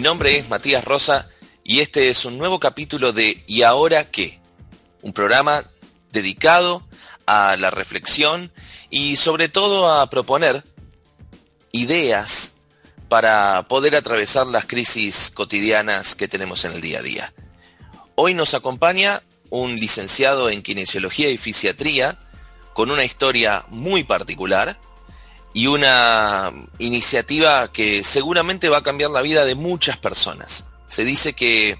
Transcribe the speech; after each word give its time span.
Mi 0.00 0.04
nombre 0.04 0.38
es 0.38 0.48
Matías 0.48 0.82
Rosa 0.82 1.28
y 1.62 1.80
este 1.80 2.08
es 2.08 2.24
un 2.24 2.38
nuevo 2.38 2.58
capítulo 2.58 3.12
de 3.12 3.44
¿Y 3.46 3.60
ahora 3.60 4.08
qué? 4.08 4.40
Un 5.02 5.12
programa 5.12 5.62
dedicado 6.10 6.88
a 7.26 7.54
la 7.58 7.70
reflexión 7.70 8.50
y 8.88 9.16
sobre 9.16 9.50
todo 9.50 9.92
a 9.92 10.08
proponer 10.08 10.64
ideas 11.72 12.54
para 13.10 13.66
poder 13.68 13.94
atravesar 13.94 14.46
las 14.46 14.64
crisis 14.64 15.30
cotidianas 15.34 16.14
que 16.16 16.28
tenemos 16.28 16.64
en 16.64 16.72
el 16.72 16.80
día 16.80 17.00
a 17.00 17.02
día. 17.02 17.34
Hoy 18.14 18.32
nos 18.32 18.54
acompaña 18.54 19.22
un 19.50 19.76
licenciado 19.76 20.48
en 20.48 20.62
kinesiología 20.62 21.28
y 21.28 21.36
fisiatría 21.36 22.16
con 22.72 22.90
una 22.90 23.04
historia 23.04 23.66
muy 23.68 24.04
particular 24.04 24.80
y 25.52 25.66
una 25.66 26.52
iniciativa 26.78 27.70
que 27.72 28.04
seguramente 28.04 28.68
va 28.68 28.78
a 28.78 28.82
cambiar 28.82 29.10
la 29.10 29.22
vida 29.22 29.44
de 29.44 29.54
muchas 29.54 29.96
personas. 29.96 30.66
Se 30.86 31.04
dice 31.04 31.32
que 31.32 31.78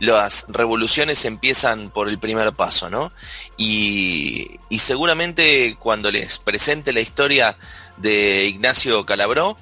las 0.00 0.46
revoluciones 0.48 1.24
empiezan 1.24 1.90
por 1.90 2.08
el 2.08 2.18
primer 2.18 2.52
paso, 2.52 2.88
¿no? 2.88 3.12
Y, 3.56 4.58
seguramente 4.78 5.76
cuando 5.78 6.10
les 6.10 6.38
presente 6.38 6.92
la 6.92 7.00
historia 7.00 7.56
de 7.96 8.46
Ignacio 8.46 9.04
Calabró, 9.04 9.56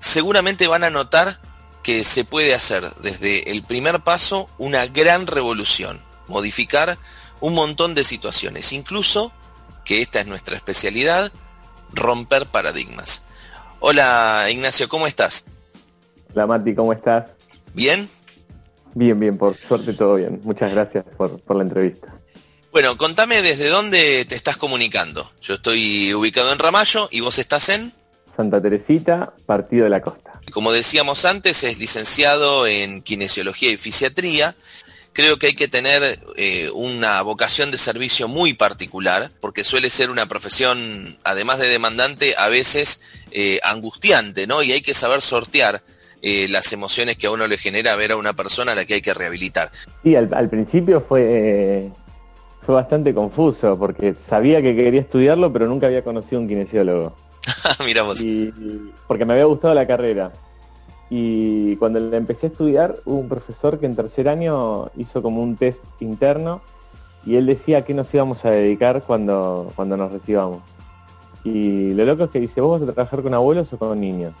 seguramente 0.00 0.66
van 0.66 0.84
a 0.84 0.90
notar 0.90 1.40
que 1.82 2.02
se 2.04 2.24
puede 2.24 2.54
hacer 2.54 2.90
desde 2.96 3.52
el 3.52 3.62
primer 3.62 4.00
paso 4.00 4.48
una 4.58 4.86
gran 4.86 5.26
revolución, 5.26 6.02
modificar 6.26 6.98
un 7.40 7.54
montón 7.54 7.94
de 7.94 8.04
situaciones, 8.04 8.72
incluso, 8.72 9.32
que 9.84 10.02
esta 10.02 10.20
es 10.20 10.26
nuestra 10.26 10.56
especialidad, 10.56 11.32
romper 11.92 12.46
paradigmas. 12.46 13.22
Hola 13.80 14.46
Ignacio, 14.50 14.88
¿cómo 14.88 15.06
estás? 15.06 15.44
Hola 16.34 16.46
Mati, 16.46 16.74
¿cómo 16.74 16.92
estás? 16.92 17.30
¿Bien? 17.74 18.10
Bien, 18.94 19.18
bien, 19.18 19.38
por 19.38 19.56
suerte 19.56 19.92
todo 19.92 20.16
bien. 20.16 20.40
Muchas 20.44 20.72
gracias 20.72 21.04
por, 21.16 21.40
por 21.40 21.56
la 21.56 21.62
entrevista. 21.62 22.12
Bueno, 22.72 22.96
contame 22.98 23.42
desde 23.42 23.68
dónde 23.68 24.24
te 24.24 24.34
estás 24.34 24.56
comunicando. 24.56 25.30
Yo 25.40 25.54
estoy 25.54 26.12
ubicado 26.14 26.52
en 26.52 26.58
Ramallo 26.58 27.08
y 27.10 27.20
vos 27.20 27.38
estás 27.38 27.68
en... 27.70 27.92
Santa 28.36 28.60
Teresita, 28.60 29.32
Partido 29.46 29.84
de 29.84 29.90
la 29.90 30.00
Costa. 30.00 30.40
Como 30.52 30.70
decíamos 30.72 31.24
antes, 31.24 31.64
es 31.64 31.78
licenciado 31.78 32.66
en 32.66 33.02
Kinesiología 33.02 33.70
y 33.70 33.76
Fisiatría 33.76 34.54
creo 35.18 35.36
que 35.36 35.48
hay 35.48 35.54
que 35.54 35.66
tener 35.66 36.20
eh, 36.36 36.70
una 36.72 37.20
vocación 37.22 37.72
de 37.72 37.78
servicio 37.78 38.28
muy 38.28 38.52
particular, 38.52 39.32
porque 39.40 39.64
suele 39.64 39.90
ser 39.90 40.10
una 40.10 40.26
profesión, 40.26 41.18
además 41.24 41.58
de 41.58 41.66
demandante, 41.66 42.36
a 42.38 42.46
veces 42.46 43.00
eh, 43.32 43.58
angustiante, 43.64 44.46
¿no? 44.46 44.62
Y 44.62 44.70
hay 44.70 44.80
que 44.80 44.94
saber 44.94 45.20
sortear 45.20 45.82
eh, 46.22 46.46
las 46.48 46.72
emociones 46.72 47.16
que 47.16 47.26
a 47.26 47.32
uno 47.32 47.48
le 47.48 47.58
genera 47.58 47.96
ver 47.96 48.12
a 48.12 48.16
una 48.16 48.34
persona 48.34 48.70
a 48.70 48.74
la 48.76 48.84
que 48.84 48.94
hay 48.94 49.00
que 49.00 49.12
rehabilitar. 49.12 49.72
Sí, 50.04 50.14
al, 50.14 50.48
principio 50.48 51.00
fue, 51.00 51.90
fue 52.64 52.76
bastante 52.76 53.12
confuso, 53.12 53.76
porque 53.76 54.14
sabía 54.14 54.62
que 54.62 54.76
quería 54.76 55.00
estudiarlo, 55.00 55.52
pero 55.52 55.66
nunca 55.66 55.88
había 55.88 56.04
conocido 56.04 56.40
un 56.40 56.46
kinesiólogo. 56.46 57.16
Miramos. 57.84 58.24
porque 59.08 59.24
me 59.24 59.32
había 59.32 59.46
gustado 59.46 59.74
la 59.74 59.84
carrera. 59.84 60.30
Y 61.10 61.76
cuando 61.76 62.00
la 62.00 62.16
empecé 62.16 62.46
a 62.46 62.50
estudiar, 62.50 62.96
hubo 63.04 63.18
un 63.18 63.28
profesor 63.28 63.78
que 63.78 63.86
en 63.86 63.96
tercer 63.96 64.28
año 64.28 64.90
hizo 64.96 65.22
como 65.22 65.42
un 65.42 65.56
test 65.56 65.82
interno 66.00 66.60
y 67.24 67.36
él 67.36 67.46
decía 67.46 67.78
a 67.78 67.82
qué 67.82 67.94
nos 67.94 68.12
íbamos 68.14 68.44
a 68.44 68.50
dedicar 68.50 69.02
cuando, 69.02 69.70
cuando 69.74 69.96
nos 69.96 70.12
recibamos. 70.12 70.60
Y 71.44 71.92
lo 71.94 72.04
loco 72.04 72.24
es 72.24 72.30
que 72.30 72.40
dice, 72.40 72.60
¿vos 72.60 72.80
vas 72.80 72.88
a 72.88 72.92
trabajar 72.92 73.22
con 73.22 73.34
abuelos 73.34 73.72
o 73.72 73.78
con 73.78 73.98
niños? 74.00 74.34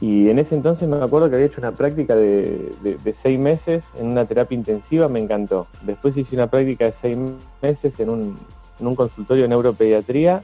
Y 0.00 0.28
en 0.28 0.38
ese 0.38 0.56
entonces 0.56 0.88
me 0.88 0.96
acuerdo 0.96 1.30
que 1.30 1.36
había 1.36 1.46
hecho 1.46 1.60
una 1.60 1.72
práctica 1.72 2.16
de, 2.16 2.72
seis 3.14 3.38
meses 3.38 3.84
en 3.98 4.08
una 4.08 4.24
terapia 4.24 4.56
intensiva, 4.56 5.08
me 5.08 5.20
encantó. 5.20 5.68
Después 5.82 6.16
hice 6.16 6.34
una 6.34 6.48
práctica 6.48 6.86
de 6.86 6.92
seis 6.92 7.16
meses 7.62 8.00
en 8.00 8.10
un, 8.10 8.36
en 8.80 8.86
un 8.86 8.96
consultorio 8.96 9.44
de 9.44 9.48
neuropediatría 9.48 10.42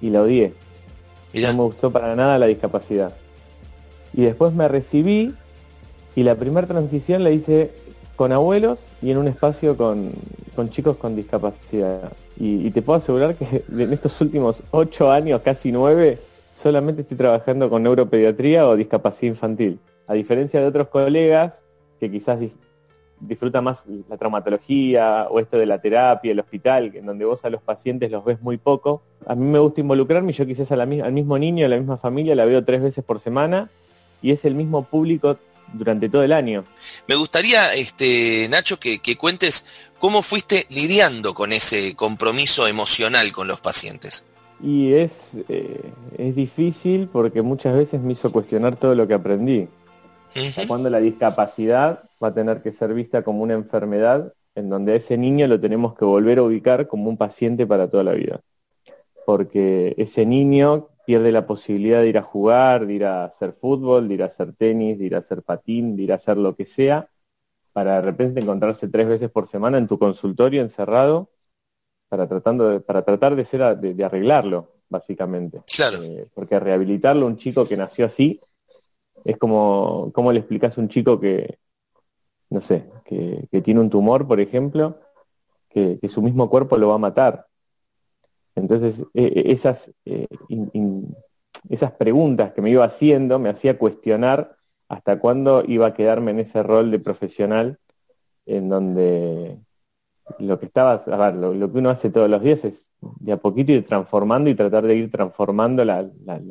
y 0.00 0.10
la 0.10 0.22
odié. 0.22 0.54
y 1.32 1.42
No 1.42 1.48
me 1.54 1.62
gustó 1.62 1.90
para 1.90 2.14
nada 2.14 2.38
la 2.38 2.46
discapacidad. 2.46 3.12
Y 4.12 4.22
después 4.22 4.52
me 4.54 4.68
recibí 4.68 5.34
y 6.14 6.22
la 6.22 6.34
primera 6.34 6.66
transición 6.66 7.22
la 7.22 7.30
hice 7.30 7.70
con 8.16 8.32
abuelos 8.32 8.80
y 9.00 9.10
en 9.10 9.18
un 9.18 9.28
espacio 9.28 9.76
con, 9.76 10.12
chicos 10.68 10.96
con 10.98 11.16
discapacidad. 11.16 12.12
Y, 12.36 12.70
te 12.70 12.82
puedo 12.82 12.98
asegurar 12.98 13.34
que 13.34 13.64
en 13.72 13.92
estos 13.92 14.20
últimos 14.20 14.62
ocho 14.72 15.10
años, 15.10 15.40
casi 15.42 15.72
nueve, 15.72 16.18
solamente 16.54 17.02
estoy 17.02 17.16
trabajando 17.16 17.70
con 17.70 17.82
neuropediatría 17.82 18.68
o 18.68 18.76
discapacidad 18.76 19.32
infantil. 19.32 19.78
A 20.06 20.14
diferencia 20.14 20.60
de 20.60 20.66
otros 20.66 20.88
colegas 20.88 21.62
que 21.98 22.10
quizás 22.10 22.38
disfrutan 23.20 23.64
más 23.64 23.86
la 24.08 24.16
traumatología 24.16 25.28
o 25.30 25.38
esto 25.38 25.56
de 25.56 25.66
la 25.66 25.80
terapia, 25.80 26.32
el 26.32 26.40
hospital, 26.40 26.90
en 26.94 27.06
donde 27.06 27.24
vos 27.24 27.44
a 27.44 27.50
los 27.50 27.62
pacientes 27.62 28.10
los 28.10 28.24
ves 28.24 28.42
muy 28.42 28.58
poco. 28.58 29.02
A 29.26 29.34
mí 29.34 29.46
me 29.46 29.60
gusta 29.60 29.80
involucrarme 29.80 30.32
yo 30.32 30.44
quizás 30.44 30.72
al 30.72 30.86
mismo 30.86 31.38
niño, 31.38 31.64
a 31.64 31.68
la 31.68 31.76
misma 31.78 31.96
familia, 31.96 32.34
la 32.34 32.44
veo 32.44 32.64
tres 32.64 32.82
veces 32.82 33.04
por 33.04 33.20
semana 33.20 33.70
y 34.22 34.32
es 34.32 34.44
el 34.44 34.54
mismo 34.54 34.84
público 34.84 35.38
durante 35.72 36.08
todo 36.08 36.22
el 36.22 36.32
año. 36.32 36.64
Me 37.06 37.14
gustaría, 37.14 37.72
este, 37.74 38.48
Nacho, 38.48 38.78
que, 38.78 39.00
cuentes 39.16 39.66
cómo 39.98 40.22
fuiste 40.22 40.66
lidiando 40.70 41.34
con 41.34 41.52
ese 41.52 41.94
compromiso 41.94 42.66
emocional 42.66 43.32
con 43.32 43.48
los 43.48 43.60
pacientes. 43.60 44.26
Y 44.62 44.92
es, 44.92 45.38
eh, 45.48 45.92
es 46.18 46.34
difícil 46.34 47.08
porque 47.10 47.42
muchas 47.42 47.74
veces 47.74 48.00
me 48.00 48.12
hizo 48.12 48.30
cuestionar 48.30 48.76
todo 48.76 48.94
lo 48.94 49.06
que 49.08 49.14
aprendí. 49.14 49.68
Cuando 50.68 50.90
la 50.90 51.00
discapacidad 51.00 52.00
va 52.22 52.28
a 52.28 52.34
tener 52.34 52.62
que 52.62 52.70
ser 52.70 52.94
vista 52.94 53.22
como 53.22 53.42
una 53.42 53.54
enfermedad 53.54 54.32
en 54.54 54.68
donde 54.68 54.92
a 54.92 54.96
ese 54.96 55.16
niño 55.16 55.48
lo 55.48 55.58
tenemos 55.58 55.96
que 55.96 56.04
volver 56.04 56.38
a 56.38 56.42
ubicar 56.42 56.86
como 56.86 57.08
un 57.08 57.16
paciente 57.16 57.66
para 57.66 57.90
toda 57.90 58.04
la 58.04 58.12
vida. 58.12 58.40
Porque 59.26 59.94
ese 59.96 60.26
niño 60.26 60.89
pierde 61.06 61.32
la 61.32 61.46
posibilidad 61.46 62.00
de 62.00 62.08
ir 62.08 62.18
a 62.18 62.22
jugar, 62.22 62.86
de 62.86 62.94
ir 62.94 63.04
a 63.04 63.24
hacer 63.24 63.52
fútbol, 63.52 64.08
de 64.08 64.14
ir 64.14 64.22
a 64.22 64.26
hacer 64.26 64.52
tenis, 64.54 64.98
de 64.98 65.06
ir 65.06 65.14
a 65.14 65.18
hacer 65.18 65.42
patín, 65.42 65.96
de 65.96 66.02
ir 66.02 66.12
a 66.12 66.16
hacer 66.16 66.36
lo 66.36 66.54
que 66.54 66.64
sea, 66.64 67.08
para 67.72 67.96
de 67.96 68.02
repente 68.02 68.40
encontrarse 68.40 68.88
tres 68.88 69.08
veces 69.08 69.30
por 69.30 69.48
semana 69.48 69.78
en 69.78 69.86
tu 69.86 69.98
consultorio 69.98 70.62
encerrado, 70.62 71.30
para, 72.08 72.28
tratando 72.28 72.68
de, 72.68 72.80
para 72.80 73.02
tratar 73.02 73.36
de, 73.36 73.44
ser 73.44 73.78
de, 73.78 74.04
arreglarlo, 74.04 74.72
básicamente. 74.88 75.62
Claro. 75.74 76.02
Eh, 76.02 76.28
porque 76.34 76.58
rehabilitarlo 76.58 77.26
a 77.26 77.28
un 77.28 77.36
chico 77.36 77.66
que 77.66 77.76
nació 77.76 78.06
así 78.06 78.40
es 79.24 79.36
como, 79.36 80.10
¿cómo 80.12 80.32
le 80.32 80.40
explicas 80.40 80.76
a 80.76 80.80
un 80.80 80.88
chico 80.88 81.20
que, 81.20 81.58
no 82.48 82.60
sé, 82.60 82.90
que, 83.04 83.46
tiene 83.62 83.80
un 83.80 83.90
tumor, 83.90 84.26
por 84.26 84.40
ejemplo, 84.40 84.98
que 85.68 86.00
su 86.08 86.20
mismo 86.22 86.50
cuerpo 86.50 86.76
lo 86.76 86.88
va 86.88 86.94
a 86.96 86.98
matar? 86.98 87.49
Entonces, 88.60 89.04
e, 89.14 89.24
e, 89.24 89.52
esas, 89.52 89.92
eh, 90.04 90.26
esas 91.68 91.92
preguntas 91.92 92.52
que 92.52 92.62
me 92.62 92.70
iba 92.70 92.84
haciendo 92.84 93.38
me 93.38 93.48
hacía 93.48 93.78
cuestionar 93.78 94.56
hasta 94.88 95.18
cuándo 95.20 95.64
iba 95.66 95.86
a 95.86 95.94
quedarme 95.94 96.32
en 96.32 96.40
ese 96.40 96.62
rol 96.62 96.90
de 96.90 96.98
profesional 96.98 97.78
en 98.46 98.68
donde 98.68 99.58
lo 100.38 100.58
que 100.58 100.66
estaba, 100.66 100.92
a 100.92 101.16
ver, 101.16 101.34
lo, 101.34 101.72
que 101.72 101.78
uno 101.78 101.90
hace 101.90 102.10
todos 102.10 102.28
los 102.30 102.42
días 102.42 102.64
es 102.64 102.88
de 103.00 103.32
a 103.32 103.36
poquito 103.36 103.72
ir 103.72 103.84
transformando 103.84 104.50
y 104.50 104.54
tratar 104.54 104.86
de 104.86 104.96
ir 104.96 105.10
transformando 105.10 105.84
la, 105.84 106.08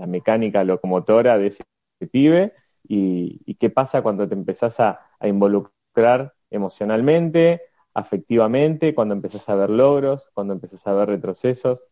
mecánica 0.07 0.63
locomotora 0.63 1.38
de 1.38 1.47
ese 1.47 1.63
pibe 2.11 2.53
y, 2.88 3.56
qué 3.56 3.69
pasa 3.69 4.01
cuando 4.01 4.27
te 4.27 4.35
empezás 4.35 4.79
a, 4.79 5.00
a 5.19 5.27
involucrar 5.27 6.33
emocionalmente, 6.50 7.61
afectivamente, 7.94 8.95
cuando 8.95 9.13
empezás 9.15 9.47
a 9.50 9.56
ver 9.56 9.69
logros, 9.69 10.29
cuando 10.33 10.53
empezás 10.53 10.85
a 10.88 10.94
ver 10.94 11.09
retrocesos. 11.09 11.83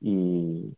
Y, 0.00 0.76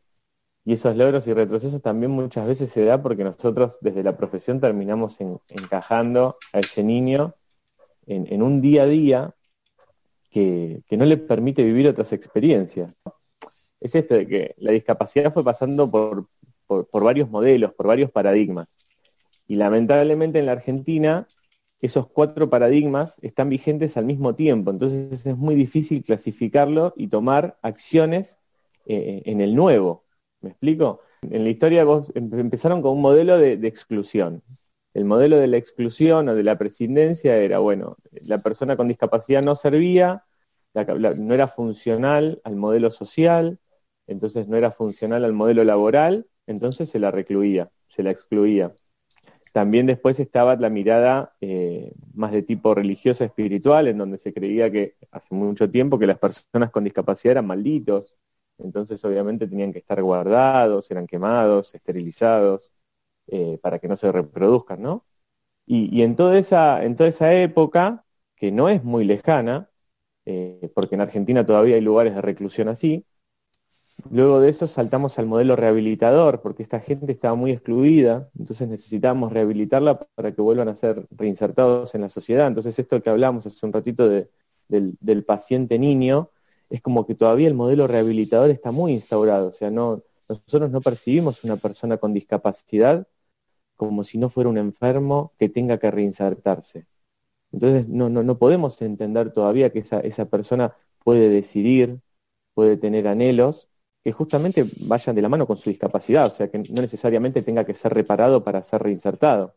esos 0.66 0.94
logros 0.94 1.26
y 1.26 1.32
retrocesos 1.32 1.82
también 1.82 2.12
muchas 2.12 2.46
veces 2.46 2.70
se 2.70 2.84
da 2.84 3.02
porque 3.02 3.24
nosotros 3.24 3.72
desde 3.80 4.04
la 4.04 4.16
profesión 4.16 4.60
terminamos 4.60 5.16
encajando 5.48 6.36
a 6.52 6.60
ese 6.60 6.84
niño 6.84 7.34
en, 8.06 8.40
un 8.40 8.60
día 8.60 8.84
a 8.84 8.86
día 8.86 9.34
que, 10.30 10.84
no 10.92 11.04
le 11.06 11.16
permite 11.16 11.64
vivir 11.64 11.88
otras 11.88 12.12
experiencias. 12.12 12.94
Es 13.80 13.96
esto 13.96 14.14
de 14.14 14.28
que 14.28 14.54
la 14.58 14.70
discapacidad 14.70 15.32
fue 15.32 15.42
pasando 15.42 15.90
por, 15.90 16.28
por 16.66 17.02
varios 17.02 17.28
modelos, 17.28 17.74
por 17.74 17.88
varios 17.88 18.12
paradigmas. 18.12 18.68
Y 19.48 19.56
lamentablemente 19.56 20.38
en 20.38 20.46
la 20.46 20.52
Argentina 20.52 21.26
esos 21.82 22.08
cuatro 22.08 22.50
paradigmas 22.50 23.18
están 23.22 23.48
vigentes 23.48 23.96
al 23.96 24.04
mismo 24.04 24.34
tiempo, 24.34 24.70
entonces 24.70 25.26
es 25.26 25.36
muy 25.36 25.54
difícil 25.54 26.02
clasificarlo 26.04 26.92
y 26.96 27.08
tomar 27.08 27.58
acciones 27.62 28.36
eh, 28.92 29.22
en 29.26 29.40
el 29.40 29.54
nuevo. 29.54 30.04
¿Me 30.40 30.50
explico? 30.50 31.00
En 31.22 31.44
la 31.44 31.50
historia 31.50 31.82
em, 32.14 32.38
empezaron 32.38 32.82
con 32.82 32.92
un 32.92 33.00
modelo 33.02 33.38
de, 33.38 33.54
exclusión. 33.66 34.42
El 34.94 35.04
modelo 35.04 35.36
de 35.36 35.46
la 35.46 35.58
exclusión 35.58 36.28
o 36.28 36.34
de 36.34 36.42
la 36.42 36.58
prescindencia 36.58 37.36
era, 37.36 37.58
bueno, 37.60 37.96
la 38.22 38.38
persona 38.38 38.76
con 38.76 38.88
discapacidad 38.88 39.42
no 39.42 39.54
servía, 39.56 40.24
no 40.74 41.34
era 41.34 41.48
funcional 41.48 42.40
al 42.44 42.56
modelo 42.56 42.90
social, 42.90 43.60
entonces 44.08 44.48
no 44.48 44.56
era 44.56 44.72
funcional 44.72 45.24
al 45.24 45.34
modelo 45.34 45.62
laboral, 45.64 46.26
entonces 46.46 46.90
se 46.90 46.98
la 46.98 47.10
recluía, 47.12 47.70
se 47.88 48.02
la 48.02 48.10
excluía. 48.10 48.74
también 49.52 49.86
después 49.86 50.20
estaba 50.20 50.56
la 50.56 50.70
mirada 50.70 51.34
eh, 51.40 51.92
más 52.14 52.32
de 52.32 52.42
tipo 52.42 52.74
religioso 52.74 53.24
espiritual, 53.24 53.88
en 53.88 53.98
donde 53.98 54.18
se 54.18 54.32
creía 54.32 54.70
que 54.70 54.96
hace 55.12 55.34
mucho 55.34 55.70
tiempo 55.70 55.98
que 55.98 56.06
las 56.06 56.18
personas 56.18 56.70
con 56.70 56.84
discapacidad 56.84 57.32
eran 57.32 57.46
malditos, 57.46 58.16
entonces 58.64 59.04
obviamente 59.04 59.46
tenían 59.48 59.72
que 59.72 59.78
estar 59.80 60.02
guardados, 60.02 60.90
eran 60.90 61.06
quemados, 61.06 61.74
esterilizados, 61.74 62.72
eh, 63.28 63.58
para 63.62 63.78
que 63.78 63.88
no 63.88 63.96
se 63.96 64.12
reproduzcan, 64.12 64.82
¿no? 64.82 65.06
Y, 65.66 66.02
en, 66.02 66.16
toda 66.16 66.38
esa, 66.38 66.84
en 66.84 66.96
toda 66.96 67.08
esa 67.08 67.32
época, 67.34 68.04
que 68.36 68.52
no 68.52 68.68
es 68.68 68.82
muy 68.84 69.04
lejana, 69.04 69.70
eh, 70.26 70.70
porque 70.74 70.96
en 70.96 71.02
Argentina 71.02 71.46
todavía 71.46 71.76
hay 71.76 71.80
lugares 71.82 72.14
de 72.14 72.22
reclusión 72.22 72.68
así, 72.68 73.06
Luego 74.08 74.40
de 74.40 74.48
eso 74.50 74.66
saltamos 74.66 75.18
al 75.18 75.26
modelo 75.26 75.56
rehabilitador, 75.56 76.40
porque 76.40 76.62
esta 76.62 76.80
gente 76.80 77.10
estaba 77.12 77.34
muy 77.34 77.50
excluida, 77.52 78.30
entonces 78.38 78.68
necesitamos 78.68 79.32
rehabilitarla 79.32 80.00
para 80.14 80.32
que 80.32 80.40
vuelvan 80.40 80.68
a 80.68 80.76
ser 80.76 81.06
reinsertados 81.10 81.94
en 81.94 82.02
la 82.02 82.08
sociedad. 82.08 82.46
Entonces 82.46 82.78
esto 82.78 83.02
que 83.02 83.10
hablamos 83.10 83.46
hace 83.46 83.66
un 83.66 83.72
ratito 83.72 84.08
del, 84.08 85.24
paciente 85.26 85.78
niño, 85.78 86.30
es 86.70 86.80
como 86.82 87.06
que 87.06 87.14
todavía 87.14 87.48
el 87.48 87.54
modelo 87.54 87.86
rehabilitador 87.86 88.50
está 88.50 88.70
muy 88.70 88.92
instaurado, 88.92 89.48
o 89.48 89.52
sea, 89.52 89.70
no, 89.70 90.02
nosotros 90.28 90.70
no 90.70 90.80
percibimos 90.80 91.44
una 91.44 91.56
persona 91.56 91.98
con 91.98 92.14
discapacidad 92.14 93.06
como 93.76 94.04
si 94.04 94.18
no 94.18 94.30
fuera 94.30 94.50
un 94.50 94.58
enfermo 94.58 95.32
que 95.38 95.48
tenga 95.48 95.78
que 95.78 95.90
reinsertarse. 95.90 96.86
Entonces 97.52 97.88
no, 97.88 98.38
podemos 98.38 98.80
entender 98.82 99.32
todavía 99.32 99.70
que 99.70 99.80
esa, 99.80 100.00
esa 100.00 100.26
persona 100.26 100.76
puede 101.04 101.28
decidir, 101.30 102.00
puede 102.54 102.76
tener 102.76 103.08
anhelos 103.08 103.68
que 104.04 104.12
justamente 104.12 104.64
vayan 104.86 105.16
de 105.16 105.22
la 105.22 105.28
mano 105.28 105.46
con 105.46 105.58
su 105.58 105.70
discapacidad, 105.70 106.26
o 106.26 106.30
sea, 106.30 106.50
que 106.50 106.58
no 106.58 106.82
necesariamente 106.82 107.42
tenga 107.42 107.64
que 107.64 107.74
ser 107.74 107.92
reparado 107.94 108.44
para 108.44 108.62
ser 108.62 108.82
reinsertado. 108.82 109.56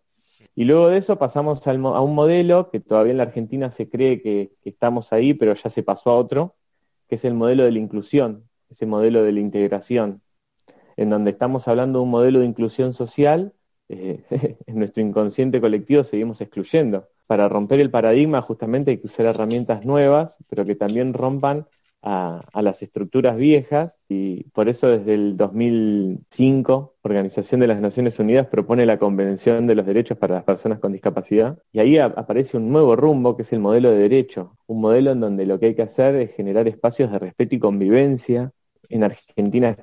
Y 0.56 0.66
luego 0.66 0.90
de 0.90 0.98
eso 0.98 1.18
pasamos 1.18 1.66
a 1.68 2.02
un 2.02 2.16
modelo 2.16 2.70
que 2.70 2.80
todavía 2.80 3.12
en 3.12 3.18
la 3.18 3.24
Argentina 3.24 3.70
se 3.70 3.90
cree 3.90 4.22
que, 4.22 4.54
estamos 4.64 5.12
ahí, 5.14 5.34
pero 5.34 5.54
ya 5.56 5.70
se 5.70 5.84
pasó 5.84 6.12
a 6.12 6.16
otro, 6.16 6.56
que 7.14 7.18
es 7.18 7.26
el 7.26 7.36
modelo 7.36 7.64
de 7.64 7.72
la 7.72 7.78
inclusión, 7.78 8.50
ese 8.72 8.88
modelo 8.88 9.22
de 9.22 9.32
la 9.34 9.40
integración, 9.40 10.24
en 10.98 11.12
donde 11.12 11.30
estamos 11.30 11.68
hablando 11.68 12.00
de 12.00 12.06
un 12.06 12.10
modelo 12.10 12.40
de 12.40 12.48
inclusión 12.48 12.96
social, 12.96 13.54
eh, 13.88 14.24
en 14.66 14.80
nuestro 14.80 15.04
inconsciente 15.04 15.62
colectivo 15.62 16.04
seguimos 16.04 16.42
excluyendo. 16.42 17.08
Para 17.28 17.48
romper 17.50 17.80
el 17.82 17.92
paradigma 17.92 18.42
justamente 18.42 18.90
hay 18.90 18.98
que 18.98 19.06
usar 19.06 19.28
herramientas 19.28 19.86
nuevas, 19.86 20.40
pero 20.50 20.66
que 20.66 20.74
también 20.74 21.14
rompan 21.14 21.68
a, 22.04 22.62
las 22.62 22.82
estructuras 22.82 23.38
viejas 23.38 24.00
y 24.10 24.44
por 24.50 24.68
eso 24.68 24.88
desde 24.88 25.14
el 25.14 25.38
2005 25.38 26.96
Organización 27.02 27.62
de 27.62 27.68
las 27.68 27.80
Naciones 27.80 28.20
Unidas 28.20 28.48
propone 28.48 28.86
la 28.86 29.00
Convención 29.00 29.68
de 29.68 29.76
los 29.76 29.86
Derechos 29.86 30.18
para 30.18 30.36
las 30.36 30.44
Personas 30.44 30.80
con 30.80 30.92
Discapacidad 30.92 31.58
y 31.72 31.80
ahí 31.80 31.98
aparece 31.98 32.58
un 32.58 32.72
nuevo 32.72 32.96
rumbo 32.98 33.36
que 33.38 33.44
es 33.44 33.54
el 33.54 33.60
modelo 33.60 33.90
de 33.90 33.98
derecho, 33.98 34.58
un 34.68 34.82
modelo 34.82 35.12
en 35.12 35.22
donde 35.22 35.46
lo 35.46 35.60
que 35.60 35.68
hay 35.68 35.76
que 35.76 35.82
hacer 35.82 36.16
es 36.16 36.36
generar 36.36 36.68
espacios 36.68 37.10
de 37.12 37.20
respeto 37.20 37.56
y 37.56 37.60
convivencia. 37.60 38.52
En 38.90 39.04
Argentina 39.04 39.76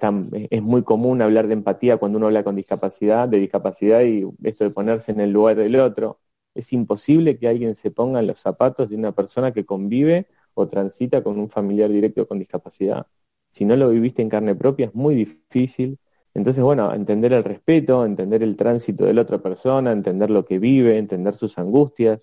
es 0.50 0.62
muy 0.62 0.82
común 0.82 1.23
hablar 1.23 1.46
de 1.49 1.55
empatía 1.55 1.96
cuando 1.96 2.19
uno 2.19 2.26
habla 2.26 2.44
con 2.44 2.55
discapacidad, 2.55 3.28
de 3.28 3.38
discapacidad 3.38 4.02
y 4.02 4.28
esto 4.44 4.64
de 4.64 4.70
ponerse 4.70 5.12
en 5.12 5.20
el 5.20 5.32
lugar 5.32 5.56
del 5.56 5.76
otro. 5.76 6.20
Es 6.55 6.73
imposible 6.73 7.38
que 7.38 7.49
alguien 7.49 7.75
se 7.75 7.90
ponga 7.90 8.20
en 8.20 8.26
los 8.26 8.40
zapatos 8.40 8.90
de 8.90 8.96
una 8.96 9.12
persona 9.12 9.52
que 9.52 9.64
convive 9.64 10.26
o 10.61 10.69
transita 10.69 11.23
con 11.23 11.39
un 11.39 11.51
familiar 11.51 11.91
directo 11.91 12.27
con 12.29 12.39
discapacidad. 12.39 13.07
Si 13.51 13.65
no 13.65 13.77
lo 13.77 13.91
viviste 13.91 14.23
en 14.23 14.29
carne 14.29 14.55
propia 14.55 14.87
es 14.87 14.95
muy 14.95 15.15
difícil. 15.15 15.99
Entonces, 16.35 16.62
bueno, 16.62 16.95
entender 16.95 17.33
el 17.33 17.45
respeto, 17.45 18.05
entender 18.07 18.43
el 18.43 18.57
tránsito 18.57 19.05
de 19.05 19.15
la 19.15 19.23
otra 19.23 19.39
persona, 19.43 19.93
entender 19.93 20.31
lo 20.31 20.45
que 20.47 20.59
vive, 20.59 20.99
entender 20.99 21.37
sus 21.37 21.59
angustias. 21.59 22.21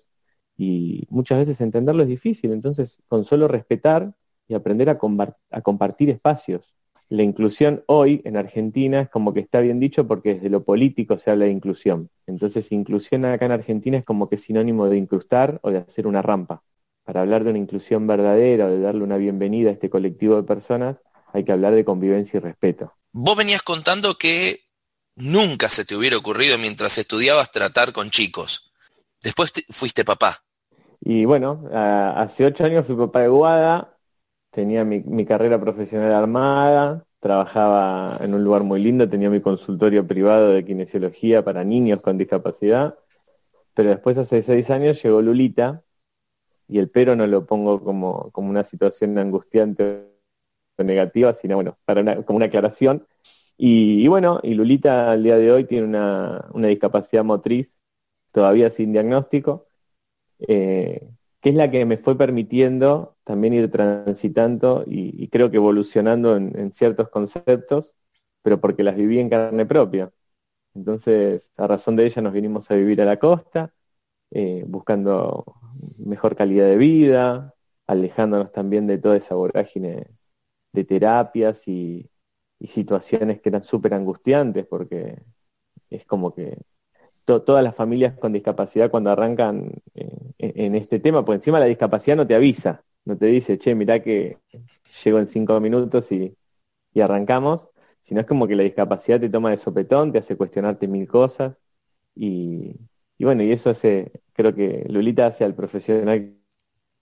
Y 0.56 1.06
muchas 1.10 1.38
veces 1.38 1.60
entenderlo 1.60 2.02
es 2.02 2.08
difícil. 2.08 2.52
Entonces, 2.52 3.02
con 3.08 3.24
solo 3.24 3.48
respetar 3.48 4.14
y 4.48 4.54
aprender 4.54 4.88
a, 4.90 4.98
compartir 4.98 6.10
espacios. 6.10 6.74
La 7.10 7.22
inclusión 7.22 7.84
hoy 7.86 8.22
en 8.24 8.36
Argentina 8.36 9.02
es 9.02 9.08
como 9.10 9.32
que 9.34 9.40
está 9.40 9.60
bien 9.60 9.80
dicho 9.80 10.06
porque 10.06 10.34
desde 10.34 10.50
lo 10.50 10.64
político 10.64 11.18
se 11.18 11.30
habla 11.30 11.46
de 11.46 11.52
inclusión. 11.52 12.10
Entonces, 12.26 12.72
inclusión 12.72 13.24
acá 13.24 13.46
en 13.46 13.52
Argentina 13.52 13.98
es 13.98 14.04
como 14.04 14.28
que 14.28 14.36
es 14.36 14.42
sinónimo 14.42 14.88
de 14.88 14.98
incrustar 14.98 15.60
o 15.62 15.70
de 15.70 15.78
hacer 15.78 16.06
una 16.06 16.22
rampa 16.22 16.62
para 17.08 17.22
hablar 17.22 17.42
de 17.42 17.48
una 17.48 17.58
inclusión 17.58 18.06
verdadera, 18.06 18.68
de 18.68 18.82
darle 18.82 19.02
una 19.02 19.16
bienvenida 19.16 19.70
a 19.70 19.72
este 19.72 19.88
colectivo 19.88 20.36
de 20.36 20.42
personas, 20.42 21.02
hay 21.32 21.42
que 21.42 21.52
hablar 21.52 21.72
de 21.72 21.82
convivencia 21.82 22.36
y 22.36 22.40
respeto. 22.40 22.92
Vos 23.12 23.34
venías 23.34 23.62
contando 23.62 24.18
que 24.18 24.66
nunca 25.16 25.70
se 25.70 25.86
te 25.86 25.96
hubiera 25.96 26.18
ocurrido 26.18 26.58
mientras 26.58 26.98
estudiabas 26.98 27.50
tratar 27.50 27.94
con 27.94 28.10
chicos. 28.10 28.74
Después 29.22 29.54
fuiste 29.70 30.04
papá. 30.04 30.44
Y 31.00 31.24
bueno, 31.24 31.64
hace 31.72 32.44
ocho 32.44 32.66
años 32.66 32.84
fui 32.84 32.94
papá 32.94 33.22
de 33.22 33.28
Guada, 33.28 33.96
tenía 34.50 34.84
mi, 34.84 35.00
mi, 35.00 35.24
carrera 35.24 35.58
profesional 35.58 36.12
armada, 36.12 37.06
trabajaba 37.20 38.18
en 38.20 38.34
un 38.34 38.44
lugar 38.44 38.64
muy 38.64 38.82
lindo, 38.82 39.08
tenía 39.08 39.30
mi 39.30 39.40
consultorio 39.40 40.06
privado 40.06 40.50
de 40.50 40.62
kinesiología 40.62 41.42
para 41.42 41.64
niños 41.64 42.02
con 42.02 42.18
discapacidad, 42.18 42.98
pero 43.72 43.88
después 43.88 44.18
hace 44.18 44.42
seis 44.42 44.68
años 44.68 45.02
llegó 45.02 45.22
Lulita, 45.22 45.84
y 46.68 46.78
el 46.78 46.90
pero 46.90 47.16
no 47.16 47.26
lo 47.26 47.46
pongo 47.46 47.82
como, 47.82 48.30
como 48.32 48.50
una 48.50 48.64
situación 48.64 49.18
angustiante 49.18 50.06
o 50.76 50.84
negativa, 50.84 51.34
sino 51.34 51.56
bueno, 51.56 51.78
para 51.84 52.22
como 52.24 52.36
una 52.36 52.46
aclaración. 52.46 53.06
Y, 53.56 54.06
bueno, 54.08 54.40
y 54.42 54.54
Lulita 54.54 55.10
al 55.10 55.24
día 55.24 55.36
de 55.36 55.50
hoy 55.50 55.64
tiene 55.64 55.84
una, 55.86 56.46
una 56.52 56.68
discapacidad 56.68 57.24
motriz, 57.24 57.82
todavía 58.32 58.70
sin 58.70 58.92
diagnóstico, 58.92 59.66
eh, 60.40 61.10
que 61.40 61.50
es 61.50 61.54
la 61.56 61.70
que 61.70 61.84
me 61.84 61.98
fue 61.98 62.16
permitiendo 62.16 63.16
también 63.24 63.54
ir 63.54 63.70
transitando 63.70 64.84
y, 64.86 65.28
creo 65.28 65.50
que 65.50 65.56
evolucionando 65.56 66.36
en, 66.36 66.56
en, 66.58 66.72
ciertos 66.72 67.08
conceptos, 67.10 67.92
pero 68.42 68.60
porque 68.60 68.84
las 68.84 68.96
viví 68.96 69.18
en 69.18 69.30
carne 69.30 69.66
propia. 69.66 70.12
Entonces, 70.74 71.52
a 71.56 71.66
razón 71.66 71.96
de 71.96 72.06
ella 72.06 72.22
nos 72.22 72.32
vinimos 72.32 72.70
a 72.70 72.76
vivir 72.76 73.02
a 73.02 73.04
la 73.04 73.18
costa, 73.18 73.72
eh, 74.30 74.64
buscando 74.66 75.44
mejor 75.98 76.36
calidad 76.36 76.66
de 76.66 76.76
vida, 76.76 77.54
alejándonos 77.86 78.52
también 78.52 78.86
de 78.86 78.98
toda 78.98 79.16
esa 79.16 79.34
vorágine 79.34 80.08
de 80.72 80.84
terapias 80.84 81.66
y, 81.68 82.10
situaciones 82.66 83.40
que 83.40 83.50
eran 83.50 83.64
súper 83.64 83.94
angustiantes, 83.94 84.66
porque 84.66 85.22
es 85.90 86.04
como 86.06 86.34
que 86.34 86.58
todas 87.24 87.62
las 87.64 87.74
familias 87.76 88.18
con 88.18 88.32
discapacidad 88.32 88.90
cuando 88.90 89.10
arrancan 89.10 89.72
eh, 89.94 90.32
en 90.38 90.74
este 90.74 90.98
tema, 91.00 91.24
pues 91.24 91.38
encima 91.38 91.60
la 91.60 91.66
discapacidad 91.66 92.16
no 92.16 92.26
te 92.26 92.34
avisa, 92.34 92.84
no 93.04 93.16
te 93.16 93.26
dice, 93.26 93.58
che, 93.58 93.74
mirá 93.74 94.02
que 94.02 94.38
llego 95.04 95.18
en 95.20 95.28
cinco 95.28 95.60
minutos 95.60 96.10
y, 96.12 96.36
y 96.92 97.00
arrancamos, 97.00 97.68
sino 98.00 98.20
es 98.20 98.26
como 98.26 98.46
que 98.48 98.56
la 98.56 98.64
discapacidad 98.64 99.20
te 99.20 99.30
toma 99.30 99.50
de 99.50 99.58
sopetón, 99.58 100.12
te 100.12 100.18
hace 100.18 100.36
cuestionarte 100.36 100.88
mil 100.88 101.06
cosas 101.08 101.56
y, 102.14 102.76
y 103.18 103.24
bueno, 103.24 103.42
y 103.42 103.50
eso 103.50 103.70
hace, 103.70 104.12
creo 104.32 104.54
que 104.54 104.86
Lulita 104.88 105.26
hace 105.26 105.44
al 105.44 105.54
profesional 105.54 106.36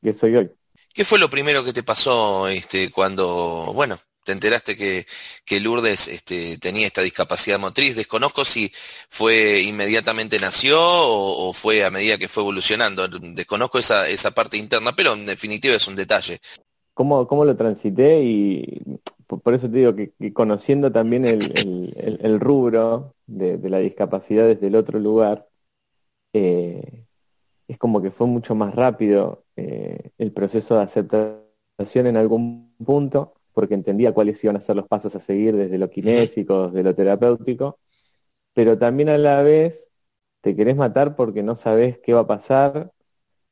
que 0.03 0.15
soy 0.15 0.37
hoy. 0.37 0.51
¿Qué 0.95 1.05
fue 1.05 1.19
lo 1.19 1.29
primero 1.29 1.63
que 1.63 1.75
te 1.75 1.83
pasó 1.83 2.49
este, 2.49 2.91
cuando, 2.91 3.71
bueno, 3.75 3.99
te 4.25 4.33
enteraste 4.33 4.79
que, 4.79 5.07
que 5.45 5.61
Lourdes 5.61 6.09
este, 6.09 6.57
tenía 6.57 6.87
esta 6.87 7.03
discapacidad 7.03 7.59
motriz? 7.59 7.97
Desconozco 7.97 8.47
si 8.47 8.73
fue 9.11 9.61
inmediatamente 9.61 10.41
nació 10.41 10.79
o, 10.81 11.53
fue 11.53 11.85
a 11.85 11.91
medida 11.91 12.17
que 12.17 12.29
fue 12.29 12.43
evolucionando. 12.43 13.07
Desconozco 13.09 13.79
esa, 13.79 14.09
esa 14.09 14.31
parte 14.31 14.57
interna, 14.57 14.97
pero 14.97 15.13
en 15.13 15.27
definitiva 15.27 15.75
es 15.75 15.87
un 15.87 15.97
detalle. 15.97 16.41
¿Cómo, 16.95 17.29
cómo 17.29 17.45
lo 17.45 17.55
transité? 17.59 18.23
Y 18.23 18.81
por 19.27 19.53
eso 19.53 19.69
te 19.71 19.79
digo 19.79 19.95
que, 19.95 20.33
conociendo 20.33 20.91
también 20.91 21.27
el, 21.27 22.41
rubro 22.41 23.15
de, 23.27 23.59
de, 23.59 23.69
la 23.69 23.81
discapacidad 23.81 24.47
desde 24.47 24.69
el 24.69 24.77
otro 24.77 24.99
lugar, 24.99 25.47
eh, 26.39 27.07
es 27.67 27.79
como 27.79 28.03
que 28.03 28.11
fue 28.11 28.27
mucho 28.27 28.55
más 28.55 28.75
rápido 28.75 29.45
eh, 29.57 30.11
el 30.19 30.33
proceso 30.33 30.77
de 30.77 30.83
aceptación 30.83 32.07
en 32.07 32.19
algún 32.19 32.75
punto, 32.85 33.33
porque 33.55 33.73
entendía 33.73 34.13
cuáles 34.13 34.45
iban 34.45 34.57
a 34.57 34.61
ser 34.61 34.77
los 34.77 34.87
pasos 34.87 35.17
a 35.17 35.21
seguir 35.21 35.57
desde 35.57 35.79
lo 35.79 35.89
kinésico, 35.89 36.69
desde 36.69 36.83
lo 36.83 36.95
terapéutico, 36.95 37.79
pero 38.53 38.79
también 38.79 39.09
a 39.09 39.17
la 39.17 39.41
vez 39.43 39.89
te 40.43 40.55
querés 40.55 40.77
matar 40.77 41.17
porque 41.17 41.43
no 41.43 41.57
sabes 41.57 41.99
qué 42.01 42.13
va 42.13 42.21
a 42.21 42.27
pasar, 42.27 42.93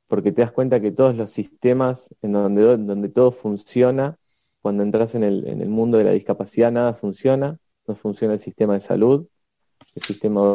porque 0.07 0.31
te 0.31 0.43
das 0.43 0.53
cuenta 0.53 0.81
que 0.81 0.93
todos 0.93 1.14
los 1.17 1.31
sistemas 1.31 2.11
en 2.21 2.33
donde, 2.33 2.76
donde 2.76 3.09
todo 3.09 3.33
funciona, 3.33 4.19
cuando 4.61 4.83
entras 4.83 5.14
en 5.14 5.25
el, 5.25 5.47
en 5.49 5.62
el 5.62 5.71
mundo 5.71 5.97
de 5.97 6.05
la 6.05 6.11
discapacidad, 6.11 6.71
nada 6.71 6.93
funciona, 6.93 7.59
no 7.87 7.97
funciona 7.97 8.35
el 8.35 8.41
sistema 8.41 8.75
de 8.75 8.83
salud, 8.83 9.26
el 9.95 10.03
sistema 10.03 10.43
de 10.43 10.47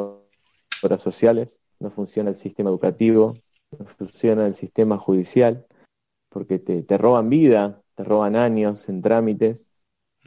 obras 0.83 1.01
sociales, 1.01 1.59
no 1.79 1.91
funciona 1.91 2.29
el 2.29 2.37
sistema 2.37 2.69
educativo, 2.69 3.35
no 3.77 3.85
funciona 3.85 4.45
el 4.45 4.55
sistema 4.55 4.97
judicial, 4.97 5.65
porque 6.29 6.59
te, 6.59 6.97
roban 6.97 7.29
vida, 7.29 7.81
te 7.95 8.03
roban 8.03 8.35
años 8.35 8.87
en 8.89 9.01
trámites, 9.01 9.65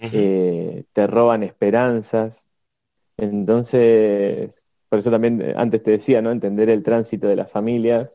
eh, 0.00 0.84
te 0.92 1.06
roban 1.06 1.42
esperanzas. 1.42 2.46
Entonces, 3.16 4.64
por 4.88 4.98
eso 4.98 5.10
también 5.10 5.40
eh, 5.40 5.54
antes 5.56 5.82
te 5.82 5.92
decía, 5.92 6.20
¿no? 6.22 6.30
Entender 6.30 6.68
el 6.68 6.82
tránsito 6.82 7.28
de 7.28 7.36
las 7.36 7.50
familias 7.50 8.14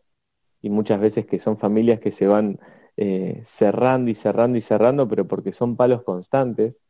y 0.62 0.70
muchas 0.70 1.00
veces 1.00 1.25
que 1.25 1.39
son 1.39 1.58
familias 1.58 2.00
que 2.00 2.12
se 2.12 2.27
van 2.27 2.60
eh, 2.98 3.41
cerrando 3.46 4.12
y 4.12 4.15
cerrando 4.15 4.58
y 4.58 4.62
cerrando, 4.62 5.08
pero 5.08 5.27
porque 5.27 5.51
son 5.53 5.75
palos 5.75 6.03
constantes. 6.03 6.82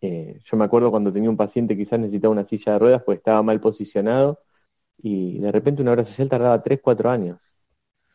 Eh, 0.00 0.40
yo 0.44 0.56
me 0.56 0.64
acuerdo 0.64 0.90
cuando 0.90 1.12
tenía 1.12 1.28
un 1.28 1.36
paciente 1.36 1.76
quizás 1.76 1.98
necesitaba 1.98 2.32
una 2.32 2.46
silla 2.46 2.74
de 2.74 2.78
ruedas 2.78 3.02
porque 3.02 3.18
estaba 3.18 3.42
mal 3.42 3.60
posicionado 3.60 4.40
y 4.98 5.38
de 5.38 5.52
repente 5.52 5.82
una 5.82 5.92
obra 5.92 6.04
social 6.04 6.28
tardaba 6.28 6.62
3, 6.62 6.80
4 6.82 7.10
años. 7.10 7.40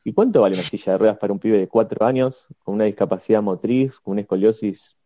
¿Y 0.03 0.13
cuánto 0.13 0.41
vale 0.41 0.55
una 0.55 0.63
silla 0.63 0.93
de 0.93 0.97
ruedas 0.97 1.17
para 1.17 1.31
un 1.31 1.39
pibe 1.39 1.57
de 1.57 1.67
4 1.67 2.05
años 2.05 2.47
con 2.63 2.75
una 2.75 2.83
discapacidad 2.83 3.41
motriz, 3.41 3.99
con 3.99 4.13
una 4.13 4.21
escoliosis 4.21 4.97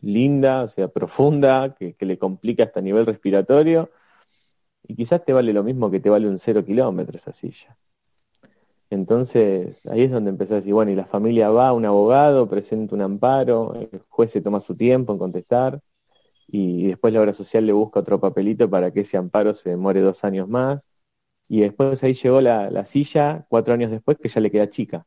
linda, 0.00 0.64
o 0.64 0.68
sea, 0.68 0.88
profunda, 0.88 1.74
que, 1.74 1.94
le 2.00 2.18
complica 2.18 2.64
hasta 2.64 2.80
a 2.80 2.82
nivel 2.82 3.04
respiratorio? 3.06 3.90
Y 4.82 4.96
quizás 4.96 5.24
te 5.24 5.32
vale 5.32 5.52
lo 5.52 5.62
mismo 5.62 5.90
que 5.90 6.00
te 6.00 6.08
vale 6.08 6.28
un 6.28 6.38
cero 6.38 6.64
kilómetro 6.64 7.18
esa 7.18 7.32
silla. 7.32 7.76
Entonces, 8.88 9.84
ahí 9.86 10.02
es 10.02 10.10
donde 10.10 10.30
empezás 10.30 10.52
a 10.52 10.56
decir, 10.56 10.72
bueno, 10.72 10.92
y 10.92 10.94
la 10.94 11.06
familia 11.06 11.50
va, 11.50 11.72
un 11.72 11.84
abogado, 11.84 12.48
presenta 12.48 12.94
un 12.94 13.02
amparo, 13.02 13.74
el 13.74 14.00
juez 14.08 14.30
se 14.30 14.40
toma 14.40 14.60
su 14.60 14.76
tiempo 14.76 15.12
en 15.12 15.18
contestar, 15.18 15.80
y 16.46 16.86
después 16.88 17.12
la 17.12 17.20
obra 17.20 17.34
social 17.34 17.66
le 17.66 17.72
busca 17.72 18.00
otro 18.00 18.20
papelito 18.20 18.70
para 18.70 18.92
que 18.92 19.00
ese 19.00 19.16
amparo 19.16 19.54
se 19.54 19.70
demore 19.70 20.00
dos 20.00 20.24
años 20.24 20.48
más, 20.48 20.80
y 21.48 21.60
después 21.60 22.02
ahí 22.02 22.14
llegó 22.14 22.40
la, 22.40 22.84
silla, 22.84 23.46
cuatro 23.48 23.74
años 23.74 23.90
después, 23.90 24.18
que 24.18 24.28
ya 24.28 24.40
le 24.40 24.50
queda 24.50 24.70
chica. 24.70 25.06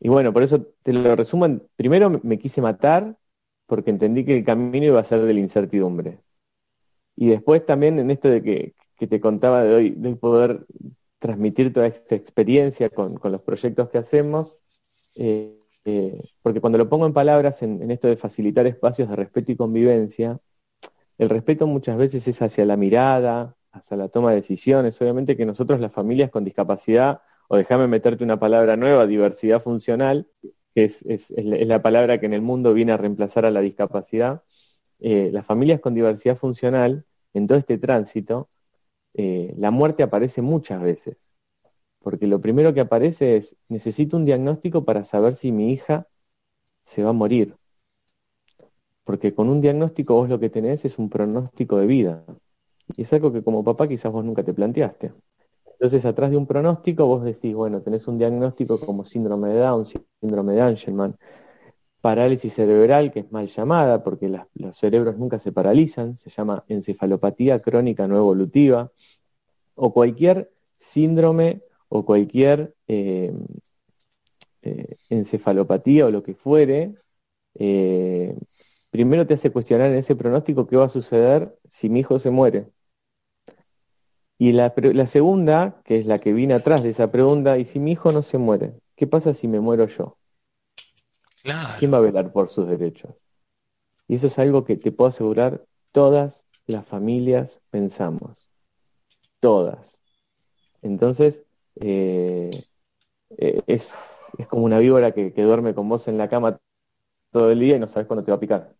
Y 0.00 0.08
bueno, 0.08 0.32
por 0.32 0.42
eso 0.42 0.66
te 0.82 0.92
lo 0.92 1.16
resumo, 1.16 1.46
primero 1.76 2.20
me 2.22 2.38
quise 2.38 2.60
matar, 2.60 3.16
porque 3.66 3.90
entendí 3.90 4.24
que 4.24 4.38
el 4.38 4.44
camino 4.44 4.86
iba 4.86 5.00
a 5.00 5.04
ser 5.04 5.22
de 5.22 5.34
la 5.34 5.40
incertidumbre. 5.40 6.20
Y 7.16 7.28
después 7.28 7.64
también 7.66 7.98
en 7.98 8.10
esto 8.10 8.28
de 8.28 8.42
que 8.42 8.74
que 9.00 9.06
te 9.06 9.18
contaba 9.18 9.62
de 9.64 9.74
hoy, 9.74 9.90
de 9.96 10.14
poder 10.14 10.66
transmitir 11.18 11.72
toda 11.72 11.86
esta 11.86 12.14
experiencia 12.14 12.90
con, 12.90 13.18
los 13.22 13.40
proyectos 13.40 13.88
que 13.88 13.96
hacemos, 13.96 14.58
eh, 15.16 15.58
eh, 15.86 16.22
porque 16.42 16.60
cuando 16.60 16.76
lo 16.76 16.90
pongo 16.90 17.06
en 17.06 17.14
palabras 17.14 17.62
en, 17.62 17.90
esto 17.90 18.08
de 18.08 18.18
facilitar 18.18 18.66
espacios 18.66 19.08
de 19.08 19.16
respeto 19.16 19.52
y 19.52 19.56
convivencia, 19.56 20.38
el 21.16 21.30
respeto 21.30 21.66
muchas 21.66 21.96
veces 21.96 22.28
es 22.28 22.42
hacia 22.42 22.66
la 22.66 22.76
mirada, 22.76 23.56
hacia 23.72 23.96
la 23.96 24.08
toma 24.08 24.30
de 24.30 24.36
decisiones. 24.36 25.00
Obviamente 25.00 25.36
que 25.36 25.46
nosotros 25.46 25.80
las 25.80 25.92
familias 25.92 26.30
con 26.30 26.44
discapacidad, 26.44 27.22
o 27.48 27.56
déjame 27.56 27.86
meterte 27.88 28.24
una 28.24 28.38
palabra 28.38 28.76
nueva, 28.76 29.06
diversidad 29.06 29.62
funcional, 29.62 30.28
que 30.74 30.84
es, 30.84 31.04
la 31.36 31.82
palabra 31.82 32.20
que 32.20 32.26
en 32.26 32.34
el 32.34 32.42
mundo 32.42 32.74
viene 32.74 32.92
a 32.92 32.96
reemplazar 32.96 33.44
a 33.46 33.50
la 33.50 33.60
discapacidad, 33.60 34.42
eh, 35.00 35.30
las 35.32 35.46
familias 35.46 35.80
con 35.80 35.94
diversidad 35.94 36.36
funcional, 36.36 37.06
en 37.34 37.46
todo 37.46 37.58
este 37.58 37.78
tránsito, 37.78 38.48
eh, 39.14 39.54
la 39.56 39.70
muerte 39.70 40.02
aparece 40.02 40.42
muchas 40.42 40.82
veces. 40.82 41.32
Porque 42.00 42.26
lo 42.26 42.40
primero 42.40 42.74
que 42.74 42.80
aparece 42.80 43.36
es, 43.36 43.56
necesito 43.68 44.16
un 44.16 44.24
diagnóstico 44.24 44.84
para 44.84 45.04
saber 45.04 45.36
si 45.36 45.52
mi 45.52 45.72
hija 45.72 46.08
se 46.84 47.02
va 47.02 47.10
a 47.10 47.12
morir. 47.14 47.56
Porque 49.04 49.34
con 49.34 49.48
un 49.48 49.60
diagnóstico 49.60 50.14
vos 50.14 50.28
lo 50.28 50.40
que 50.40 50.50
tenés 50.50 50.84
es 50.84 50.98
un 50.98 51.10
pronóstico 51.10 51.78
de 51.78 51.86
vida. 51.86 52.24
Y 52.96 53.02
es 53.02 53.12
algo 53.12 53.32
que 53.32 53.42
como 53.42 53.64
papá 53.64 53.88
quizás 53.88 54.12
vos 54.12 54.24
nunca 54.24 54.42
te 54.42 54.54
planteaste. 54.54 55.12
Entonces, 55.72 56.04
atrás 56.04 56.30
de 56.30 56.36
un 56.36 56.46
pronóstico, 56.46 57.06
vos 57.06 57.24
decís, 57.24 57.54
bueno, 57.54 57.80
tenés 57.80 58.06
un 58.06 58.18
diagnóstico 58.18 58.78
como 58.78 59.04
síndrome 59.04 59.48
de 59.50 59.60
Down, 59.60 59.86
síndrome 60.20 60.52
de 60.54 60.60
Angelman, 60.60 61.16
parálisis 62.00 62.54
cerebral, 62.54 63.10
que 63.10 63.20
es 63.20 63.32
mal 63.32 63.46
llamada, 63.46 64.02
porque 64.04 64.28
los 64.54 64.76
cerebros 64.76 65.18
nunca 65.18 65.38
se 65.38 65.52
paralizan, 65.52 66.16
se 66.16 66.30
llama 66.30 66.64
encefalopatía 66.68 67.60
crónica 67.60 68.06
no 68.06 68.16
evolutiva, 68.16 68.92
o 69.74 69.92
cualquier 69.92 70.52
síndrome 70.76 71.62
o 71.88 72.04
cualquier 72.04 72.74
eh, 72.88 73.32
eh, 74.62 74.96
encefalopatía 75.08 76.06
o 76.06 76.10
lo 76.10 76.22
que 76.22 76.34
fuere, 76.34 76.94
eh, 77.54 78.36
primero 78.90 79.26
te 79.26 79.34
hace 79.34 79.50
cuestionar 79.50 79.90
en 79.90 79.98
ese 79.98 80.16
pronóstico 80.16 80.66
qué 80.66 80.76
va 80.76 80.86
a 80.86 80.90
suceder 80.90 81.56
si 81.70 81.88
mi 81.88 82.00
hijo 82.00 82.18
se 82.18 82.30
muere. 82.30 82.66
Y 84.40 84.52
la, 84.52 84.72
la 84.74 85.06
segunda, 85.06 85.82
que 85.84 85.98
es 85.98 86.06
la 86.06 86.18
que 86.18 86.32
viene 86.32 86.54
atrás 86.54 86.82
de 86.82 86.88
esa 86.88 87.12
pregunta, 87.12 87.58
¿y 87.58 87.66
si 87.66 87.78
mi 87.78 87.92
hijo 87.92 88.10
no 88.10 88.22
se 88.22 88.38
muere? 88.38 88.72
¿Qué 88.96 89.06
pasa 89.06 89.34
si 89.34 89.48
me 89.48 89.60
muero 89.60 89.86
yo? 89.86 90.16
¿Quién 91.78 91.92
va 91.92 91.98
a 91.98 92.00
velar 92.00 92.32
por 92.32 92.48
sus 92.48 92.66
derechos? 92.66 93.14
Y 94.08 94.14
eso 94.14 94.28
es 94.28 94.38
algo 94.38 94.64
que 94.64 94.78
te 94.78 94.92
puedo 94.92 95.10
asegurar, 95.10 95.66
todas 95.92 96.46
las 96.66 96.86
familias 96.86 97.60
pensamos. 97.68 98.48
Todas. 99.40 99.98
Entonces, 100.80 101.42
eh, 101.78 102.48
eh, 103.36 103.60
es, 103.66 103.92
como 104.48 104.64
una 104.64 104.78
víbora 104.78 105.12
que, 105.12 105.32
duerme 105.32 105.74
con 105.74 105.86
vos 105.86 106.08
en 106.08 106.16
la 106.16 106.30
cama 106.30 106.58
todo 107.30 107.50
el 107.50 107.60
día 107.60 107.76
y 107.76 107.78
no 107.78 107.88
sabes 107.88 108.06
cuándo 108.06 108.24
te 108.24 108.30
va 108.30 108.38
a 108.38 108.40
picar. 108.40 108.74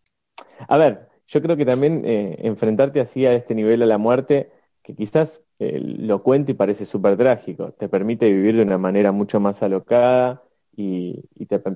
A 0.67 0.79
ver, 0.79 1.07
yo 1.27 1.39
creo 1.39 1.55
que 1.55 1.67
también 1.67 2.01
eh, 2.03 2.37
enfrentarte 2.39 2.99
así 2.99 3.27
a 3.27 3.35
este 3.35 3.53
nivel 3.53 3.83
a 3.83 3.85
la 3.85 3.99
muerte, 3.99 4.51
que 4.81 4.95
quizás 4.95 5.43
lo 5.79 6.23
cuento 6.23 6.51
y 6.51 6.55
parece 6.55 6.85
súper 6.85 7.17
trágico, 7.17 7.71
te 7.73 7.87
permite 7.87 8.31
vivir 8.31 8.55
de 8.55 8.63
una 8.63 8.77
manera 8.77 9.11
mucho 9.11 9.39
más 9.39 9.61
alocada, 9.61 10.41
y, 10.75 11.23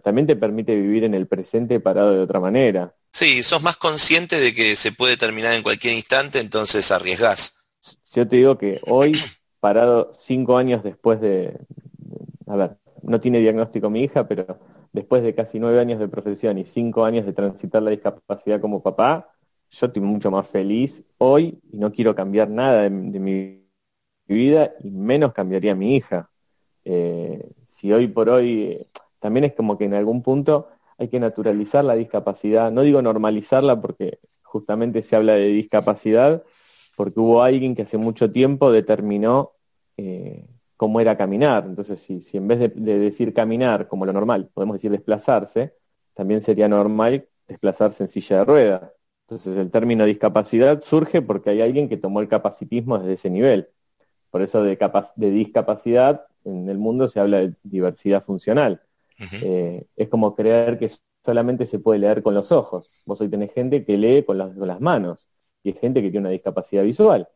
también 0.03 0.25
te 0.25 0.35
permite 0.35 0.75
vivir 0.75 1.03
en 1.03 1.13
el 1.13 1.27
presente 1.27 1.79
parado 1.79 2.11
de 2.11 2.19
otra 2.19 2.39
manera. 2.39 2.95
Sí, 3.11 3.43
sos 3.43 3.61
más 3.61 3.77
consciente 3.77 4.39
de 4.39 4.53
que 4.53 4.75
se 4.75 4.91
puede 4.91 5.17
terminar 5.17 5.53
en 5.53 5.63
cualquier 5.63 5.93
instante, 5.93 6.39
entonces 6.39 6.91
arriesgás. 6.91 7.65
Yo 8.13 8.27
te 8.27 8.37
digo 8.37 8.57
que 8.57 8.79
hoy, 8.87 9.17
parado 9.59 10.11
cinco 10.13 10.57
años 10.57 10.83
después 10.83 11.19
de, 11.19 11.59
a 12.47 12.55
ver, 12.55 12.77
no 13.03 13.19
tiene 13.19 13.39
diagnóstico 13.39 13.89
mi 13.89 14.03
hija, 14.03 14.27
pero 14.27 14.59
después 14.93 15.23
de 15.23 15.35
casi 15.35 15.59
nueve 15.59 15.79
años 15.79 15.99
de 15.99 16.07
profesión 16.07 16.57
y 16.57 16.65
cinco 16.65 17.05
años 17.05 17.25
de 17.25 17.33
transitar 17.33 17.83
la 17.83 17.91
discapacidad 17.91 18.61
como 18.61 18.81
papá, 18.81 19.29
yo 19.71 19.87
estoy 19.87 20.01
mucho 20.01 20.31
más 20.31 20.47
feliz 20.47 21.03
hoy 21.17 21.59
y 21.71 21.77
no 21.77 21.91
quiero 21.91 22.15
cambiar 22.15 22.49
nada 22.49 22.83
de, 22.83 22.89
mi 22.89 23.64
vida 24.33 24.73
y 24.83 24.89
menos 24.89 25.33
cambiaría 25.33 25.75
mi 25.75 25.95
hija. 25.95 26.29
Eh, 26.83 27.51
si 27.65 27.91
hoy 27.91 28.07
por 28.07 28.29
hoy 28.29 28.85
también 29.19 29.45
es 29.45 29.53
como 29.53 29.77
que 29.77 29.85
en 29.85 29.93
algún 29.93 30.21
punto 30.23 30.69
hay 30.97 31.09
que 31.09 31.19
naturalizar 31.19 31.83
la 31.83 31.95
discapacidad, 31.95 32.71
no 32.71 32.81
digo 32.81 33.01
normalizarla 33.01 33.81
porque 33.81 34.19
justamente 34.43 35.03
se 35.03 35.15
habla 35.15 35.33
de 35.33 35.47
discapacidad, 35.47 36.43
porque 36.95 37.19
hubo 37.19 37.43
alguien 37.43 37.75
que 37.75 37.81
hace 37.81 37.97
mucho 37.97 38.31
tiempo 38.31 38.71
determinó 38.71 39.51
eh, 39.97 40.47
cómo 40.77 40.99
era 40.99 41.17
caminar. 41.17 41.65
Entonces, 41.65 41.99
si, 41.99 42.37
en 42.37 42.47
vez 42.47 42.59
de, 42.59 42.99
decir 42.99 43.33
caminar 43.33 43.87
como 43.87 44.05
lo 44.05 44.13
normal, 44.13 44.49
podemos 44.53 44.75
decir 44.75 44.91
desplazarse, 44.91 45.73
también 46.13 46.41
sería 46.41 46.67
normal 46.67 47.27
desplazarse 47.47 48.03
en 48.03 48.09
silla 48.09 48.37
de 48.39 48.45
ruedas. 48.45 48.91
Entonces, 49.27 49.57
el 49.57 49.71
término 49.71 50.05
discapacidad 50.05 50.81
surge 50.83 51.21
porque 51.21 51.49
hay 51.49 51.61
alguien 51.61 51.89
que 51.89 51.97
tomó 51.97 52.21
el 52.21 52.27
capacitismo 52.27 52.97
desde 52.99 53.13
ese 53.13 53.29
nivel. 53.29 53.69
Por 54.29 54.41
eso 54.41 54.63
de, 54.63 54.77
de 55.15 55.31
discapacidad 55.31 56.25
en 56.45 56.69
el 56.69 56.77
mundo 56.77 57.07
se 57.07 57.19
habla 57.19 57.39
de 57.39 57.53
diversidad 57.63 58.23
funcional. 58.23 58.81
Eh, 59.43 59.85
es 59.95 60.09
como 60.09 60.35
creer 60.35 60.77
que 60.77 60.91
solamente 61.23 61.65
se 61.65 61.79
puede 61.79 61.99
leer 61.99 62.21
con 62.21 62.33
los 62.33 62.51
ojos. 62.51 62.89
Vos 63.05 63.19
hoy 63.21 63.29
tenés 63.29 63.53
gente 63.53 63.83
que 63.85 63.97
lee 63.97 64.23
con 64.23 64.37
las, 64.37 64.55
con 64.55 64.67
las 64.67 64.79
manos 64.79 65.27
y 65.63 65.69
hay 65.69 65.75
gente 65.75 66.01
que 66.01 66.11
tiene 66.11 66.27
una 66.27 66.29
discapacidad 66.29 66.83
visual. 66.83 67.27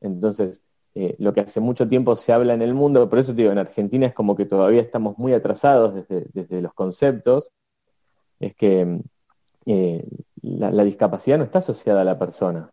Entonces, 0.00 0.60
eh, 0.94 1.16
lo 1.18 1.34
que 1.34 1.40
hace 1.40 1.60
mucho 1.60 1.88
tiempo 1.88 2.16
se 2.16 2.32
habla 2.32 2.54
en 2.54 2.62
el 2.62 2.72
mundo, 2.72 3.08
por 3.10 3.18
eso 3.18 3.32
te 3.32 3.42
digo, 3.42 3.52
en 3.52 3.58
Argentina 3.58 4.06
es 4.06 4.14
como 4.14 4.36
que 4.36 4.46
todavía 4.46 4.80
estamos 4.80 5.18
muy 5.18 5.32
atrasados 5.32 6.06
desde, 6.08 6.62
los 6.62 6.72
conceptos, 6.72 7.50
es 8.38 8.54
que 8.54 9.00
eh, 9.66 10.06
la 10.42 10.84
discapacidad 10.84 11.38
no 11.38 11.44
está 11.44 11.58
asociada 11.58 12.02
a 12.02 12.04
la 12.04 12.18
persona. 12.18 12.70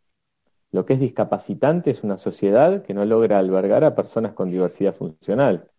Lo 0.71 0.85
que 0.85 0.93
es 0.93 0.99
discapacitante 0.99 1.91
es 1.91 2.03
una 2.03 2.17
sociedad 2.17 2.83
que 2.83 2.93
no 2.93 3.05
logra 3.05 3.39
albergar 3.39 3.83
a 3.83 3.95
personas 3.95 4.33
con 4.33 4.49
diversidad 4.49 4.95
funcional. 4.95 5.69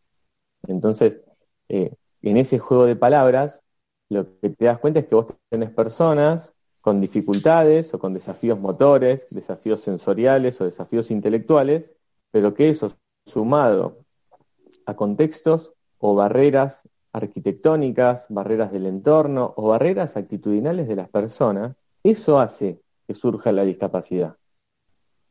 Entonces, 0.69 1.21
eh, 1.69 1.95
en 2.21 2.37
ese 2.37 2.59
juego 2.59 2.85
de 2.85 2.97
palabras, 2.97 3.63
lo 4.11 4.39
que 4.41 4.51
te 4.51 4.67
das 4.67 4.79
cuenta 4.79 5.01
es 5.01 5.07
que 5.07 5.15
vos 5.15 5.27
tenés 5.49 5.71
personas 5.71 6.53
con 6.83 7.01
dificultades 7.01 7.95
o 7.95 7.99
con 7.99 8.13
desafíos 8.13 8.59
motores, 8.59 9.27
desafíos 9.31 9.81
sensoriales 9.81 10.61
o 10.61 10.65
desafíos 10.65 11.11
intelectuales, 11.11 11.93
pero 12.31 12.55
que 12.55 12.69
eso 12.69 12.93
sumado 13.25 14.05
a 14.85 14.95
contextos 14.97 15.73
o 15.99 16.15
barreras 16.15 16.89
arquitectónicas, 17.13 18.27
barreras 18.29 18.73
del 18.73 18.87
entorno 18.87 19.55
o 19.57 19.69
barreras 19.69 20.17
actitudinales 20.17 20.89
de 20.89 20.97
las 20.97 21.09
personas, 21.09 21.77
eso 22.03 22.41
hace 22.41 22.81
que 23.07 23.15
surja 23.15 23.53
la 23.53 23.63
discapacidad. 23.63 24.37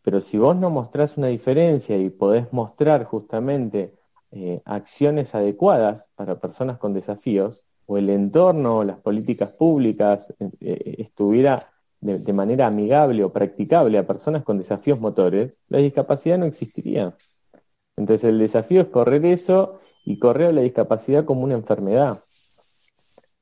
Pero 0.04 0.22
si 0.22 0.38
vos 0.38 0.56
no 0.56 0.70
mostrás 0.70 1.18
una 1.18 1.28
diferencia 1.28 1.98
y 1.98 2.10
podés 2.10 2.52
mostrar 2.52 3.06
justamente 3.06 3.96
eh, 4.32 4.62
acciones 4.66 5.36
adecuadas 5.36 6.08
para 6.16 6.40
personas 6.40 6.78
con 6.78 6.94
desafíos, 6.94 7.66
o 7.86 7.98
el 7.98 8.10
entorno 8.10 8.84
las 8.86 8.98
políticas 8.98 9.52
públicas 9.52 10.34
eh, 10.40 10.50
eh, 10.62 10.96
estuviera 11.00 11.70
de, 12.00 12.34
manera 12.34 12.68
amigable 12.68 13.24
o 13.24 13.34
practicable 13.34 13.98
a 13.98 14.08
personas 14.08 14.44
con 14.44 14.58
desafíos 14.58 15.00
motores, 15.00 15.60
la 15.68 15.80
discapacidad 15.80 16.38
no 16.38 16.46
existiría. 16.46 17.16
Entonces 17.98 18.30
el 18.30 18.40
desafío 18.40 18.82
es 18.82 18.88
correr 18.88 19.26
eso 19.26 19.82
y 20.06 20.18
correr 20.18 20.54
la 20.54 20.62
discapacidad 20.62 21.26
como 21.26 21.44
una 21.44 21.56
enfermedad. 21.56 22.24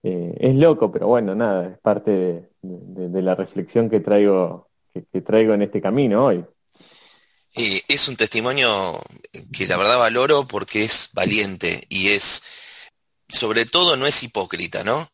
Es 0.02 0.56
loco, 0.56 0.92
pero 0.92 1.08
bueno, 1.08 1.36
nada, 1.36 1.68
es 1.68 1.78
parte 1.80 2.50
de, 2.62 3.22
la 3.22 3.36
reflexión 3.36 3.90
que 3.90 4.00
traigo, 4.00 4.69
que, 4.94 5.22
traigo 5.22 5.54
en 5.54 5.62
este 5.62 5.82
camino 5.82 6.26
hoy. 6.26 6.46
Eh, 7.56 7.82
es 7.88 8.08
un 8.08 8.16
testimonio 8.16 9.02
que 9.52 9.68
la 9.68 9.78
verdad 9.78 9.98
valoro 9.98 10.48
porque 10.48 10.84
es 10.84 11.10
valiente 11.14 11.86
y 11.90 12.10
es, 12.10 12.44
sobre 13.28 13.66
todo, 13.66 13.98
no 13.98 14.08
es 14.08 14.24
hipócrita, 14.24 14.84
¿no? 14.84 15.12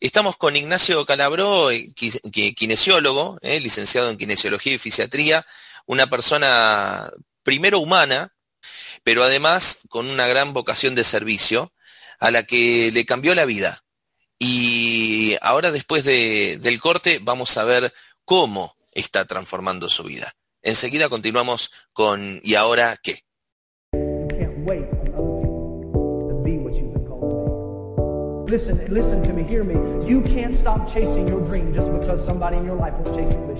Estamos 0.00 0.36
con 0.36 0.56
Ignacio 0.56 1.04
Calabró, 1.06 1.70
eh, 1.70 1.92
kinesiólogo, 1.94 3.38
licenciado 3.42 4.10
en 4.10 4.16
kinesiología 4.16 4.74
y 4.74 4.78
fisiatría, 4.78 5.46
una 5.86 6.06
persona 6.08 7.10
primero 7.42 7.78
humana, 7.78 8.34
pero 9.02 9.24
además 9.24 9.80
con 9.88 10.08
una 10.08 10.26
gran 10.26 10.52
vocación 10.52 10.94
de 10.94 11.04
servicio, 11.04 11.72
a 12.18 12.30
la 12.30 12.42
que 12.42 12.90
le 12.92 13.04
cambió 13.04 13.34
la 13.34 13.44
vida. 13.44 13.84
Y 14.38 15.36
ahora 15.40 15.70
después 15.70 16.04
del 16.04 16.80
corte 16.80 17.20
vamos 17.22 17.56
a 17.56 17.64
ver 17.64 17.94
cómo 18.24 18.75
está 18.96 19.24
transformando 19.24 19.88
su 19.88 20.02
vida. 20.02 20.32
Enseguida 20.62 21.08
continuamos 21.08 21.70
con 21.92 22.40
¿Y 22.42 22.54
ahora 22.54 22.96
qué? 23.02 23.20
Listen, 28.48 28.80
listen 28.88 29.22
to 29.22 29.32
me, 29.34 29.42
hear 29.42 29.64
me. 29.64 29.74
You 30.06 30.22
can't 30.22 30.52
stop 30.52 30.86
chasing 30.86 31.26
your 31.26 31.40
dream 31.40 31.74
just 31.74 31.92
because 31.92 32.24
somebody 32.24 32.58
in 32.58 32.64
your 32.64 32.76
life 32.76 32.94
won't 32.94 33.18
chase 33.18 33.34
it 33.34 33.40
with 33.40 33.56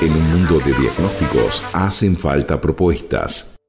En 0.00 0.12
un 0.12 0.30
mundo 0.30 0.58
de 0.60 0.72
diagnósticos 0.72 1.62
hacen 1.74 2.16
falta 2.16 2.58
propuestas. 2.60 3.59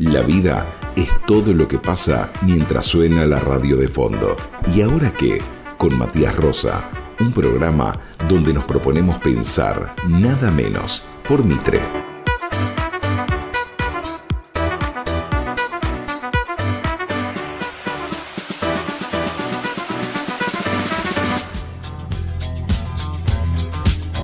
La 0.00 0.22
vida 0.22 0.66
es 0.96 1.10
todo 1.26 1.52
lo 1.52 1.68
que 1.68 1.78
pasa 1.78 2.32
mientras 2.40 2.86
suena 2.86 3.26
la 3.26 3.38
radio 3.38 3.76
de 3.76 3.86
fondo. 3.86 4.34
¿Y 4.74 4.80
ahora 4.80 5.12
qué? 5.12 5.42
Con 5.76 5.98
Matías 5.98 6.34
Rosa, 6.36 6.88
un 7.20 7.32
programa 7.32 7.92
donde 8.26 8.54
nos 8.54 8.64
proponemos 8.64 9.18
pensar 9.18 9.94
nada 10.08 10.50
menos 10.50 11.04
por 11.28 11.44
Mitre. 11.44 12.09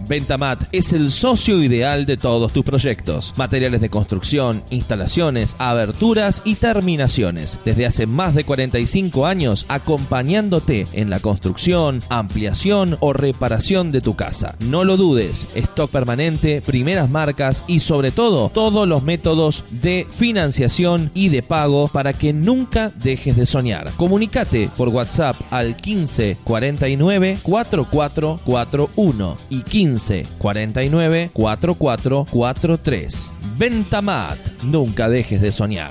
Ventamat 0.08 0.68
es 0.70 0.92
el 0.92 1.10
socio 1.10 1.60
ideal 1.60 2.06
de 2.06 2.16
todos 2.16 2.52
tus 2.52 2.64
proyectos. 2.64 3.34
Materiales 3.36 3.80
de 3.80 3.90
construcción, 3.90 4.62
instalaciones, 4.70 5.56
aberturas 5.58 6.42
y 6.44 6.54
terminaciones. 6.54 7.58
Desde 7.64 7.86
hace 7.86 8.06
más 8.06 8.36
de 8.36 8.44
45 8.44 9.26
años 9.26 9.66
acompañándote 9.68 10.86
en 10.92 11.10
la 11.10 11.18
construcción, 11.18 12.02
ampliación 12.08 12.96
o 13.00 13.12
reparación 13.12 13.90
de 13.90 14.00
tu 14.00 14.14
casa. 14.14 14.54
No 14.60 14.84
lo 14.84 14.96
dudes, 14.96 15.48
stock 15.56 15.90
permanente, 15.90 16.62
primeras 16.62 17.10
marcas 17.10 17.64
y 17.66 17.80
sobre 17.80 18.12
todo 18.12 18.50
todos 18.50 18.86
los 18.86 19.02
métodos 19.02 19.64
de 19.70 20.06
financiación 20.08 21.10
y 21.14 21.30
de 21.30 21.42
pago 21.42 21.88
para 21.88 22.12
que 22.12 22.32
nunca 22.32 22.90
dejes 22.90 23.36
de 23.36 23.46
soñar. 23.46 23.90
Comunicate 23.96 24.70
por 24.76 24.88
WhatsApp 24.90 25.34
al 25.50 25.76
15 25.76 26.38
49 26.44 27.38
4441 27.42 29.36
y 29.50 29.62
15 29.62 29.95
15 29.96 30.26
49 30.38 31.30
44 31.32 32.26
43. 32.30 33.34
Ventamat, 33.56 34.38
nunca 34.62 35.08
dejes 35.08 35.40
de 35.40 35.52
soñar. 35.52 35.90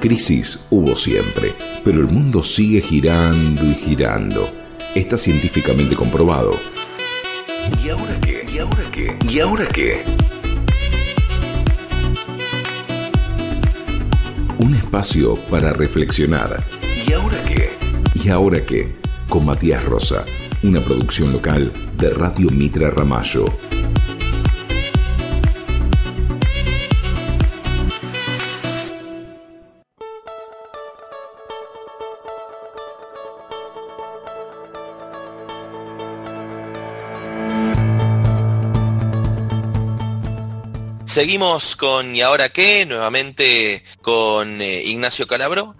Crisis 0.00 0.60
hubo 0.70 0.96
siempre, 0.96 1.52
pero 1.84 1.98
el 1.98 2.06
mundo 2.06 2.44
sigue 2.44 2.80
girando 2.80 3.64
y 3.64 3.74
girando. 3.74 4.48
Está 4.94 5.18
científicamente 5.18 5.96
comprobado. 5.96 6.54
¿Y 7.84 7.90
ahora 7.90 8.20
qué? 8.20 8.46
¿Y 8.50 8.58
ahora 8.58 8.90
qué? 8.92 9.18
¿Y 9.28 9.40
ahora 9.40 9.66
qué? 9.66 10.27
Espacio 14.88 15.36
para 15.50 15.74
reflexionar. 15.74 16.64
¿Y 17.06 17.12
ahora 17.12 17.36
qué? 17.44 17.76
¿Y 18.14 18.30
ahora 18.30 18.64
qué? 18.64 18.96
Con 19.28 19.44
Matías 19.44 19.84
Rosa, 19.84 20.24
una 20.62 20.80
producción 20.80 21.30
local 21.30 21.70
de 21.98 22.08
Radio 22.08 22.48
Mitra 22.48 22.90
Ramallo. 22.90 23.44
Seguimos 41.18 41.74
con 41.74 42.14
¿Y 42.14 42.20
ahora 42.20 42.50
qué? 42.50 42.86
Nuevamente 42.86 43.82
con 44.02 44.62
eh, 44.62 44.84
Ignacio 44.84 45.26
Calabro. 45.26 45.74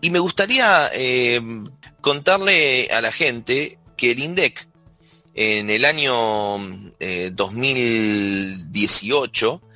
Y 0.00 0.08
me 0.08 0.20
gustaría 0.20 0.90
eh, 0.94 1.42
contarle 2.00 2.88
a 2.90 3.02
la 3.02 3.12
gente 3.12 3.78
que 3.98 4.12
el 4.12 4.20
INDEC 4.20 4.66
en 5.34 5.68
el 5.68 5.84
año 5.84 6.14
2018 7.32 9.62
eh, 9.62 9.66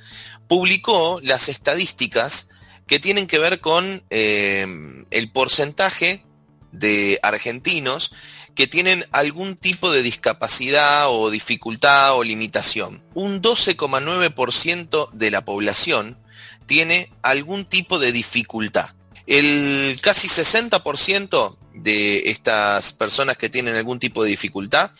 publicó 0.47 1.19
las 1.21 1.49
estadísticas 1.49 2.49
que 2.87 2.97
tienen 2.97 3.27
que 3.27 3.37
ver 3.37 3.61
con 3.61 4.01
el 4.09 5.31
porcentaje 5.31 6.25
de 6.71 7.19
argentinos 7.21 8.11
que 8.55 8.67
tienen 8.67 9.05
algún 9.11 9.55
tipo 9.55 9.91
de 9.91 10.01
discapacidad 10.01 11.09
o 11.09 11.29
dificultad 11.29 12.15
o 12.15 12.23
limitación. 12.23 13.03
Un 13.13 13.41
12,9% 13.41 15.11
de 15.11 15.31
la 15.31 15.43
población 15.43 16.17
tiene 16.65 17.11
algún 17.21 17.65
tipo 17.65 17.99
de 17.99 18.11
dificultad. 18.11 18.91
El 19.27 19.99
casi 20.01 20.27
60% 20.29 21.57
de 21.73 22.29
estas 22.29 22.93
personas 22.93 23.37
que 23.37 23.49
tienen 23.49 23.75
algún 23.75 23.99
tipo 23.99 24.23
de 24.23 24.29
dificultad 24.29 24.91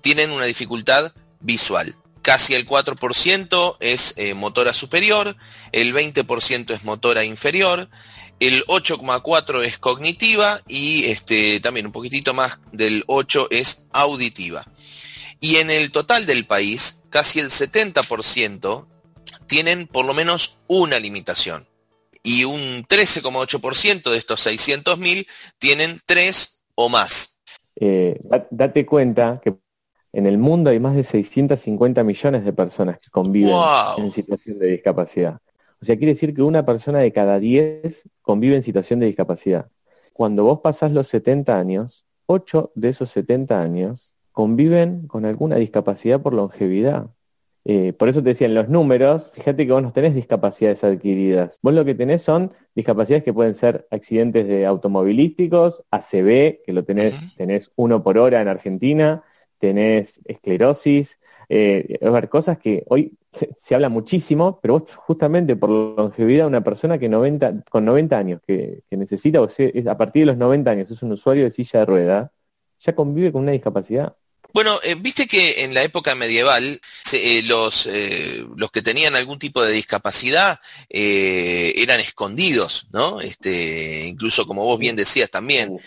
tienen 0.00 0.30
una 0.30 0.44
dificultad 0.44 1.12
visual. 1.40 1.96
Casi 2.22 2.54
el 2.54 2.66
4% 2.66 3.76
es 3.80 4.14
eh, 4.18 4.34
motora 4.34 4.74
superior, 4.74 5.36
el 5.72 5.94
20% 5.94 6.74
es 6.74 6.84
motora 6.84 7.24
inferior, 7.24 7.88
el 8.40 8.64
8,4 8.66 9.62
es 9.64 9.78
cognitiva 9.78 10.60
y 10.66 11.04
este, 11.04 11.60
también 11.60 11.86
un 11.86 11.92
poquitito 11.92 12.32
más 12.34 12.58
del 12.72 13.04
8 13.06 13.48
es 13.50 13.86
auditiva. 13.92 14.64
Y 15.40 15.56
en 15.56 15.70
el 15.70 15.92
total 15.92 16.26
del 16.26 16.46
país, 16.46 17.04
casi 17.10 17.38
el 17.38 17.50
70% 17.50 18.86
tienen 19.46 19.86
por 19.86 20.06
lo 20.06 20.14
menos 20.14 20.58
una 20.68 20.98
limitación. 20.98 21.66
Y 22.22 22.44
un 22.44 22.84
13,8% 22.86 24.10
de 24.10 24.18
estos 24.18 24.46
600.000 24.46 25.26
tienen 25.58 26.00
tres 26.04 26.62
o 26.74 26.88
más. 26.88 27.40
Eh, 27.76 28.20
date 28.50 28.84
cuenta 28.84 29.40
que 29.42 29.54
en 30.12 30.26
el 30.26 30.38
mundo 30.38 30.70
hay 30.70 30.80
más 30.80 30.96
de 30.96 31.04
650 31.04 32.04
millones 32.04 32.44
de 32.44 32.52
personas 32.52 32.98
que 32.98 33.10
conviven 33.10 33.54
en 33.98 34.12
situación 34.12 34.58
de 34.58 34.66
discapacidad. 34.66 35.40
O 35.82 35.84
sea, 35.84 35.96
quiere 35.96 36.12
decir 36.12 36.34
que 36.34 36.42
una 36.42 36.66
persona 36.66 36.98
de 36.98 37.12
cada 37.12 37.38
10 37.38 38.08
convive 38.22 38.56
en 38.56 38.62
situación 38.62 39.00
de 39.00 39.06
discapacidad. 39.06 39.70
Cuando 40.12 40.44
vos 40.44 40.60
pasás 40.60 40.92
los 40.92 41.08
70 41.08 41.58
años, 41.58 42.06
8 42.26 42.72
de 42.74 42.90
esos 42.90 43.10
70 43.10 43.60
años 43.60 44.14
conviven 44.32 45.06
con 45.06 45.24
alguna 45.24 45.56
discapacidad 45.56 46.20
por 46.20 46.34
longevidad. 46.34 47.10
Eh, 47.64 47.92
por 47.92 48.08
eso 48.08 48.22
te 48.22 48.30
decían 48.30 48.54
los 48.54 48.68
números, 48.68 49.30
fíjate 49.32 49.66
que 49.66 49.72
vos 49.72 49.82
no 49.82 49.92
tenés 49.92 50.14
discapacidades 50.14 50.84
adquiridas. 50.84 51.58
Vos 51.62 51.74
lo 51.74 51.84
que 51.84 51.94
tenés 51.94 52.22
son 52.22 52.52
discapacidades 52.74 53.24
que 53.24 53.32
pueden 53.32 53.54
ser 53.54 53.86
accidentes 53.90 54.46
de 54.46 54.66
automovilísticos, 54.66 55.84
ACV, 55.90 56.62
que 56.64 56.72
lo 56.72 56.84
tenés, 56.84 57.34
tenés 57.36 57.70
uno 57.76 58.02
por 58.02 58.18
hora 58.18 58.40
en 58.40 58.48
Argentina, 58.48 59.24
tenés 59.58 60.20
esclerosis, 60.24 61.18
eh, 61.48 61.98
a 62.00 62.10
ver, 62.10 62.28
cosas 62.28 62.58
que 62.58 62.84
hoy 62.88 63.18
se, 63.32 63.74
habla 63.74 63.88
muchísimo, 63.88 64.58
pero 64.60 64.78
vos 64.78 64.94
justamente 64.94 65.56
por 65.56 65.70
la 65.70 66.02
longevidad 66.02 66.44
de 66.44 66.48
una 66.48 66.64
persona 66.64 66.98
que 66.98 67.08
90, 67.08 67.64
con 67.70 67.84
90 67.84 68.18
años, 68.18 68.40
que, 68.46 68.82
necesita, 68.90 69.40
o 69.40 69.48
sea, 69.48 69.70
a 69.88 69.96
partir 69.96 70.22
de 70.22 70.26
los 70.26 70.36
90 70.36 70.70
años 70.70 70.90
es 70.90 71.02
un 71.02 71.12
usuario 71.12 71.44
de 71.44 71.50
silla 71.50 71.80
de 71.80 71.86
rueda, 71.86 72.32
ya 72.80 72.94
convive 72.94 73.32
con 73.32 73.42
una 73.42 73.52
discapacidad. 73.52 74.16
Bueno, 74.52 74.80
eh, 74.82 74.96
viste 74.96 75.28
que 75.28 75.62
en 75.62 75.74
la 75.74 75.84
época 75.84 76.16
medieval 76.16 76.80
eh, 77.12 77.42
los, 77.44 77.88
los 78.56 78.70
que 78.72 78.82
tenían 78.82 79.14
algún 79.14 79.38
tipo 79.38 79.62
de 79.62 79.72
discapacidad 79.72 80.58
eran 80.88 82.00
escondidos, 82.00 82.88
¿no? 82.90 83.20
Este, 83.20 84.06
incluso 84.06 84.46
como 84.46 84.64
vos 84.64 84.78
bien 84.78 84.96
decías 84.96 85.30
también, 85.30 85.78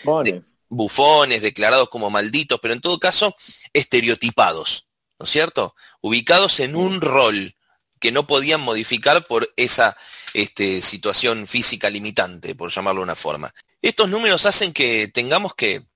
bufones 0.68 1.42
declarados 1.42 1.90
como 1.90 2.10
malditos, 2.10 2.58
pero 2.60 2.72
en 2.72 2.80
todo 2.80 2.98
caso 2.98 3.34
estereotipados, 3.72 4.86
¿no 5.18 5.26
es 5.26 5.30
cierto? 5.30 5.74
Ubicados 6.00 6.60
en 6.60 6.76
un 6.76 7.00
rol 7.00 7.54
que 8.00 8.12
no 8.12 8.26
podían 8.26 8.60
modificar 8.60 9.26
por 9.26 9.52
esa 9.56 9.96
este, 10.34 10.82
situación 10.82 11.46
física 11.46 11.88
limitante, 11.88 12.54
por 12.54 12.70
llamarlo 12.70 13.00
de 13.00 13.04
una 13.04 13.14
forma. 13.14 13.54
Estos 13.80 14.08
números 14.08 14.46
hacen 14.46 14.72
que 14.72 15.08
tengamos 15.08 15.54
que 15.54 15.86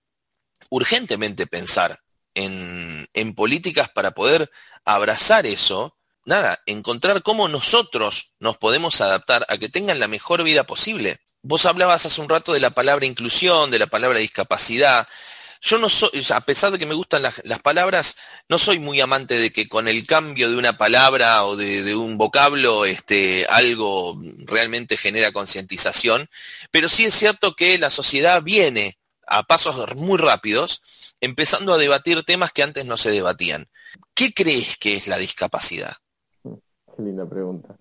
urgentemente 0.70 1.46
pensar 1.46 1.98
en, 2.34 3.08
en 3.14 3.34
políticas 3.34 3.88
para 3.88 4.12
poder 4.12 4.50
abrazar 4.84 5.44
eso, 5.46 5.96
nada, 6.24 6.60
encontrar 6.66 7.22
cómo 7.22 7.48
nosotros 7.48 8.32
nos 8.38 8.56
podemos 8.56 9.00
adaptar 9.00 9.44
a 9.48 9.58
que 9.58 9.68
tengan 9.68 10.00
la 10.00 10.08
mejor 10.08 10.42
vida 10.42 10.64
posible. 10.64 11.20
Vos 11.42 11.66
hablabas 11.66 12.06
hace 12.06 12.20
un 12.20 12.28
rato 12.28 12.52
de 12.52 12.60
la 12.60 12.70
palabra 12.70 13.06
inclusión, 13.06 13.70
de 13.70 13.78
la 13.78 13.86
palabra 13.86 14.18
discapacidad. 14.18 15.08
Yo 15.60 15.78
no 15.78 15.88
soy, 15.88 16.10
a 16.32 16.40
pesar 16.42 16.70
de 16.70 16.78
que 16.78 16.86
me 16.86 16.94
gustan 16.94 17.22
las, 17.22 17.34
palabras, 17.62 18.16
no 18.48 18.58
soy 18.58 18.78
muy 18.78 19.00
amante 19.00 19.38
de 19.38 19.50
que 19.50 19.68
con 19.68 19.88
el 19.88 20.06
cambio 20.06 20.48
de 20.48 20.56
una 20.56 20.78
palabra 20.78 21.44
o 21.44 21.56
de, 21.56 21.94
un 21.96 22.16
vocablo, 22.16 22.84
este, 22.84 23.46
algo 23.48 24.18
realmente 24.44 24.96
genera 24.96 25.32
concientización. 25.32 26.28
Pero 26.70 26.88
sí 26.88 27.04
es 27.04 27.14
cierto 27.14 27.54
que 27.54 27.78
la 27.78 27.90
sociedad 27.90 28.42
viene 28.42 28.98
a 29.26 29.42
pasos 29.42 29.96
muy 29.96 30.18
rápidos, 30.18 30.82
empezando 31.20 31.74
a 31.74 31.78
debatir 31.78 32.22
temas 32.24 32.52
que 32.52 32.62
antes 32.62 32.86
no 32.86 32.96
se 32.96 33.10
debatían. 33.10 33.66
¿Qué 34.14 34.32
crees 34.32 34.76
que 34.78 34.94
es 34.94 35.08
la 35.08 35.18
discapacidad? 35.18 35.92
Qué 36.42 37.02
linda 37.02 37.28
pregunta. 37.28 37.76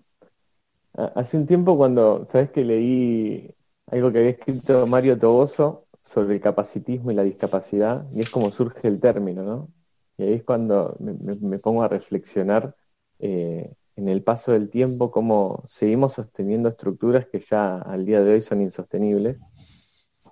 Hace 1.14 1.36
un 1.36 1.46
tiempo 1.46 1.76
cuando, 1.76 2.26
¿sabes 2.30 2.50
que 2.50 2.64
leí 2.64 3.48
algo 3.86 4.12
que 4.12 4.18
había 4.18 4.30
escrito 4.30 4.86
Mario 4.86 5.18
Toboso 5.18 5.87
sobre 6.08 6.34
el 6.36 6.40
capacitismo 6.40 7.10
y 7.10 7.14
la 7.14 7.22
discapacidad? 7.22 8.06
Y 8.12 8.22
es 8.22 8.30
como 8.30 8.50
surge 8.50 8.88
el 8.88 8.98
término, 8.98 9.42
¿no? 9.42 9.68
Y 10.16 10.22
ahí 10.24 10.32
es 10.34 10.42
cuando 10.42 10.96
me, 10.98 11.58
pongo 11.58 11.82
a 11.82 11.88
reflexionar 11.88 12.74
eh, 13.18 13.74
en 13.94 14.08
el 14.08 14.22
paso 14.22 14.52
del 14.52 14.70
tiempo 14.70 15.10
cómo 15.10 15.64
seguimos 15.68 16.14
sosteniendo 16.14 16.70
estructuras 16.70 17.26
que 17.26 17.40
ya 17.40 17.78
al 17.78 18.06
día 18.06 18.22
de 18.22 18.34
hoy 18.34 18.42
son 18.42 18.62
insostenibles. 18.62 19.40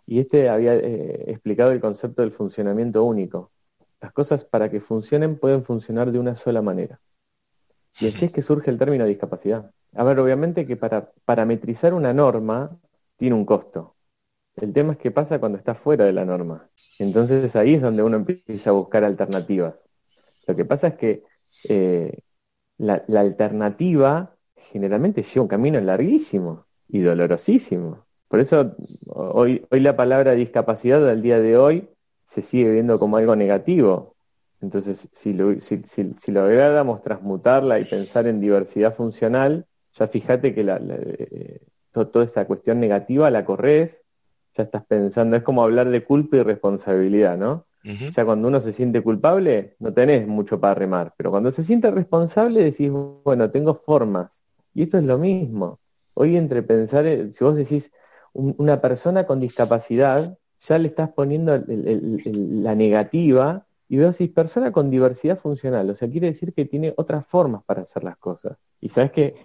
Y 0.07 0.21
este 0.21 0.49
había 0.49 0.75
eh, 0.75 1.25
explicado 1.31 1.73
el 1.73 1.81
concepto 1.81 2.23
del 2.23 2.33
funcionamiento 2.33 3.05
único. 3.05 3.53
Las 4.01 4.13
cosas 4.13 4.45
para 4.45 4.71
que 4.71 4.81
funcionen 4.81 5.39
pueden 5.39 5.63
funcionar 5.65 6.11
de 6.11 6.19
una 6.19 6.37
sola 6.37 6.63
manera. 6.63 7.01
Y 8.01 8.09
así 8.09 8.27
es 8.27 8.33
que 8.33 8.43
surge 8.43 8.71
el 8.71 8.79
término 8.79 9.05
discapacidad. 9.05 9.71
A 9.95 10.05
ver, 10.05 10.19
obviamente 10.19 10.67
que 10.67 10.77
para 10.77 11.13
parametrizar 11.25 11.93
una 11.93 12.13
norma 12.13 12.79
tiene 13.17 13.35
un 13.35 13.45
costo. 13.45 13.96
El 14.57 14.73
tema 14.73 14.93
es 14.93 14.99
qué 14.99 15.11
pasa 15.11 15.39
cuando 15.39 15.59
está 15.59 15.75
fuera 15.75 16.05
de 16.05 16.13
la 16.13 16.25
norma. 16.25 16.69
Entonces 16.99 17.55
ahí 17.57 17.75
es 17.75 17.83
donde 17.83 18.03
uno 18.03 18.17
empieza 18.17 18.71
a 18.71 18.73
buscar 18.73 19.05
alternativas. 19.05 19.85
Lo 20.47 20.57
que 20.57 20.65
pasa 20.65 20.89
es 20.89 20.95
que 20.95 21.25
eh, 21.69 22.21
la, 22.79 23.05
alternativa 23.19 24.37
generalmente 24.57 25.23
lleva 25.23 25.43
un 25.43 25.49
camino 25.49 25.81
larguísimo 25.81 26.67
y 26.89 27.01
dolorosísimo. 27.01 28.07
Por 28.29 28.41
eso 28.41 28.75
hoy, 29.09 29.67
hoy 29.71 29.81
la 29.81 29.97
palabra 29.97 30.33
discapacidad 30.33 31.09
al 31.09 31.23
día 31.23 31.39
de 31.39 31.57
hoy 31.57 31.89
se 32.25 32.43
sigue 32.43 32.73
viendo 32.73 32.99
como 32.99 33.19
algo 33.19 33.37
negativo. 33.37 34.17
Entonces, 34.63 35.09
si, 35.13 35.35
lo, 35.35 35.61
si, 35.61 35.83
si 35.85 36.33
lográramos 36.33 37.03
transmutarla 37.03 37.79
y 37.79 37.85
pensar 37.85 38.27
en 38.27 38.41
diversidad 38.41 38.95
funcional, 38.95 39.67
ya 39.93 40.09
fíjate 40.09 40.55
que 40.55 40.65
la, 40.65 40.81
eh, 40.83 41.61
toda 41.93 42.25
esa 42.25 42.47
cuestión 42.47 42.81
negativa 42.81 43.31
la 43.31 43.45
corres, 43.45 44.05
ya 44.57 44.65
estás 44.65 44.85
pensando, 44.87 45.37
es 45.37 45.43
como 45.43 45.63
hablar 45.63 45.91
de 45.91 46.05
culpa 46.05 46.37
y 46.37 46.43
responsabilidad, 46.43 47.37
¿no? 47.37 47.67
Ya 48.17 48.25
cuando 48.25 48.49
uno 48.49 48.61
se 48.61 48.73
siente 48.73 49.01
culpable, 49.01 49.77
no 49.79 49.93
tenés 49.93 50.27
mucho 50.27 50.59
para 50.59 50.75
remar, 50.75 51.15
pero 51.17 51.31
cuando 51.31 51.53
se 51.53 51.63
siente 51.63 51.89
responsable 51.93 52.65
decís, 52.65 52.91
bueno, 52.91 53.51
tengo 53.53 53.75
formas. 53.75 54.43
Y 54.75 54.83
esto 54.83 54.99
es 54.99 55.05
lo 55.05 55.19
mismo. 55.19 55.79
Hoy 56.15 56.37
entre 56.37 56.65
pensar, 56.65 57.07
eh, 57.07 57.33
si 57.33 57.45
vos 57.45 57.55
decís 57.55 57.93
una 58.33 58.81
persona 58.81 59.25
con 59.25 59.39
discapacidad, 59.39 60.37
ya 60.61 60.79
le 60.79 60.89
estás 60.89 61.11
poniendo 61.11 61.63
la 61.67 62.75
negativa 62.75 63.67
y 63.89 63.99
veo 63.99 64.13
si 64.13 64.27
persona 64.27 64.73
con 64.73 64.91
diversidad 64.91 65.39
funcional, 65.39 65.89
o 65.91 65.95
sea, 65.95 66.11
quiere 66.11 66.27
decir 66.27 66.53
que 66.53 66.65
tiene 66.65 66.93
otras 66.97 67.25
formas 67.27 67.63
para 67.65 67.83
hacer 67.83 68.03
las 68.03 68.17
cosas. 68.17 68.59
Y 68.81 68.89
sabes 68.89 69.13
que 69.13 69.37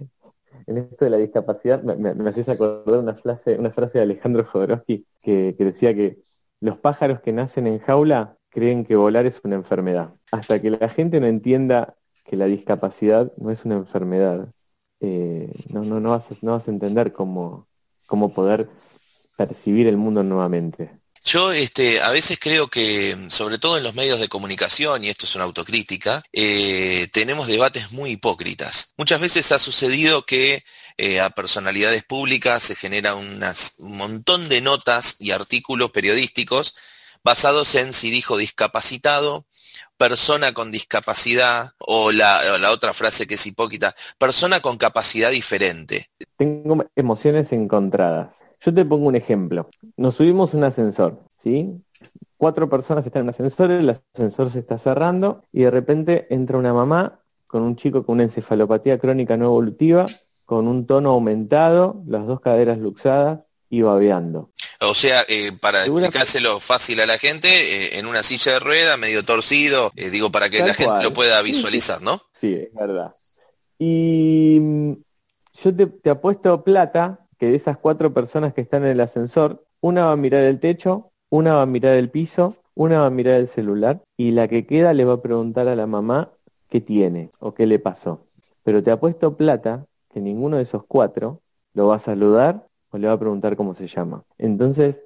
en 0.67 0.77
esto 0.77 1.05
de 1.05 1.11
la 1.11 1.17
discapacidad 1.17 1.81
me, 1.83 1.95
me, 1.95 2.29
haces 2.29 2.49
acordar 2.49 2.99
una 2.99 3.15
frase, 3.15 3.57
una 3.57 3.71
frase 3.71 3.97
de 3.97 4.03
Alejandro 4.03 4.45
Jodorowsky 4.45 5.05
que, 5.21 5.55
decía 5.57 5.93
que 5.93 6.19
los 6.59 6.77
pájaros 6.77 7.21
que 7.21 7.33
nacen 7.33 7.67
en 7.67 7.79
jaula 7.79 8.37
creen 8.49 8.85
que 8.85 8.95
volar 8.95 9.25
es 9.25 9.41
una 9.43 9.55
enfermedad. 9.55 10.13
Hasta 10.31 10.61
que 10.61 10.69
la 10.69 10.89
gente 10.89 11.19
no 11.19 11.27
entienda 11.27 11.95
que 12.25 12.35
la 12.35 12.45
discapacidad 12.45 13.33
no 13.37 13.51
es 13.51 13.65
una 13.65 13.75
enfermedad, 13.75 14.53
eh, 14.99 15.51
no, 15.69 15.83
no, 15.83 15.99
no, 15.99 16.11
vas 16.11 16.31
a, 16.31 16.35
no 16.41 16.51
vas 16.53 16.67
a 16.67 16.71
entender 16.71 17.11
cómo, 17.11 17.67
cómo 18.05 18.33
poder 18.33 18.69
percibir 19.37 19.87
el 19.87 19.97
mundo 19.97 20.23
nuevamente. 20.23 21.00
Yo 21.23 21.51
este, 21.51 22.01
a 22.01 22.09
veces 22.09 22.39
creo 22.39 22.67
que, 22.67 23.15
sobre 23.29 23.59
todo 23.59 23.77
en 23.77 23.83
los 23.83 23.93
medios 23.93 24.19
de 24.19 24.27
comunicación, 24.27 25.03
y 25.03 25.09
esto 25.09 25.25
es 25.25 25.35
una 25.35 25.43
autocrítica, 25.43 26.23
eh, 26.33 27.07
tenemos 27.13 27.47
debates 27.47 27.91
muy 27.91 28.11
hipócritas. 28.11 28.93
Muchas 28.97 29.21
veces 29.21 29.51
ha 29.51 29.59
sucedido 29.59 30.25
que 30.25 30.63
eh, 30.97 31.19
a 31.19 31.29
personalidades 31.29 32.03
públicas 32.03 32.63
se 32.63 32.75
genera 32.75 33.13
un 33.15 33.39
montón 33.77 34.49
de 34.49 34.61
notas 34.61 35.17
y 35.19 35.31
artículos 35.31 35.91
periodísticos 35.91 36.75
basados 37.23 37.75
en 37.75 37.93
si 37.93 38.09
dijo 38.09 38.35
discapacitado, 38.37 39.45
persona 39.97 40.53
con 40.53 40.71
discapacidad, 40.71 41.73
o 41.77 42.11
la, 42.11 42.57
la 42.57 42.71
otra 42.71 42.95
frase 42.95 43.27
que 43.27 43.35
es 43.35 43.45
hipócrita, 43.45 43.95
persona 44.17 44.59
con 44.59 44.77
capacidad 44.77 45.29
diferente. 45.29 46.09
Tengo 46.37 46.83
emociones 46.95 47.51
encontradas. 47.51 48.43
Yo 48.63 48.73
te 48.73 48.85
pongo 48.85 49.07
un 49.07 49.15
ejemplo. 49.15 49.69
Nos 49.97 50.15
subimos 50.15 50.53
un 50.53 50.63
ascensor, 50.63 51.23
¿sí? 51.41 51.81
Cuatro 52.37 52.69
personas 52.69 53.05
están 53.05 53.21
en 53.21 53.25
un 53.25 53.29
ascensor, 53.29 53.71
el 53.71 53.89
ascensor 53.89 54.51
se 54.51 54.59
está 54.59 54.77
cerrando 54.77 55.43
y 55.51 55.63
de 55.63 55.71
repente 55.71 56.27
entra 56.29 56.57
una 56.57 56.73
mamá 56.73 57.19
con 57.47 57.63
un 57.63 57.75
chico 57.75 58.05
con 58.05 58.13
una 58.13 58.23
encefalopatía 58.23 58.97
crónica 58.97 59.35
no 59.35 59.45
evolutiva, 59.45 60.05
con 60.45 60.67
un 60.67 60.85
tono 60.85 61.09
aumentado, 61.09 62.01
las 62.07 62.25
dos 62.25 62.39
caderas 62.39 62.77
luxadas 62.77 63.41
y 63.69 63.81
babeando. 63.81 64.51
O 64.79 64.93
sea, 64.93 65.23
eh, 65.27 65.51
para 65.51 65.85
explicárselo 65.85 66.59
fácil 66.59 67.01
a 67.01 67.05
la 67.05 67.17
gente, 67.17 67.47
eh, 67.49 67.99
en 67.99 68.05
una 68.05 68.23
silla 68.23 68.53
de 68.53 68.59
rueda, 68.59 68.97
medio 68.97 69.25
torcido, 69.25 69.91
eh, 69.95 70.09
digo, 70.09 70.31
para 70.31 70.49
que 70.49 70.59
la 70.59 70.73
gente 70.73 71.03
lo 71.03 71.13
pueda 71.13 71.41
visualizar, 71.41 72.01
¿no? 72.01 72.21
Sí, 72.33 72.53
es 72.53 72.73
verdad. 72.73 73.15
Y 73.77 74.57
mm, 74.59 74.93
yo 75.63 75.75
te, 75.75 75.87
te 75.87 76.09
apuesto 76.09 76.63
plata 76.63 77.20
que 77.41 77.47
de 77.47 77.55
esas 77.55 77.79
cuatro 77.79 78.13
personas 78.13 78.53
que 78.53 78.61
están 78.61 78.83
en 78.83 78.91
el 78.91 78.99
ascensor, 78.99 79.65
una 79.79 80.05
va 80.05 80.11
a 80.11 80.15
mirar 80.15 80.43
el 80.43 80.59
techo, 80.59 81.11
una 81.31 81.55
va 81.55 81.63
a 81.63 81.65
mirar 81.65 81.95
el 81.95 82.11
piso, 82.11 82.57
una 82.75 82.99
va 82.99 83.07
a 83.07 83.09
mirar 83.09 83.39
el 83.39 83.47
celular 83.47 84.03
y 84.15 84.29
la 84.29 84.47
que 84.47 84.67
queda 84.67 84.93
le 84.93 85.05
va 85.05 85.13
a 85.13 85.21
preguntar 85.23 85.67
a 85.67 85.75
la 85.75 85.87
mamá 85.87 86.33
qué 86.69 86.81
tiene 86.81 87.31
o 87.39 87.55
qué 87.55 87.65
le 87.65 87.79
pasó. 87.79 88.27
Pero 88.61 88.83
te 88.83 88.91
apuesto 88.91 89.37
plata 89.37 89.87
que 90.07 90.21
ninguno 90.21 90.57
de 90.57 90.63
esos 90.63 90.83
cuatro 90.85 91.41
lo 91.73 91.87
va 91.87 91.95
a 91.95 91.99
saludar 91.99 92.67
o 92.91 92.99
le 92.99 93.07
va 93.07 93.13
a 93.13 93.19
preguntar 93.19 93.55
cómo 93.57 93.73
se 93.73 93.87
llama. 93.87 94.23
Entonces, 94.37 95.03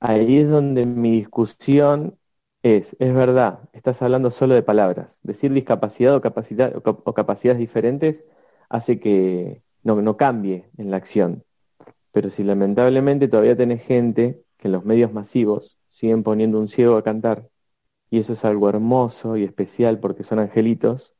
ahí 0.00 0.38
es 0.38 0.50
donde 0.50 0.86
mi 0.86 1.12
discusión 1.12 2.18
es, 2.64 2.96
es 2.98 3.14
verdad, 3.14 3.60
estás 3.72 4.02
hablando 4.02 4.32
solo 4.32 4.54
de 4.56 4.64
palabras. 4.64 5.20
Decir 5.22 5.52
discapacidad 5.52 6.16
o, 6.16 6.20
capacidad, 6.20 6.74
o, 6.84 7.14
capacidades 7.14 7.60
diferentes 7.60 8.24
hace 8.68 8.98
que 8.98 9.62
no, 9.84 10.02
no 10.02 10.16
cambie 10.16 10.68
en 10.76 10.90
la 10.90 10.96
acción. 10.96 11.44
Pero 12.12 12.30
si 12.30 12.44
lamentablemente 12.44 13.28
todavía 13.28 13.56
tenés 13.56 13.82
gente 13.82 14.42
que 14.56 14.68
en 14.68 14.72
los 14.72 14.84
medios 14.84 15.12
masivos 15.12 15.78
siguen 15.88 16.22
poniendo 16.22 16.58
un 16.58 16.68
ciego 16.68 16.96
a 16.96 17.04
cantar, 17.04 17.48
y 18.10 18.18
eso 18.18 18.32
es 18.32 18.44
algo 18.44 18.68
hermoso 18.68 19.36
y 19.36 19.44
especial 19.44 20.00
porque 20.00 20.24
son 20.24 20.40
angelitos, 20.40 21.14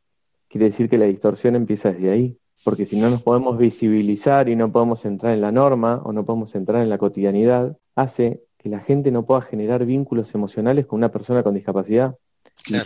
quiere 0.48 0.66
decir 0.66 0.88
que 0.88 0.98
la 0.98 1.07
distorsión 1.07 1.55
empieza 1.55 1.92
desde 1.92 2.11
ahí. 2.11 2.37
Porque 2.64 2.85
si 2.85 3.00
no 3.00 3.09
nos 3.09 3.22
podemos 3.22 3.57
visibilizar 3.57 4.48
y 4.48 4.57
no 4.57 4.70
podemos 4.70 5.05
entrar 5.07 5.33
en 5.33 5.40
la 5.40 5.53
norma 5.53 6.03
o 6.05 6.12
no 6.12 6.26
podemos 6.26 6.55
entrar 6.55 6.83
en 6.83 6.90
la 6.90 6.98
cotidianidad, 6.98 7.79
hace 7.94 8.44
que 8.59 8.68
la 8.68 8.81
gente 8.81 9.11
no 9.11 9.24
pueda 9.24 9.40
generar 9.40 9.87
vínculos 9.87 10.35
emocionales 10.35 10.85
con 10.85 10.98
una 10.98 11.11
persona 11.11 11.42
con 11.42 11.55
discapacidad. 11.55 12.16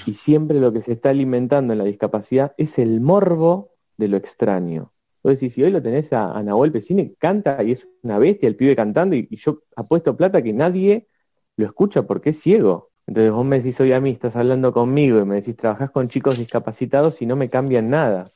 Y, 0.06 0.14
siempre 0.14 0.60
lo 0.60 0.72
que 0.72 0.82
se 0.82 0.92
está 0.92 1.10
alimentando 1.10 1.72
en 1.72 1.80
la 1.80 1.84
discapacidad 1.84 2.54
es 2.56 2.78
el 2.78 3.00
morbo 3.00 3.72
de 3.96 4.06
lo 4.06 4.16
extraño. 4.16 4.92
Entonces, 5.24 5.40
decís, 5.40 5.54
si 5.54 5.62
hoy 5.62 5.70
lo 5.70 5.80
tenés 5.80 6.12
a, 6.12 6.42
Nahuel 6.42 6.70
Pesini, 6.70 7.14
canta 7.14 7.62
y 7.62 7.72
es 7.72 7.88
una 8.02 8.18
bestia 8.18 8.46
el 8.46 8.56
pibe 8.56 8.76
cantando 8.76 9.16
y, 9.16 9.26
y 9.30 9.38
yo 9.38 9.62
apuesto 9.74 10.14
plata 10.18 10.42
que 10.42 10.52
nadie 10.52 11.08
lo 11.56 11.64
escucha 11.64 12.02
porque 12.02 12.30
es 12.30 12.42
ciego. 12.42 12.90
Entonces 13.06 13.32
vos 13.32 13.46
me 13.46 13.56
decís 13.56 13.80
hoy 13.80 13.92
a 13.92 14.00
mí, 14.02 14.10
estás 14.10 14.36
hablando 14.36 14.74
conmigo 14.74 15.18
y 15.20 15.24
me 15.24 15.36
decís, 15.36 15.56
trabajás 15.56 15.90
con 15.90 16.10
chicos 16.10 16.36
discapacitados 16.36 17.22
y 17.22 17.26
no 17.26 17.36
me 17.36 17.48
cambian 17.48 17.88
nada. 17.88 18.32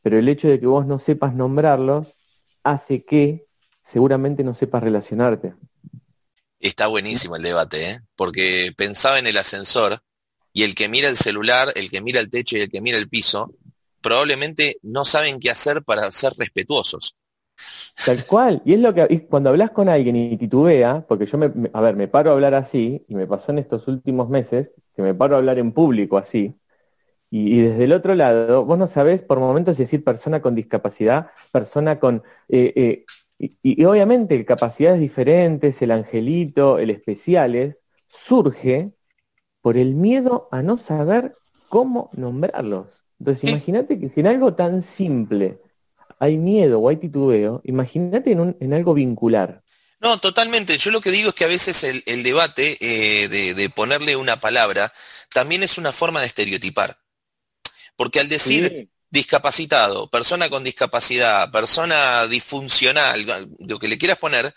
Pero 0.00 0.16
el 0.16 0.26
hecho 0.30 0.48
de 0.48 0.58
que 0.58 0.66
vos 0.66 0.86
no 0.86 0.98
sepas 0.98 1.34
nombrarlos 1.34 2.14
hace 2.62 3.04
que 3.04 3.44
seguramente 3.82 4.44
no 4.44 4.54
sepas 4.54 4.82
relacionarte. 4.82 5.52
Está 6.58 6.86
buenísimo 6.86 7.36
el 7.36 7.42
debate, 7.42 7.90
¿eh? 7.90 8.00
porque 8.16 8.72
pensaba 8.74 9.18
en 9.18 9.26
el 9.26 9.36
ascensor 9.36 10.00
y 10.54 10.62
el 10.62 10.74
que 10.74 10.88
mira 10.88 11.10
el 11.10 11.18
celular, 11.18 11.70
el 11.74 11.90
que 11.90 12.00
mira 12.00 12.20
el 12.20 12.30
techo 12.30 12.56
y 12.56 12.62
el 12.62 12.70
que 12.70 12.80
mira 12.80 12.96
el 12.96 13.10
piso, 13.10 13.52
probablemente 14.04 14.76
no 14.82 15.06
saben 15.06 15.40
qué 15.40 15.50
hacer 15.50 15.82
para 15.82 16.12
ser 16.12 16.34
respetuosos. 16.38 17.16
Tal 18.04 18.18
cual. 18.26 18.62
Y 18.66 18.74
es 18.74 18.80
lo 18.80 18.92
que 18.92 19.26
cuando 19.28 19.48
hablas 19.50 19.70
con 19.70 19.88
alguien 19.88 20.14
y 20.14 20.36
titubea, 20.36 21.06
porque 21.08 21.26
yo 21.26 21.38
me, 21.38 21.50
a 21.72 21.80
ver, 21.80 21.96
me 21.96 22.06
paro 22.06 22.30
a 22.30 22.34
hablar 22.34 22.54
así, 22.54 23.04
y 23.08 23.14
me 23.14 23.26
pasó 23.26 23.52
en 23.52 23.60
estos 23.60 23.88
últimos 23.88 24.28
meses, 24.28 24.72
que 24.94 25.02
me 25.02 25.14
paro 25.14 25.36
a 25.36 25.38
hablar 25.38 25.58
en 25.58 25.72
público 25.72 26.18
así, 26.18 26.54
y, 27.30 27.62
desde 27.62 27.84
el 27.84 27.92
otro 27.92 28.14
lado, 28.14 28.64
vos 28.64 28.78
no 28.78 28.86
sabés 28.86 29.22
por 29.22 29.40
momentos 29.40 29.76
decir 29.76 30.04
persona 30.04 30.40
con 30.42 30.54
discapacidad, 30.54 31.30
persona 31.50 31.98
con... 31.98 32.22
Eh, 32.48 32.72
eh, 32.76 33.04
y, 33.38 33.84
obviamente 33.84 34.36
el 34.36 34.44
capacidades 34.44 35.00
diferentes, 35.00 35.82
el 35.82 35.90
angelito, 35.90 36.78
el 36.78 36.90
especiales, 36.90 37.84
surge 38.08 38.92
por 39.62 39.76
el 39.76 39.94
miedo 39.94 40.48
a 40.52 40.62
no 40.62 40.78
saber 40.78 41.36
cómo 41.68 42.10
nombrarlos. 42.12 43.03
Entonces 43.18 43.50
imagínate 43.50 43.98
que 43.98 44.10
si 44.10 44.20
en 44.20 44.26
algo 44.26 44.54
tan 44.54 44.82
simple 44.82 45.60
hay 46.18 46.36
miedo 46.36 46.80
o 46.80 46.88
hay 46.88 46.96
titubeo, 46.96 47.60
imagínate 47.64 48.32
en, 48.32 48.72
algo 48.72 48.94
vincular. 48.94 49.62
No, 50.00 50.18
totalmente. 50.18 50.76
Yo 50.78 50.90
lo 50.90 51.00
que 51.00 51.10
digo 51.10 51.30
es 51.30 51.34
que 51.34 51.44
a 51.44 51.48
veces 51.48 51.82
el, 51.84 52.22
debate 52.22 52.76
eh, 52.80 53.28
de, 53.28 53.70
ponerle 53.70 54.16
una 54.16 54.40
palabra 54.40 54.92
también 55.32 55.62
es 55.62 55.78
una 55.78 55.92
forma 55.92 56.20
de 56.20 56.26
estereotipar. 56.26 56.98
Porque 57.96 58.20
al 58.20 58.28
decir 58.28 58.90
discapacitado, 59.10 60.10
persona 60.10 60.50
con 60.50 60.64
discapacidad, 60.64 61.50
persona 61.52 62.26
disfuncional, 62.26 63.48
lo 63.60 63.78
que 63.78 63.88
le 63.88 63.96
quieras 63.96 64.18
poner, 64.18 64.52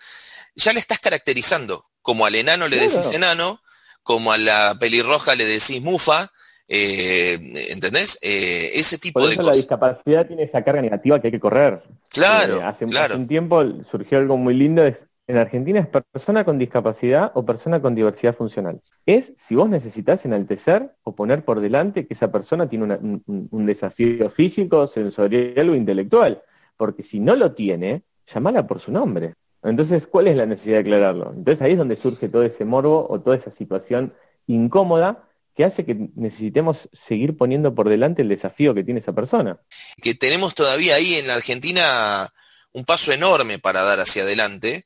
ya 0.55 0.73
le 0.73 0.79
estás 0.79 0.99
caracterizando. 0.99 1.85
Como 2.01 2.25
al 2.25 2.35
enano 2.35 2.67
le 2.67 2.77
decís 2.77 3.11
enano, 3.13 3.61
como 4.01 4.31
a 4.31 4.37
la 4.37 4.77
pelirroja 4.79 5.35
le 5.35 5.45
decís 5.45 5.81
mufa, 5.81 6.31
eh, 6.67 7.69
¿Entendés? 7.71 8.19
Eh, 8.21 8.71
ese 8.75 8.97
tipo 8.97 9.19
Por 9.19 9.31
eso 9.31 9.41
de 9.41 9.47
La 9.47 9.53
discapacidad 9.53 10.27
tiene 10.27 10.43
esa 10.43 10.63
carga 10.63 10.81
negativa 10.81 11.19
que 11.19 11.27
hay 11.27 11.31
que 11.31 11.39
correr. 11.39 11.81
Claro, 12.09 12.57
eh, 12.57 12.63
hace, 12.63 12.85
claro. 12.85 13.15
un 13.15 13.27
tiempo 13.27 13.63
surgió 13.89 14.17
algo 14.17 14.37
muy 14.37 14.53
lindo, 14.53 14.83
es, 14.83 15.05
en 15.27 15.37
Argentina 15.37 15.79
es 15.79 15.87
persona 15.87 16.43
con 16.43 16.57
discapacidad 16.57 17.31
o 17.35 17.45
persona 17.45 17.81
con 17.81 17.95
diversidad 17.95 18.35
funcional. 18.35 18.81
Es 19.05 19.33
si 19.37 19.55
vos 19.55 19.69
necesitas 19.69 20.25
enaltecer 20.25 20.93
o 21.03 21.15
poner 21.15 21.45
por 21.45 21.61
delante 21.61 22.05
que 22.05 22.13
esa 22.13 22.31
persona 22.31 22.67
tiene 22.67 22.97
un, 23.25 23.65
desafío 23.65 24.29
físico, 24.29 24.87
sensorial 24.87 25.69
o 25.69 25.75
intelectual. 25.75 26.41
Porque 26.75 27.03
si 27.03 27.19
no 27.19 27.35
lo 27.35 27.53
tiene, 27.53 28.03
llamala 28.33 28.67
por 28.67 28.79
su 28.79 28.91
nombre. 28.91 29.33
Entonces, 29.63 30.07
¿cuál 30.07 30.27
es 30.27 30.37
la 30.37 30.45
necesidad 30.45 30.75
de 30.75 30.81
aclararlo? 30.81 31.33
Entonces 31.35 31.61
ahí 31.61 31.73
es 31.73 31.77
donde 31.77 31.97
surge 31.97 32.29
todo 32.29 32.43
ese 32.43 32.63
morbo 32.63 33.07
o 33.09 33.19
toda 33.19 33.35
esa 33.35 33.51
situación 33.51 34.13
incómoda 34.45 35.26
que 35.57 35.65
hace 35.65 35.85
que 35.85 35.97
necesitemos 36.15 36.87
seguir 36.93 37.35
poniendo 37.35 37.73
por 37.73 37.89
delante 37.89 38.21
el 38.21 38.29
desafío 38.29 38.75
que 38.75 38.83
tiene 38.83 38.99
esa 38.99 39.13
persona. 39.13 39.59
Que 39.99 40.13
tenemos 40.13 40.53
todavía 40.53 40.93
ahí 40.93 41.15
en 41.15 41.25
la 41.25 41.33
Argentina 41.33 42.31
un 42.73 42.85
paso 42.85 43.11
enorme 43.11 43.57
para 43.57 43.81
dar 43.81 43.99
hacia 43.99 44.21
adelante 44.21 44.85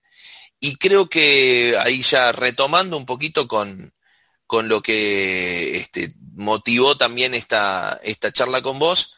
y 0.61 0.77
creo 0.77 1.09
que 1.09 1.75
ahí 1.77 2.01
ya 2.03 2.31
retomando 2.31 2.95
un 2.95 3.05
poquito 3.05 3.49
con, 3.49 3.93
con 4.47 4.69
lo 4.69 4.81
que 4.81 5.75
este, 5.75 6.13
motivó 6.35 6.95
también 6.95 7.33
esta, 7.33 7.99
esta 8.01 8.31
charla 8.31 8.61
con 8.61 8.79
vos, 8.79 9.15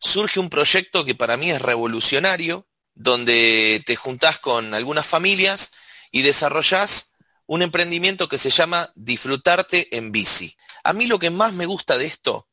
surge 0.00 0.40
un 0.40 0.50
proyecto 0.50 1.04
que 1.04 1.14
para 1.14 1.36
mí 1.36 1.52
es 1.52 1.62
revolucionario, 1.62 2.66
donde 2.94 3.80
te 3.86 3.94
juntás 3.94 4.40
con 4.40 4.74
algunas 4.74 5.06
familias 5.06 5.70
y 6.10 6.22
desarrollás 6.22 7.12
un 7.46 7.62
emprendimiento 7.62 8.28
que 8.28 8.38
se 8.38 8.50
llama 8.50 8.90
Disfrutarte 8.96 9.96
en 9.96 10.10
bici. 10.10 10.56
A 10.86 10.92
mí 10.92 11.08
lo 11.08 11.18
que 11.18 11.30
más 11.30 11.52
me 11.52 11.66
gusta 11.66 11.98
de 11.98 12.06
esto 12.06 12.46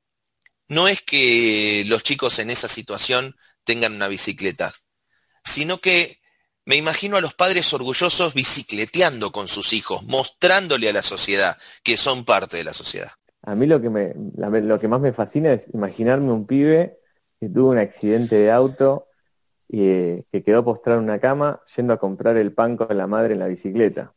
no 0.67 0.87
es 0.87 1.03
que 1.03 1.83
los 1.85 2.01
chicos 2.01 2.39
en 2.39 2.49
esa 2.49 2.67
situación 2.67 3.35
tengan 3.63 3.93
una 3.93 4.07
bicicleta, 4.07 4.73
sino 5.43 5.77
que 5.77 6.17
me 6.65 6.75
imagino 6.75 7.15
a 7.15 7.21
los 7.21 7.35
padres 7.35 7.71
orgullosos 7.73 8.33
bicicleteando 8.33 9.31
con 9.31 9.47
sus 9.47 9.71
hijos, 9.71 10.01
mostrándole 10.05 10.89
a 10.89 10.93
la 10.93 11.03
sociedad 11.03 11.59
que 11.83 11.95
son 11.95 12.25
parte 12.25 12.57
de 12.57 12.63
la 12.63 12.73
sociedad. 12.73 13.11
A 13.43 13.53
mí 13.53 13.67
lo 13.67 13.79
que, 13.79 13.91
me, 13.91 14.15
lo 14.15 14.79
que 14.79 14.87
más 14.87 14.99
me 14.99 15.13
fascina 15.13 15.53
es 15.53 15.69
imaginarme 15.71 16.31
un 16.31 16.47
pibe 16.47 16.97
que 17.39 17.49
tuvo 17.49 17.69
un 17.69 17.77
accidente 17.77 18.37
de 18.37 18.51
auto 18.51 19.09
y 19.67 19.85
eh, 19.85 20.25
que 20.31 20.43
quedó 20.43 20.65
postrado 20.65 20.97
en 20.97 21.03
una 21.03 21.19
cama 21.19 21.61
yendo 21.75 21.93
a 21.93 21.99
comprar 21.99 22.37
el 22.37 22.51
pan 22.51 22.77
con 22.77 22.97
la 22.97 23.05
madre 23.05 23.33
en 23.33 23.39
la 23.41 23.47
bicicleta 23.47 24.15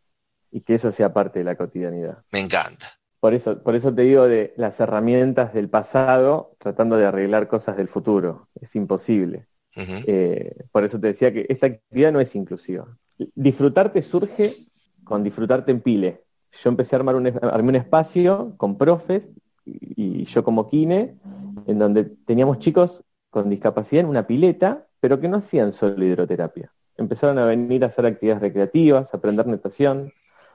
y 0.50 0.62
que 0.62 0.76
eso 0.76 0.90
sea 0.90 1.12
parte 1.12 1.40
de 1.40 1.44
la 1.44 1.56
cotidianidad. 1.56 2.24
Me 2.32 2.40
encanta. 2.40 2.98
Por 3.20 3.34
eso, 3.34 3.62
por 3.62 3.74
eso 3.74 3.94
te 3.94 4.02
digo 4.02 4.28
de 4.28 4.52
las 4.56 4.78
herramientas 4.80 5.54
del 5.54 5.68
pasado 5.68 6.54
tratando 6.58 6.96
de 6.96 7.06
arreglar 7.06 7.48
cosas 7.48 7.76
del 7.76 7.88
futuro. 7.88 8.48
Es 8.60 8.76
imposible. 8.76 9.46
Eh, 10.06 10.64
por 10.72 10.84
eso 10.84 10.98
te 10.98 11.08
decía 11.08 11.32
que 11.32 11.46
esta 11.48 11.66
actividad 11.66 12.12
no 12.12 12.20
es 12.20 12.34
inclusiva. 12.34 12.86
Disfrutarte 13.34 14.00
surge 14.02 14.54
con 15.04 15.22
disfrutarte 15.22 15.70
en 15.70 15.80
pile. 15.80 16.24
Yo 16.62 16.70
empecé 16.70 16.96
a 16.96 16.98
armar 16.98 17.14
un, 17.14 17.26
un 17.26 17.74
espacio 17.76 18.54
con 18.56 18.78
profes 18.78 19.30
y, 19.64 20.24
yo 20.24 20.44
como 20.44 20.68
kine, 20.68 21.18
en 21.66 21.78
donde 21.78 22.04
teníamos 22.04 22.58
chicos 22.60 23.02
con 23.30 23.50
discapacidad 23.50 24.04
en 24.04 24.10
una 24.10 24.26
pileta, 24.26 24.86
pero 25.00 25.20
que 25.20 25.28
no 25.28 25.38
hacían 25.38 25.72
solo 25.72 26.04
hidroterapia. 26.04 26.72
Empezaron 26.96 27.38
a 27.38 27.44
venir 27.44 27.84
a 27.84 27.88
hacer 27.88 28.06
actividades 28.06 28.42
recreativas, 28.42 29.12
a 29.12 29.16
aprender 29.18 29.46
natación, 29.46 30.12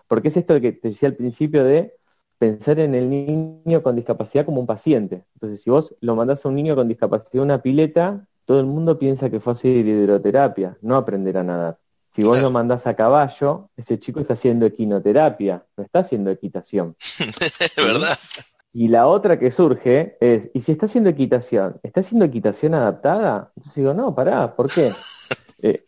porque 0.08 0.30
es 0.30 0.38
esto 0.38 0.60
que 0.60 0.72
te 0.72 0.90
decía 0.90 1.10
al 1.10 1.16
principio 1.16 1.64
de 1.64 1.94
pensar 2.42 2.80
en 2.80 2.96
el 2.96 3.08
niño 3.08 3.84
con 3.84 3.96
discapacidad 3.96 4.46
como 4.46 4.60
un 4.60 4.66
paciente. 4.66 5.26
Entonces, 5.36 5.62
si 5.62 5.70
vos 5.70 5.94
lo 6.02 6.16
mandás 6.16 6.44
a 6.44 6.50
un 6.50 6.56
niño 6.56 6.76
con 6.76 6.88
discapacidad 6.88 7.40
a 7.42 7.46
una 7.46 7.62
pileta, 7.62 8.26
todo 8.46 8.60
el 8.60 8.66
mundo 8.66 8.98
piensa 8.98 9.30
que 9.30 9.40
fue 9.40 9.54
a 9.54 9.56
hacer 9.56 9.86
hidroterapia, 9.86 10.76
no 10.82 10.96
aprender 10.96 11.38
a 11.38 11.44
nadar. 11.44 11.78
Si 12.10 12.24
vos 12.24 12.42
lo 12.42 12.50
mandás 12.50 12.88
a 12.88 12.96
caballo, 12.96 13.70
ese 13.78 14.00
chico 14.00 14.22
está 14.22 14.34
haciendo 14.34 14.66
equinoterapia, 14.66 15.64
no 15.78 15.84
está 15.84 16.00
haciendo 16.00 16.32
equitación. 16.32 16.96
¿Verdad? 17.78 18.18
Y 18.74 18.88
la 18.88 19.06
otra 19.06 19.38
que 19.38 19.52
surge 19.52 20.18
es, 20.20 20.50
¿y 20.56 20.62
si 20.62 20.72
está 20.72 20.88
haciendo 20.88 21.12
equitación? 21.12 21.80
¿Está 21.84 22.00
haciendo 22.00 22.26
equitación 22.26 22.74
adaptada? 22.74 23.52
Entonces 23.56 23.76
digo, 23.76 23.94
no, 23.94 24.16
pará, 24.16 24.56
¿por 24.56 24.68
qué? 24.68 24.92
Eh, 25.64 25.86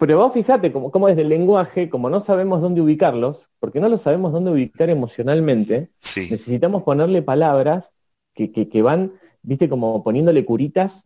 pero 0.00 0.16
vos 0.16 0.32
fijate 0.32 0.72
como, 0.72 0.90
como 0.90 1.08
desde 1.08 1.20
el 1.20 1.28
lenguaje, 1.28 1.90
como 1.90 2.08
no 2.08 2.22
sabemos 2.22 2.62
dónde 2.62 2.80
ubicarlos, 2.80 3.42
porque 3.58 3.80
no 3.80 3.88
lo 3.90 3.98
sabemos 3.98 4.32
dónde 4.32 4.50
ubicar 4.50 4.88
emocionalmente, 4.88 5.90
necesitamos 6.16 6.84
ponerle 6.84 7.20
palabras 7.20 7.92
que, 8.34 8.50
que, 8.50 8.82
van, 8.82 9.12
viste, 9.42 9.68
como 9.68 10.02
poniéndole 10.02 10.46
curitas 10.46 11.04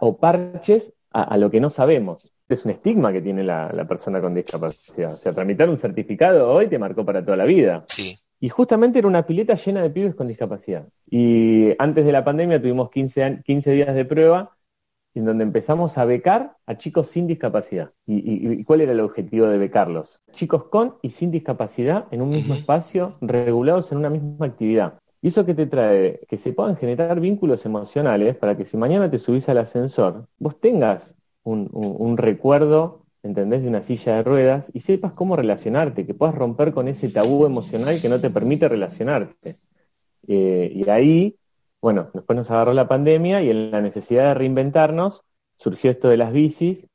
o 0.00 0.18
parches 0.18 0.92
a, 1.10 1.38
lo 1.38 1.50
que 1.50 1.58
no 1.58 1.70
sabemos. 1.70 2.30
Es 2.50 2.66
un 2.66 2.72
estigma 2.72 3.14
que 3.14 3.22
tiene 3.22 3.42
la, 3.42 3.70
persona 3.88 4.20
con 4.20 4.34
discapacidad. 4.34 5.14
O 5.14 5.16
sea, 5.16 5.32
tramitar 5.32 5.70
un 5.70 5.78
certificado 5.78 6.52
hoy 6.52 6.66
te 6.66 6.78
marcó 6.78 7.02
para 7.02 7.24
toda 7.24 7.38
la 7.38 7.46
vida. 7.46 7.86
Sí. 7.88 8.18
Y 8.40 8.50
justamente 8.50 8.98
era 8.98 9.08
una 9.08 9.26
pileta 9.26 9.54
llena 9.54 9.80
de 9.80 9.88
pibes 9.88 10.14
con 10.14 10.28
discapacidad. 10.28 10.86
Y 11.08 11.70
antes 11.78 12.04
de 12.04 12.12
la 12.12 12.22
pandemia 12.22 12.60
tuvimos 12.60 12.90
15, 12.90 13.40
15 13.42 13.70
días 13.70 13.94
de 13.94 14.04
prueba 14.04 14.54
en 15.18 15.24
donde 15.24 15.44
empezamos 15.44 15.96
a 15.98 16.04
becar 16.04 16.56
a 16.66 16.76
chicos 16.76 17.08
sin 17.08 17.26
discapacidad. 17.26 17.92
¿Y, 18.06 18.62
cuál 18.64 18.82
era 18.82 18.92
el 18.92 19.00
objetivo 19.00 19.46
de 19.46 19.56
becarlos? 19.56 20.20
Chicos 20.32 20.64
con 20.64 20.96
y 21.00 21.10
sin 21.10 21.30
discapacidad 21.30 22.06
en 22.10 22.20
un 22.20 22.28
mismo 22.28 22.54
espacio, 22.54 23.16
regulados 23.20 23.90
en 23.92 23.98
una 23.98 24.10
misma 24.10 24.46
actividad. 24.46 24.98
¿Y 25.22 25.28
eso 25.28 25.46
que 25.46 25.54
te 25.54 25.66
trae? 25.66 26.20
Que 26.28 26.38
se 26.38 26.52
puedan 26.52 26.76
generar 26.76 27.18
vínculos 27.20 27.64
emocionales 27.64 28.36
para 28.36 28.56
que 28.56 28.66
si 28.66 28.76
mañana 28.76 29.10
te 29.10 29.18
subís 29.18 29.48
al 29.48 29.58
ascensor, 29.58 30.28
vos 30.38 30.60
tengas 30.60 31.14
un, 31.42 32.16
recuerdo, 32.18 33.06
¿entendés?, 33.22 33.62
de 33.62 33.68
una 33.68 33.82
silla 33.82 34.16
de 34.16 34.22
ruedas 34.22 34.70
y 34.74 34.80
sepas 34.80 35.12
cómo 35.12 35.34
relacionarte, 35.34 36.04
que 36.04 36.12
puedas 36.12 36.34
romper 36.34 36.72
con 36.72 36.88
ese 36.88 37.08
tabú 37.08 37.46
emocional 37.46 38.00
que 38.02 38.10
no 38.10 38.20
te 38.20 38.30
permite 38.30 38.68
relacionarte. 38.68 39.58
Eh, 40.28 40.72
y 40.74 40.90
ahí 40.90 41.36
bueno, 41.86 42.10
después 42.12 42.36
nos 42.36 42.50
agarró 42.50 42.72
la 42.72 42.88
pandemia 42.88 43.42
y 43.42 43.50
en 43.50 43.70
la 43.70 43.80
necesidad 43.80 44.24
de 44.24 44.34
reinventarnos 44.34 45.22
surgió 45.56 45.92
esto 45.92 46.08
de 46.08 46.16
las 46.16 46.32
bicis, 46.32 46.88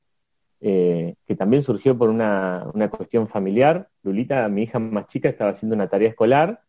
eh, 0.60 1.16
que 1.26 1.38
también 1.38 1.64
surgió 1.64 1.98
por 1.98 2.10
una, 2.10 2.70
cuestión 2.92 3.30
familiar. 3.30 3.88
Lulita, 4.04 4.50
mi 4.50 4.64
hija 4.64 4.80
más 4.80 5.08
chica, 5.08 5.30
estaba 5.30 5.52
haciendo 5.52 5.78
una 5.78 5.88
tarea 5.88 6.10
escolar 6.10 6.64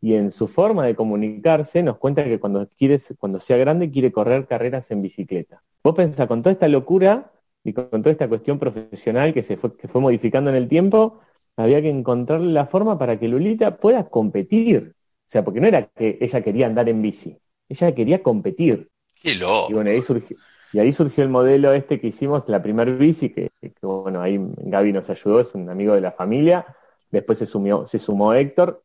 y 0.00 0.14
en 0.14 0.32
su 0.32 0.48
forma 0.48 0.86
de 0.86 0.96
comunicarse 0.96 1.84
nos 1.84 1.98
cuenta 1.98 2.24
que 2.24 2.40
cuando 2.40 2.68
quiere, 2.76 2.98
cuando 3.16 3.38
sea 3.38 3.56
grande 3.58 3.92
quiere 3.92 4.10
correr 4.10 4.48
carreras 4.48 4.90
en 4.90 5.00
bicicleta. 5.00 5.62
Vos 5.84 5.94
pensás, 5.94 6.26
con 6.26 6.42
toda 6.42 6.54
esta 6.54 6.66
locura 6.66 7.30
y 7.62 7.74
con 7.74 7.90
toda 7.90 8.10
esta 8.10 8.28
cuestión 8.28 8.58
profesional 8.58 9.32
que 9.32 9.44
se 9.44 9.56
fue, 9.56 9.76
que 9.76 9.86
fue 9.86 10.00
modificando 10.00 10.50
en 10.50 10.56
el 10.56 10.66
tiempo, 10.66 11.20
había 11.56 11.80
que 11.80 11.90
encontrarle 11.90 12.52
la 12.52 12.66
forma 12.66 12.98
para 12.98 13.20
que 13.20 13.28
Lulita 13.28 13.76
pueda 13.76 14.08
competir. 14.08 14.96
O 15.28 15.30
sea, 15.30 15.44
porque 15.44 15.60
no 15.60 15.68
era 15.68 15.86
que 15.86 16.18
ella 16.20 16.40
quería 16.40 16.66
andar 16.66 16.88
en 16.88 17.02
bici, 17.02 17.38
ella 17.68 17.94
quería 17.94 18.22
competir. 18.22 18.90
Qué 19.20 19.34
loco. 19.34 19.66
Y 19.70 19.74
bueno, 19.74 19.90
ahí 19.90 20.02
surgió, 20.02 20.36
y 20.72 20.78
ahí 20.78 20.92
surgió 20.92 21.24
el 21.24 21.30
modelo 21.30 21.72
este 21.72 22.00
que 22.00 22.08
hicimos, 22.08 22.44
la 22.46 22.62
primer 22.62 22.96
bici, 22.96 23.30
que, 23.30 23.50
bueno, 23.80 24.20
ahí 24.20 24.38
Gaby 24.38 24.92
nos 24.92 25.08
ayudó, 25.08 25.40
es 25.40 25.54
un 25.54 25.68
amigo 25.70 25.94
de 25.94 26.00
la 26.00 26.12
familia. 26.12 26.66
Después 27.10 27.38
se, 27.38 27.46
sumió, 27.46 27.86
se 27.86 27.98
sumó 27.98 28.34
Héctor. 28.34 28.82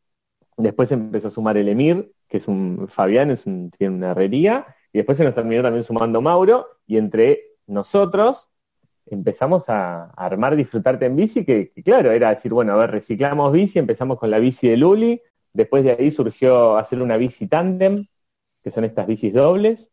Después 0.56 0.90
empezó 0.92 1.28
a 1.28 1.30
sumar 1.30 1.56
el 1.58 1.68
Emir, 1.68 2.12
que 2.28 2.38
es 2.38 2.48
un 2.48 2.88
Fabián, 2.88 3.30
es 3.30 3.44
tiene 3.44 3.94
una 3.96 4.12
herrería. 4.12 4.66
Y 4.92 4.98
después 4.98 5.18
se 5.18 5.24
nos 5.24 5.34
terminó 5.34 5.62
también 5.62 5.84
sumando 5.84 6.22
Mauro. 6.22 6.68
Y 6.86 6.96
entre 6.96 7.56
nosotros 7.66 8.48
empezamos 9.06 9.68
a, 9.68 10.06
armar 10.16 10.56
Disfrutarte 10.56 11.06
en 11.06 11.16
bici, 11.16 11.44
que, 11.44 11.70
claro, 11.84 12.12
era 12.12 12.30
decir, 12.30 12.52
bueno, 12.52 12.72
a 12.72 12.76
ver, 12.76 12.92
reciclamos 12.92 13.52
bici, 13.52 13.78
empezamos 13.78 14.18
con 14.18 14.30
la 14.30 14.38
bici 14.38 14.68
de 14.68 14.78
Luli. 14.78 15.20
Después 15.52 15.84
de 15.84 15.92
ahí 15.92 16.10
surgió 16.10 16.76
hacer 16.78 17.02
una 17.02 17.16
bici 17.18 17.46
tándem, 17.46 18.06
que 18.64 18.72
son 18.72 18.84
estas 18.84 19.06
bicis 19.06 19.32
dobles 19.32 19.90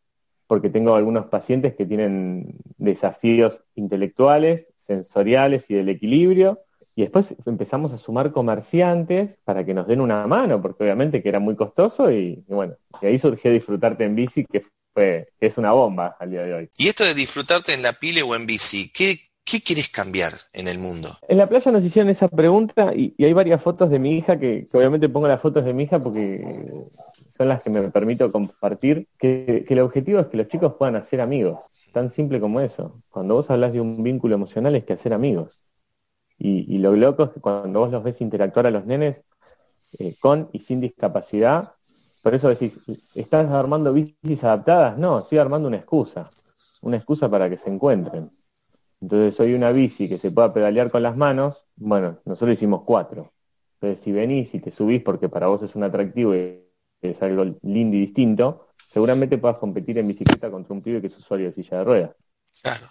porque 0.52 0.70
tengo 0.70 0.96
algunos 0.96 1.28
pacientes 1.28 1.76
que 1.76 1.86
tienen 1.86 2.58
desafíos 2.78 3.60
intelectuales, 3.76 4.68
sensoriales 4.76 5.70
y 5.70 5.76
del 5.76 5.88
equilibrio. 5.88 6.60
Y 6.94 7.04
después 7.04 7.34
empezamos 7.46 7.94
a 7.94 7.98
sumar 7.98 8.34
comerciantes 8.34 9.40
para 9.46 9.66
que 9.66 9.74
nos 9.74 9.88
den 9.88 10.02
una 10.02 10.28
mano, 10.28 10.62
porque 10.62 10.84
obviamente 10.84 11.24
que 11.24 11.30
era 11.30 11.40
muy 11.40 11.56
costoso 11.56 12.12
y, 12.12 12.44
bueno, 12.50 12.76
y 13.02 13.06
ahí 13.06 13.18
surgió 13.18 13.50
disfrutarte 13.50 14.04
en 14.04 14.14
bici, 14.14 14.44
que 14.44 14.66
fue, 14.94 15.30
es 15.40 15.58
una 15.58 15.72
bomba 15.72 16.18
al 16.20 16.32
día 16.32 16.44
de 16.44 16.54
hoy. 16.54 16.70
Y 16.76 16.90
esto 16.90 17.06
de 17.06 17.14
disfrutarte 17.14 17.74
en 17.74 17.82
la 17.82 17.94
pile 17.94 18.22
o 18.22 18.36
en 18.36 18.46
bici, 18.46 18.92
¿qué, 18.94 19.22
qué 19.46 19.62
quieres 19.62 19.88
cambiar 19.88 20.34
en 20.52 20.68
el 20.68 20.80
mundo? 20.80 21.18
En 21.30 21.38
la 21.38 21.48
playa 21.48 21.72
nos 21.72 21.86
hicieron 21.86 22.10
esa 22.10 22.28
pregunta 22.28 22.94
y, 22.94 23.16
hay 23.24 23.32
varias 23.32 23.64
fotos 23.64 23.90
de 23.90 24.00
mi 24.00 24.18
hija, 24.18 24.38
que, 24.38 24.68
que, 24.70 24.78
obviamente 24.78 25.08
pongo 25.08 25.30
las 25.30 25.42
fotos 25.42 25.64
de 25.64 25.74
mi 25.74 25.84
hija 25.84 26.04
porque 26.04 26.44
son 27.42 27.48
las 27.48 27.64
que 27.64 27.72
me 27.72 27.90
permito 27.90 28.32
compartir, 28.32 29.08
que, 29.18 29.66
el 29.68 29.80
objetivo 29.80 30.20
es 30.20 30.28
que 30.28 30.38
los 30.38 30.48
chicos 30.48 30.76
puedan 30.78 30.96
hacer 30.96 31.22
amigos, 31.22 31.60
tan 31.92 32.12
simple 32.12 32.40
como 32.40 32.62
eso. 32.62 33.02
Cuando 33.10 33.34
vos 33.34 33.50
hablas 33.50 33.74
de 33.74 33.82
un 33.82 34.04
vínculo 34.04 34.36
emocional 34.36 34.76
es 34.76 34.84
que 34.84 34.94
hacer 34.94 35.12
amigos. 35.12 35.60
Y, 36.38 36.78
lo 36.78 36.96
loco 36.96 37.24
es 37.24 37.30
que 37.32 37.40
cuando 37.42 37.80
vos 37.80 37.90
los 37.90 38.04
ves 38.04 38.22
interactuar 38.22 38.68
a 38.68 38.72
los 38.72 38.86
nenes 38.86 39.24
eh, 39.98 40.16
con 40.20 40.50
y 40.52 40.60
sin 40.60 40.82
discapacidad, 40.82 41.74
por 42.22 42.36
eso 42.36 42.48
decís, 42.48 42.80
¿estás 43.16 43.50
armando 43.50 43.92
bicis 43.92 44.44
adaptadas? 44.44 45.00
No, 45.00 45.22
estoy 45.22 45.40
armando 45.40 45.68
una 45.68 45.78
excusa, 45.78 46.30
una 46.82 46.98
excusa 46.98 47.28
para 47.28 47.50
que 47.50 47.58
se 47.58 47.72
encuentren. 47.72 48.30
Entonces 49.02 49.34
soy 49.34 49.56
una 49.56 49.72
bici 49.72 50.08
que 50.08 50.20
se 50.20 50.30
pueda 50.30 50.54
pedalear 50.54 50.92
con 50.92 51.02
las 51.02 51.18
manos, 51.18 51.66
bueno, 51.76 52.20
nosotros 52.24 52.54
hicimos 52.54 52.84
cuatro. 52.86 53.34
Entonces 53.80 54.00
si 54.04 54.12
venís 54.12 54.54
y 54.54 54.60
te 54.60 54.70
subís 54.70 55.02
porque 55.02 55.28
para 55.28 55.48
vos 55.48 55.64
es 55.64 55.74
un 55.74 55.82
atractivo 55.82 56.36
y 56.36 56.71
que 57.02 57.12
es 57.12 57.22
algo 57.22 57.46
lindo 57.64 57.98
y 57.98 58.02
distinto, 58.02 58.68
seguramente 58.92 59.38
puedas 59.38 59.58
competir 59.58 59.98
en 59.98 60.08
bicicleta 60.08 60.52
contra 60.52 60.74
un 60.74 60.82
pibe 60.82 61.02
que 61.02 61.08
es 61.08 61.18
usuario 61.18 61.48
de 61.48 61.54
silla 61.54 61.80
de 61.80 61.84
ruedas. 61.84 62.12
Claro. 62.62 62.88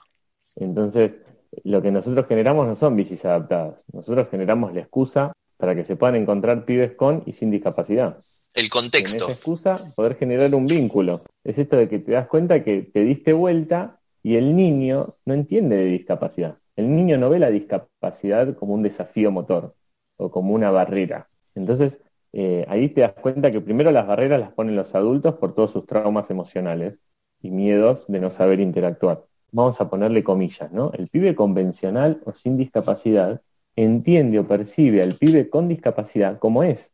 Entonces, 0.56 1.16
lo 1.64 1.82
que 1.82 1.90
nosotros 1.90 2.26
generamos 2.26 2.66
no 2.66 2.76
son 2.76 2.96
bicis 2.96 3.24
adaptadas, 3.24 3.84
nosotros 3.92 4.28
generamos 4.30 4.74
la 4.74 4.80
excusa 4.80 5.32
para 5.56 5.74
que 5.74 5.84
se 5.84 5.96
puedan 5.96 6.16
encontrar 6.16 6.64
pibes 6.64 6.92
con 6.92 7.22
y 7.26 7.32
sin 7.32 7.50
discapacidad. 7.50 8.18
El 8.54 8.68
contexto. 8.68 9.16
En 9.16 9.22
esa 9.22 9.32
excusa, 9.32 9.92
poder 9.94 10.16
generar 10.16 10.54
un 10.54 10.66
vínculo. 10.66 11.22
Es 11.44 11.58
esto 11.58 11.76
de 11.76 11.88
que 11.88 11.98
te 11.98 12.12
das 12.12 12.26
cuenta 12.26 12.64
que 12.64 12.82
te 12.82 13.00
diste 13.00 13.32
vuelta 13.32 14.00
y 14.22 14.36
el 14.36 14.56
niño 14.56 15.16
no 15.24 15.34
entiende 15.34 15.76
de 15.76 15.84
discapacidad. 15.84 16.58
El 16.76 16.94
niño 16.96 17.18
no 17.18 17.30
ve 17.30 17.38
la 17.38 17.50
discapacidad 17.50 18.54
como 18.56 18.74
un 18.74 18.82
desafío 18.82 19.30
motor 19.30 19.74
o 20.16 20.30
como 20.30 20.54
una 20.54 20.70
barrera. 20.70 21.28
Entonces, 21.54 22.00
eh, 22.32 22.64
ahí 22.68 22.88
te 22.88 23.00
das 23.02 23.14
cuenta 23.14 23.50
que 23.50 23.60
primero 23.60 23.90
las 23.90 24.06
barreras 24.06 24.40
las 24.40 24.52
ponen 24.52 24.76
los 24.76 24.94
adultos 24.94 25.34
por 25.36 25.54
todos 25.54 25.72
sus 25.72 25.86
traumas 25.86 26.30
emocionales 26.30 27.00
y 27.42 27.50
miedos 27.50 28.04
de 28.08 28.20
no 28.20 28.30
saber 28.30 28.60
interactuar. 28.60 29.24
Vamos 29.52 29.80
a 29.80 29.90
ponerle 29.90 30.22
comillas, 30.22 30.70
¿no? 30.72 30.92
El 30.92 31.08
pibe 31.08 31.34
convencional 31.34 32.22
o 32.24 32.32
sin 32.32 32.56
discapacidad 32.56 33.42
entiende 33.76 34.38
o 34.38 34.46
percibe 34.46 35.02
al 35.02 35.14
pibe 35.14 35.48
con 35.50 35.68
discapacidad 35.68 36.38
como 36.38 36.62
es. 36.62 36.92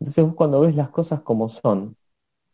Entonces 0.00 0.24
vos 0.24 0.34
cuando 0.34 0.60
ves 0.60 0.74
las 0.74 0.90
cosas 0.90 1.20
como 1.20 1.48
son, 1.48 1.96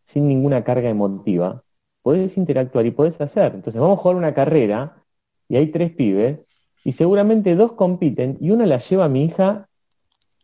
sin 0.06 0.28
ninguna 0.28 0.64
carga 0.64 0.88
emotiva, 0.88 1.62
podés 2.02 2.36
interactuar 2.36 2.86
y 2.86 2.90
podés 2.90 3.20
hacer. 3.20 3.54
Entonces 3.54 3.80
vamos 3.80 3.98
a 3.98 4.02
jugar 4.02 4.16
una 4.16 4.34
carrera 4.34 5.04
y 5.48 5.56
hay 5.56 5.68
tres 5.68 5.92
pibes 5.92 6.40
y 6.84 6.92
seguramente 6.92 7.54
dos 7.54 7.72
compiten 7.72 8.38
y 8.40 8.50
uno 8.50 8.66
la 8.66 8.78
lleva 8.78 9.04
a 9.04 9.08
mi 9.08 9.24
hija 9.24 9.67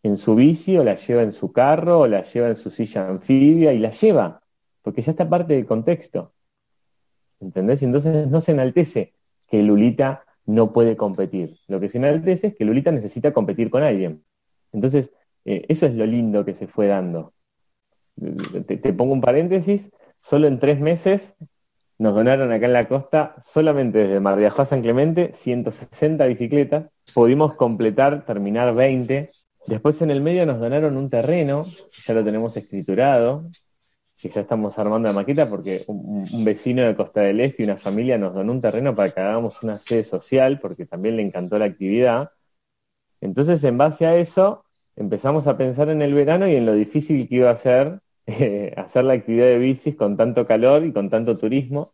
en 0.04 0.18
su 0.18 0.34
bici 0.34 0.76
o 0.76 0.84
la 0.84 0.96
lleva 0.96 1.22
en 1.22 1.32
su 1.32 1.50
carro 1.50 2.00
o 2.00 2.06
la 2.06 2.24
lleva 2.24 2.48
en 2.48 2.56
su 2.56 2.70
silla 2.70 3.08
anfibia 3.08 3.72
y 3.72 3.78
la 3.78 3.90
lleva, 3.90 4.42
porque 4.82 5.00
ya 5.00 5.12
está 5.12 5.28
parte 5.28 5.54
del 5.54 5.64
contexto. 5.64 6.34
¿Entendés? 7.40 7.82
Entonces 7.82 8.28
no 8.28 8.42
se 8.42 8.52
enaltece 8.52 9.14
que 9.48 9.62
Lulita 9.62 10.26
no 10.44 10.74
puede 10.74 10.98
competir. 10.98 11.58
Lo 11.68 11.80
que 11.80 11.88
se 11.88 11.96
enaltece 11.96 12.48
es 12.48 12.54
que 12.54 12.66
Lulita 12.66 12.92
necesita 12.92 13.32
competir 13.32 13.70
con 13.70 13.82
alguien. 13.82 14.22
Entonces, 14.72 15.10
eh, 15.46 15.64
eso 15.68 15.86
es 15.86 15.94
lo 15.94 16.04
lindo 16.04 16.44
que 16.44 16.54
se 16.54 16.66
fue 16.66 16.86
dando. 16.86 17.32
Te, 18.66 18.76
te, 18.76 18.92
pongo 18.92 19.14
un 19.14 19.22
paréntesis, 19.22 19.90
solo 20.20 20.46
en 20.48 20.60
tres 20.60 20.80
meses 20.80 21.34
nos 21.96 22.14
donaron 22.14 22.52
acá 22.52 22.66
en 22.66 22.72
la 22.74 22.88
costa, 22.88 23.36
solamente 23.40 24.00
desde 24.00 24.20
Mar 24.20 24.36
de 24.36 24.48
Ajó 24.48 24.62
a 24.62 24.66
San 24.66 24.82
Clemente, 24.82 25.32
160 25.32 26.26
bicicletas. 26.26 26.90
Pudimos 27.14 27.54
completar, 27.54 28.26
terminar 28.26 28.74
20 28.74 29.30
Después 29.66 30.02
en 30.02 30.10
el 30.10 30.20
medio 30.20 30.44
nos 30.44 30.60
donaron 30.60 30.96
un 30.96 31.08
terreno, 31.08 31.64
ya 32.06 32.14
lo 32.14 32.22
tenemos 32.22 32.56
escriturado, 32.56 33.50
que 34.18 34.28
ya 34.28 34.42
estamos 34.42 34.78
armando 34.78 35.08
la 35.08 35.14
maqueta 35.14 35.48
porque 35.48 35.84
un, 35.86 36.44
vecino 36.44 36.82
de 36.82 36.94
Costa 36.94 37.20
del 37.20 37.40
Este 37.40 37.62
y 37.62 37.66
una 37.66 37.76
familia 37.76 38.18
nos 38.18 38.34
donó 38.34 38.52
un 38.52 38.60
terreno 38.60 38.94
para 38.94 39.10
que 39.10 39.20
hagamos 39.20 39.62
una 39.62 39.78
sede 39.78 40.04
social 40.04 40.60
porque 40.60 40.86
también 40.86 41.16
le 41.16 41.22
encantó 41.22 41.58
la 41.58 41.66
actividad. 41.66 42.30
Entonces 43.20 43.62
en 43.64 43.78
base 43.78 44.06
a 44.06 44.16
eso 44.16 44.64
empezamos 44.96 45.46
a 45.46 45.56
pensar 45.56 45.88
en 45.88 46.02
el 46.02 46.14
verano 46.14 46.48
y 46.48 46.56
en 46.56 46.66
lo 46.66 46.74
difícil 46.74 47.28
que 47.28 47.34
iba 47.36 47.50
a 47.50 47.56
ser 47.56 48.00
eh, 48.26 48.72
hacer 48.76 49.04
la 49.04 49.14
actividad 49.14 49.46
de 49.46 49.58
bicis 49.58 49.96
con 49.96 50.16
tanto 50.16 50.46
calor 50.46 50.84
y 50.84 50.92
con 50.92 51.10
tanto 51.10 51.36
turismo. 51.38 51.92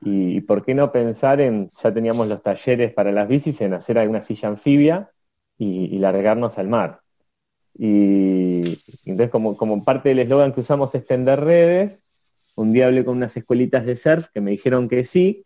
Y, 0.00 0.40
por 0.42 0.64
qué 0.64 0.74
no 0.74 0.92
pensar 0.92 1.40
en, 1.40 1.68
ya 1.68 1.92
teníamos 1.92 2.28
los 2.28 2.42
talleres 2.42 2.92
para 2.92 3.10
las 3.12 3.26
bicis, 3.26 3.60
en 3.60 3.74
hacer 3.74 3.98
alguna 3.98 4.22
silla 4.22 4.48
anfibia 4.48 5.10
y, 5.58 5.98
largarnos 5.98 6.58
al 6.58 6.68
mar. 6.68 7.00
Y 7.74 8.78
entonces 9.04 9.30
como, 9.30 9.56
como 9.56 9.84
parte 9.84 10.08
del 10.10 10.20
eslogan 10.20 10.52
que 10.52 10.60
usamos 10.60 10.94
es 10.94 11.06
tender 11.06 11.40
redes, 11.40 12.04
un 12.56 12.72
día 12.72 12.86
hablé 12.86 13.04
con 13.04 13.16
unas 13.16 13.36
escuelitas 13.36 13.84
de 13.86 13.96
surf 13.96 14.28
que 14.32 14.40
me 14.40 14.50
dijeron 14.52 14.88
que 14.88 15.04
sí, 15.04 15.44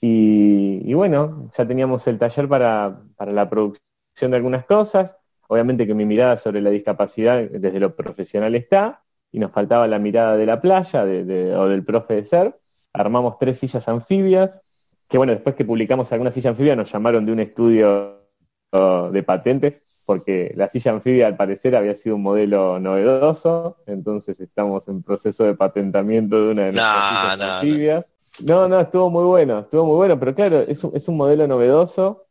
y, 0.00 0.92
bueno, 0.94 1.50
ya 1.56 1.66
teníamos 1.66 2.06
el 2.06 2.18
taller 2.18 2.48
para, 2.48 3.02
para, 3.16 3.32
la 3.32 3.48
producción 3.48 4.30
de 4.30 4.36
algunas 4.36 4.64
cosas, 4.66 5.16
obviamente 5.48 5.86
que 5.86 5.94
mi 5.94 6.04
mirada 6.04 6.36
sobre 6.36 6.60
la 6.60 6.70
discapacidad 6.70 7.42
desde 7.42 7.80
lo 7.80 7.96
profesional 7.96 8.54
está, 8.54 9.02
y 9.32 9.38
nos 9.38 9.52
faltaba 9.52 9.88
la 9.88 9.98
mirada 9.98 10.36
de 10.36 10.46
la 10.46 10.60
playa 10.60 11.02
o 11.02 11.68
del 11.68 11.84
profe 11.84 12.16
de 12.16 12.24
surf, 12.24 12.54
armamos 12.92 13.38
tres 13.38 13.58
sillas 13.58 13.88
anfibias, 13.88 14.62
que 15.08 15.18
bueno, 15.18 15.32
después 15.32 15.54
que 15.54 15.64
publicamos 15.64 16.10
alguna 16.12 16.30
silla 16.30 16.50
anfibia 16.50 16.76
nos 16.76 16.92
llamaron 16.92 17.26
de 17.26 17.32
un 17.32 17.40
estudio 17.40 18.25
de 18.72 19.22
patentes, 19.22 19.82
porque 20.04 20.52
la 20.56 20.68
silla 20.68 20.92
anfibia 20.92 21.26
al 21.26 21.36
parecer 21.36 21.74
había 21.74 21.94
sido 21.94 22.16
un 22.16 22.22
modelo 22.22 22.78
novedoso, 22.78 23.78
entonces 23.86 24.38
estamos 24.40 24.86
en 24.88 25.02
proceso 25.02 25.44
de 25.44 25.54
patentamiento 25.54 26.46
de 26.46 26.52
una 26.52 26.64
de 26.66 26.72
nuestras 26.72 27.08
sillas 27.08 27.40
anfibias. 27.40 28.06
No. 28.40 28.68
no, 28.68 28.80
estuvo 28.80 29.10
muy 29.10 29.24
bueno, 29.24 29.60
estuvo 29.60 29.86
muy 29.86 29.96
bueno, 29.96 30.18
pero 30.20 30.34
claro, 30.34 30.60
es 30.60 30.84
un, 30.84 30.94
es 30.94 31.08
un 31.08 31.16
modelo 31.16 31.48
novedoso, 31.48 32.26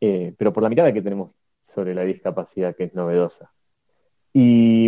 eh, 0.00 0.34
pero 0.36 0.52
por 0.52 0.62
la 0.62 0.68
mirada 0.68 0.92
que 0.92 1.02
tenemos 1.02 1.30
sobre 1.74 1.94
la 1.94 2.02
discapacidad 2.02 2.76
que 2.76 2.84
es 2.84 2.94
novedosa. 2.94 3.50
Y, 4.34 4.86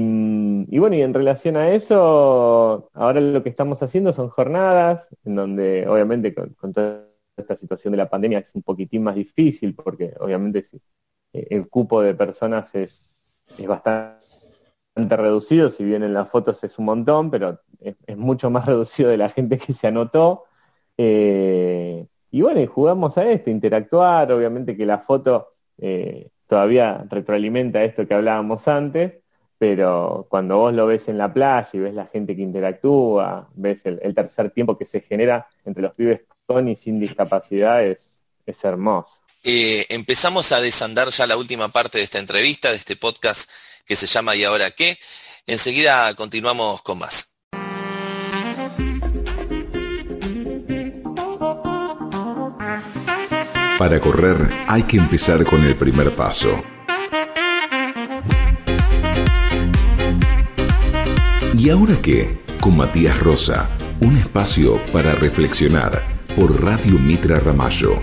y, 0.69 0.79
bueno, 0.79 0.97
y 0.97 1.03
en 1.03 1.13
relación 1.13 1.57
a 1.57 1.71
eso, 1.71 2.91
ahora 2.95 3.21
lo 3.21 3.43
que 3.43 3.51
estamos 3.51 3.83
haciendo 3.83 4.13
son 4.13 4.29
jornadas, 4.29 5.15
en 5.25 5.35
donde 5.35 5.87
obviamente 5.89 6.35
con, 6.35 6.51
con 6.51 6.73
toda 6.73 7.05
esta 7.37 7.57
situación 7.57 7.93
de 7.93 7.99
la 7.99 8.09
pandemia 8.09 8.39
es 8.39 8.55
un 8.55 8.63
poquitín 8.63 9.03
más 9.03 9.15
difícil 9.15 9.75
porque 9.75 10.15
obviamente 10.21 10.65
eh, 11.33 11.47
el 11.51 11.69
cupo 11.69 12.03
de 12.03 12.15
personas 12.15 12.75
es, 12.75 13.09
es 13.59 13.67
bastante 13.67 14.21
reducido, 14.97 15.71
si 15.71 15.85
bien 15.85 16.03
en 16.03 16.15
las 16.15 16.29
fotos 16.29 16.63
es 16.65 16.79
un 16.79 16.87
montón, 16.87 17.31
pero 17.31 17.61
es, 17.81 17.97
mucho 18.17 18.51
más 18.51 18.67
reducido 18.67 19.11
de 19.11 19.17
la 19.17 19.29
gente 19.29 19.59
que 19.59 19.73
se 19.73 19.89
anotó. 19.89 20.45
Eh, 20.97 22.07
y 22.31 22.43
bueno, 22.43 22.61
y 22.61 22.67
jugamos 22.67 23.17
a 23.19 23.29
esto, 23.31 23.51
interactuar, 23.51 24.33
obviamente 24.33 24.77
que 24.77 24.87
la 24.87 24.99
foto 24.99 25.55
eh, 25.79 26.31
todavía 26.47 27.05
retroalimenta 27.09 27.83
esto 27.85 28.07
que 28.07 28.15
hablábamos 28.15 28.67
antes, 28.69 29.21
pero 29.59 30.27
cuando 30.29 30.59
vos 30.59 30.75
lo 30.75 30.87
ves 30.87 31.09
en 31.09 31.19
la 31.19 31.33
playa 31.33 31.69
y 31.73 31.79
ves 31.79 31.95
la 31.95 32.07
gente 32.07 32.37
que 32.37 32.43
interactúa, 32.43 33.49
ves 33.55 33.83
el, 33.85 34.15
tercer 34.15 34.51
tiempo 34.51 34.77
que 34.77 34.85
se 34.85 35.01
genera 35.01 35.49
entre 35.65 35.83
los 35.83 35.97
pibes 35.97 36.23
con 36.47 36.69
y 36.69 36.77
sin 36.77 37.01
discapacidad, 37.01 37.85
es, 37.85 38.23
hermoso. 38.63 39.21
Eh, 39.43 39.87
empezamos 39.89 40.53
a 40.53 40.61
desandar 40.61 41.09
ya 41.09 41.27
la 41.27 41.37
última 41.37 41.69
parte 41.69 41.99
de 41.99 42.05
esta 42.05 42.19
entrevista, 42.19 42.71
de 42.71 42.77
este 42.77 42.97
podcast 42.97 43.51
que 43.87 43.97
se 43.97 44.07
llama 44.07 44.37
¿Y 44.37 44.45
ahora 44.45 44.71
qué? 44.71 44.99
Enseguida 45.47 46.15
continuamos 46.15 46.83
con 46.83 46.99
más. 46.99 47.35
Para 53.79 54.01
correr 54.01 54.37
hay 54.69 54.83
que 54.85 54.97
empezar 54.97 55.45
con 55.45 55.65
el 55.65 55.75
primer 55.75 56.11
paso. 56.13 56.63
¿Y 61.57 61.71
ahora 61.71 61.95
qué? 62.03 62.37
Con 62.61 62.77
Matías 62.77 63.19
Rosa, 63.21 63.69
un 64.01 64.17
espacio 64.17 64.77
para 64.93 65.15
reflexionar 65.15 66.03
por 66.35 66.65
Radio 66.65 66.99
Mitra 66.99 67.39
Ramallo. 67.39 68.03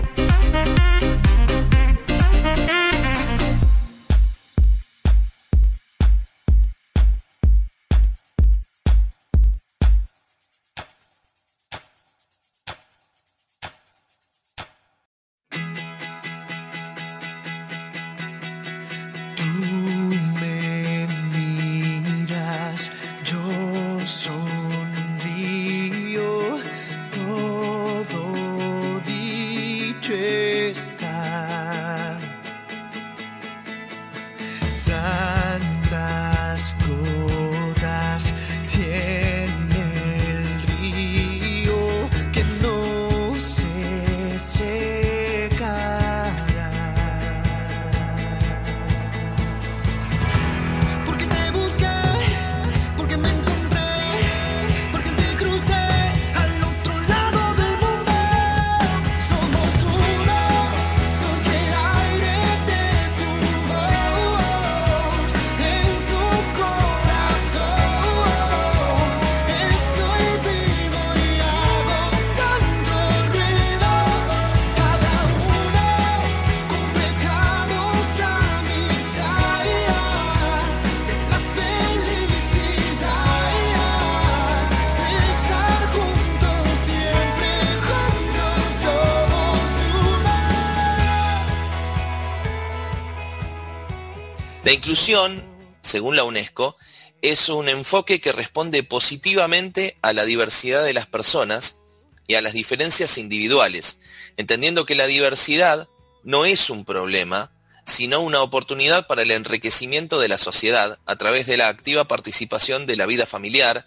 La 94.72 94.76
inclusión, 94.76 95.44
según 95.82 96.16
la 96.16 96.24
UNESCO, 96.24 96.78
es 97.20 97.50
un 97.50 97.68
enfoque 97.68 98.22
que 98.22 98.32
responde 98.32 98.82
positivamente 98.82 99.98
a 100.00 100.14
la 100.14 100.24
diversidad 100.24 100.82
de 100.82 100.94
las 100.94 101.06
personas 101.06 101.82
y 102.26 102.36
a 102.36 102.40
las 102.40 102.54
diferencias 102.54 103.18
individuales, 103.18 104.00
entendiendo 104.38 104.86
que 104.86 104.94
la 104.94 105.06
diversidad 105.06 105.88
no 106.22 106.46
es 106.46 106.70
un 106.70 106.86
problema, 106.86 107.52
sino 107.84 108.20
una 108.20 108.40
oportunidad 108.40 109.06
para 109.06 109.20
el 109.20 109.32
enriquecimiento 109.32 110.18
de 110.18 110.28
la 110.28 110.38
sociedad 110.38 110.98
a 111.04 111.16
través 111.16 111.44
de 111.44 111.58
la 111.58 111.68
activa 111.68 112.08
participación 112.08 112.86
de 112.86 112.96
la 112.96 113.04
vida 113.04 113.26
familiar, 113.26 113.86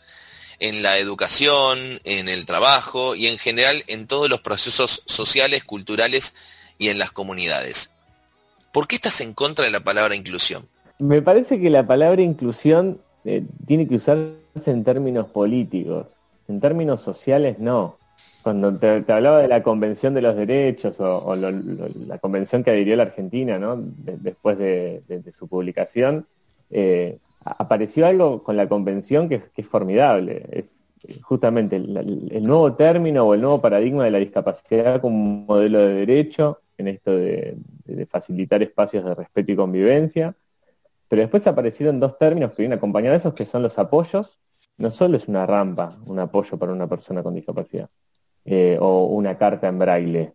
en 0.60 0.84
la 0.84 1.00
educación, 1.00 2.00
en 2.04 2.30
el 2.30 2.46
trabajo 2.46 3.16
y 3.16 3.26
en 3.26 3.40
general 3.40 3.84
en 3.88 4.06
todos 4.06 4.30
los 4.30 4.42
procesos 4.42 5.02
sociales, 5.08 5.64
culturales 5.64 6.36
y 6.78 6.90
en 6.90 7.00
las 7.00 7.12
comunidades. 7.12 7.90
¿Por 8.72 8.88
qué 8.88 8.96
estás 8.98 9.20
en 9.22 9.34
contra 9.34 9.66
de 9.66 9.72
la 9.72 9.84
palabra 9.84 10.16
inclusión? 10.16 10.70
Me 11.00 11.22
parece 11.22 11.60
que 11.60 11.70
la 11.70 11.86
palabra 11.86 12.22
inclusión 12.22 13.00
eh, 13.26 13.44
tiene 13.66 13.88
que 13.88 13.96
usarse 13.96 14.72
en 14.72 14.84
términos 14.84 15.28
políticos, 15.28 16.08
en 16.48 16.62
términos 16.62 17.02
sociales 17.02 17.60
no. 17.60 17.98
Cuando 18.44 18.78
te, 18.78 19.04
hablaba 19.12 19.40
de 19.40 19.48
la 19.50 19.62
Convención 19.62 20.14
de 20.14 20.22
los 20.22 20.36
Derechos 20.36 21.00
o, 21.00 21.36
la 21.36 22.18
convención 22.20 22.64
que 22.64 22.72
adhirió 22.72 22.96
la 22.96 23.04
Argentina 23.04 23.58
¿no? 23.58 23.76
después 23.78 24.58
de, 24.58 25.02
su 25.38 25.48
publicación, 25.48 26.28
eh, 26.70 27.18
apareció 27.44 28.06
algo 28.06 28.44
con 28.44 28.56
la 28.56 28.70
convención 28.70 29.28
que, 29.28 29.42
es 29.58 29.68
formidable. 29.68 30.46
Es 30.52 30.86
justamente 31.24 31.76
el, 31.76 32.44
nuevo 32.44 32.74
término 32.76 33.26
o 33.26 33.34
el 33.34 33.42
nuevo 33.42 33.60
paradigma 33.60 34.06
de 34.06 34.12
la 34.12 34.20
discapacidad 34.20 35.02
como 35.02 35.46
modelo 35.46 35.80
de 35.80 35.94
derecho 35.94 36.62
en 36.78 36.88
esto 36.88 37.12
de 37.12 37.58
facilitar 38.10 38.62
espacios 38.64 39.04
de 39.04 39.16
respeto 39.16 39.52
y 39.52 39.56
convivencia 39.56 40.36
pero 41.08 41.22
después 41.22 41.46
aparecieron 41.48 42.00
dos 42.00 42.18
términos 42.18 42.52
que 42.52 42.64
vienen 42.64 42.78
acompañados 42.78 43.16
de 43.16 43.30
esos, 43.30 43.34
que 43.34 43.46
son 43.46 43.62
los 43.62 43.78
apoyos. 43.78 44.40
No 44.78 44.90
solo 44.90 45.18
es 45.18 45.28
una 45.28 45.46
rampa, 45.46 45.98
un 46.06 46.20
apoyo 46.20 46.58
para 46.58 46.74
una 46.74 46.88
persona 46.88 47.24
con 47.24 47.34
discapacidad, 47.34 47.90
eh, 48.44 48.78
o 48.80 49.06
una 49.06 49.38
carta 49.38 49.68
en 49.68 49.80
braille. 49.80 50.34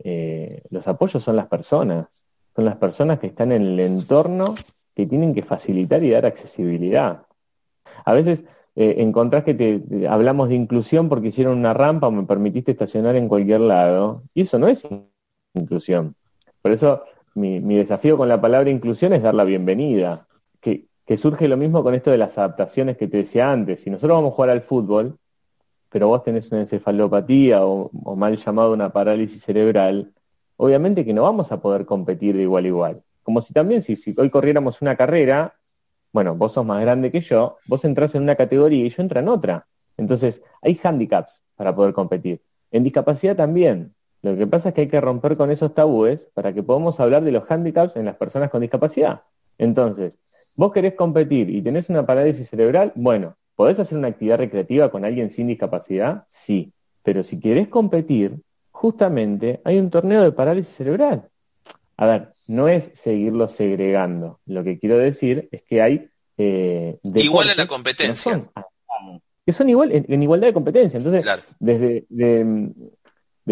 Eh, 0.00 0.62
los 0.70 0.86
apoyos 0.86 1.22
son 1.22 1.36
las 1.36 1.46
personas, 1.46 2.06
son 2.54 2.64
las 2.64 2.76
personas 2.76 3.18
que 3.18 3.28
están 3.28 3.52
en 3.52 3.62
el 3.62 3.80
entorno 3.80 4.54
que 4.94 5.06
tienen 5.06 5.34
que 5.34 5.42
facilitar 5.42 6.02
y 6.02 6.10
dar 6.10 6.26
accesibilidad. 6.26 7.22
A 8.04 8.12
veces 8.12 8.44
eh, 8.76 8.96
encontrás 8.98 9.42
que 9.44 9.54
te, 9.54 10.06
hablamos 10.08 10.48
de 10.48 10.54
inclusión 10.54 11.08
porque 11.08 11.28
hicieron 11.28 11.58
una 11.58 11.74
rampa 11.74 12.08
o 12.08 12.10
me 12.12 12.24
permitiste 12.24 12.72
estacionar 12.72 13.16
en 13.16 13.28
cualquier 13.28 13.60
lado, 13.60 14.22
y 14.34 14.42
eso 14.42 14.58
no 14.58 14.68
es 14.68 14.86
inclusión. 15.54 16.14
Por 16.62 16.72
eso 16.72 17.02
mi, 17.38 17.76
desafío 17.76 18.16
con 18.16 18.28
la 18.28 18.40
palabra 18.40 18.70
inclusión 18.70 19.12
es 19.12 19.22
dar 19.22 19.34
la 19.34 19.44
bienvenida. 19.44 20.26
Que, 20.60 21.16
surge 21.16 21.48
lo 21.48 21.56
mismo 21.56 21.82
con 21.82 21.94
esto 21.94 22.10
de 22.10 22.18
las 22.18 22.36
adaptaciones 22.36 22.98
que 22.98 23.08
te 23.08 23.16
decía 23.16 23.50
antes. 23.50 23.80
Si 23.80 23.88
nosotros 23.88 24.18
vamos 24.18 24.32
a 24.32 24.34
jugar 24.34 24.50
al 24.50 24.60
fútbol, 24.60 25.16
pero 25.88 26.08
vos 26.08 26.22
tenés 26.22 26.52
una 26.52 26.60
encefalopatía 26.60 27.64
o, 27.64 27.90
mal 28.14 28.36
llamado 28.36 28.74
una 28.74 28.90
parálisis 28.90 29.42
cerebral, 29.42 30.12
obviamente 30.58 31.06
que 31.06 31.14
no 31.14 31.22
vamos 31.22 31.50
a 31.50 31.62
poder 31.62 31.86
competir 31.86 32.36
de 32.36 32.42
igual 32.42 32.64
a 32.64 32.68
igual. 32.68 33.02
Como 33.22 33.40
si 33.40 33.54
también, 33.54 33.82
si, 33.82 33.96
si 33.96 34.14
hoy 34.18 34.28
corriéramos 34.28 34.82
una 34.82 34.96
carrera, 34.96 35.54
bueno, 36.12 36.34
vos 36.34 36.52
sos 36.52 36.66
más 36.66 36.82
grande 36.82 37.10
que 37.10 37.22
yo, 37.22 37.56
vos 37.66 37.84
entras 37.86 38.14
en 38.14 38.22
una 38.22 38.34
categoría 38.34 38.84
y 38.84 38.90
yo 38.90 39.02
entro 39.02 39.20
en 39.20 39.28
otra. 39.28 39.66
Entonces, 39.96 40.42
hay 40.60 40.78
handicaps 40.82 41.42
para 41.56 41.74
poder 41.74 41.94
competir. 41.94 42.42
En 42.70 42.84
discapacidad 42.84 43.34
también. 43.34 43.94
Lo 44.32 44.36
que 44.38 44.46
pasa 44.46 44.70
es 44.70 44.74
que 44.74 44.82
hay 44.82 44.88
que 44.88 45.00
romper 45.00 45.36
con 45.36 45.50
esos 45.50 45.74
tabúes 45.74 46.28
para 46.34 46.52
que 46.52 46.62
podamos 46.62 47.00
hablar 47.00 47.24
de 47.24 47.32
los 47.32 47.44
handicaps 47.48 47.96
en 47.96 48.04
las 48.04 48.16
personas 48.16 48.50
con 48.50 48.60
discapacidad. 48.60 49.22
Entonces, 49.58 50.18
vos 50.54 50.72
querés 50.72 50.94
competir 50.94 51.50
y 51.50 51.62
tenés 51.62 51.88
una 51.88 52.06
parálisis 52.06 52.48
cerebral, 52.48 52.92
bueno, 52.94 53.36
¿podés 53.56 53.78
hacer 53.78 53.98
una 53.98 54.08
actividad 54.08 54.38
recreativa 54.38 54.90
con 54.90 55.04
alguien 55.04 55.30
sin 55.30 55.46
discapacidad? 55.46 56.24
Sí. 56.28 56.72
Pero 57.02 57.22
si 57.22 57.40
querés 57.40 57.68
competir, 57.68 58.40
justamente 58.70 59.60
hay 59.64 59.78
un 59.78 59.90
torneo 59.90 60.22
de 60.22 60.32
parálisis 60.32 60.74
cerebral. 60.74 61.28
A 61.96 62.06
ver, 62.06 62.32
no 62.46 62.68
es 62.68 62.90
seguirlo 62.94 63.48
segregando. 63.48 64.40
Lo 64.46 64.62
que 64.62 64.78
quiero 64.78 64.98
decir 64.98 65.48
es 65.50 65.62
que 65.62 65.82
hay... 65.82 66.08
Eh, 66.36 66.98
igual 67.02 67.48
a 67.50 67.54
la 67.56 67.66
competencia. 67.66 68.48
Que 69.44 69.52
son, 69.52 69.68
igual, 69.68 69.90
en, 69.92 70.22
igualdad 70.22 70.48
de 70.48 70.52
competencia. 70.52 70.98
Entonces, 70.98 71.24
desde 71.58 72.06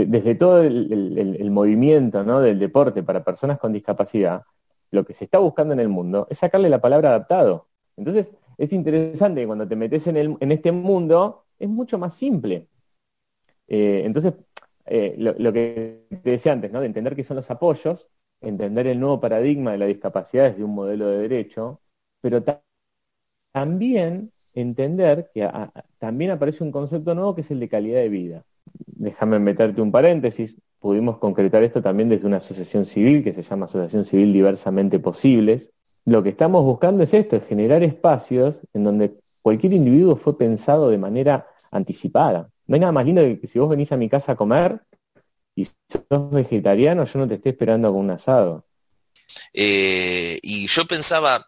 desde 0.04 0.34
todo 0.34 0.62
el, 0.62 1.50
movimiento 1.50 2.22
del 2.42 2.58
deporte 2.58 3.02
para 3.02 3.24
personas 3.24 3.58
con 3.58 3.72
discapacidad, 3.72 4.42
lo 4.90 5.04
que 5.04 5.14
se 5.14 5.24
está 5.24 5.38
buscando 5.38 5.72
en 5.72 5.80
el 5.80 5.88
mundo 5.88 6.26
es 6.30 6.38
sacarle 6.38 6.68
la 6.68 6.80
palabra 6.80 7.10
adaptado. 7.10 7.68
Entonces, 7.96 8.30
es 8.58 8.72
interesante 8.72 9.40
que 9.40 9.46
cuando 9.46 9.66
te 9.66 9.76
metes 9.76 10.06
en, 10.06 10.52
este 10.52 10.72
mundo, 10.72 11.44
es 11.58 11.68
mucho 11.68 11.98
más 11.98 12.14
simple. 12.14 12.68
Eh, 13.68 14.02
entonces, 14.04 14.34
eh, 14.84 15.14
lo, 15.18 15.52
que 15.52 16.06
te 16.22 16.30
decía 16.30 16.52
antes, 16.52 16.70
¿no? 16.70 16.80
de 16.80 16.86
entender 16.86 17.16
qué 17.16 17.24
son 17.24 17.36
los 17.36 17.50
apoyos, 17.50 18.06
entender 18.40 18.86
el 18.86 19.00
nuevo 19.00 19.20
paradigma 19.20 19.72
de 19.72 19.78
la 19.78 19.86
discapacidad 19.86 20.50
desde 20.50 20.64
un 20.64 20.74
modelo 20.74 21.08
de 21.08 21.18
derecho, 21.18 21.80
pero 22.20 22.42
también 23.52 24.32
entender 24.52 25.30
que 25.34 25.48
también 25.98 26.32
aparece 26.32 26.62
un 26.62 26.72
concepto 26.72 27.14
nuevo 27.14 27.34
que 27.34 27.40
es 27.40 27.50
el 27.50 27.60
de 27.60 27.68
calidad 27.68 28.00
de 28.00 28.08
vida. 28.08 28.44
Déjame 28.86 29.38
meterte 29.38 29.80
un 29.80 29.92
paréntesis, 29.92 30.56
pudimos 30.78 31.18
concretar 31.18 31.62
esto 31.62 31.82
también 31.82 32.08
desde 32.08 32.26
una 32.26 32.38
asociación 32.38 32.86
civil 32.86 33.24
que 33.24 33.32
se 33.32 33.42
llama 33.42 33.66
Asociación 33.66 34.04
Civil 34.04 34.32
Diversamente 34.32 34.98
Posibles. 34.98 35.70
Lo 36.04 36.22
que 36.22 36.28
estamos 36.30 36.62
buscando 36.62 37.02
es 37.02 37.12
esto, 37.12 37.36
es 37.36 37.46
generar 37.46 37.82
espacios 37.82 38.60
en 38.72 38.84
donde 38.84 39.18
cualquier 39.42 39.72
individuo 39.72 40.16
fue 40.16 40.38
pensado 40.38 40.88
de 40.88 40.98
manera 40.98 41.46
anticipada. 41.70 42.50
No 42.66 42.74
hay 42.74 42.80
nada 42.80 42.92
más 42.92 43.04
lindo 43.04 43.22
que, 43.22 43.46
si 43.46 43.58
vos 43.58 43.68
venís 43.68 43.92
a 43.92 43.96
mi 43.96 44.08
casa 44.08 44.32
a 44.32 44.36
comer 44.36 44.82
y 45.54 45.64
sos 45.64 46.30
vegetariano, 46.30 47.04
yo 47.04 47.18
no 47.18 47.28
te 47.28 47.34
esté 47.34 47.50
esperando 47.50 47.90
con 47.90 48.00
un 48.00 48.10
asado. 48.10 48.66
Eh, 49.52 50.38
y 50.42 50.66
yo 50.66 50.84
pensaba 50.86 51.46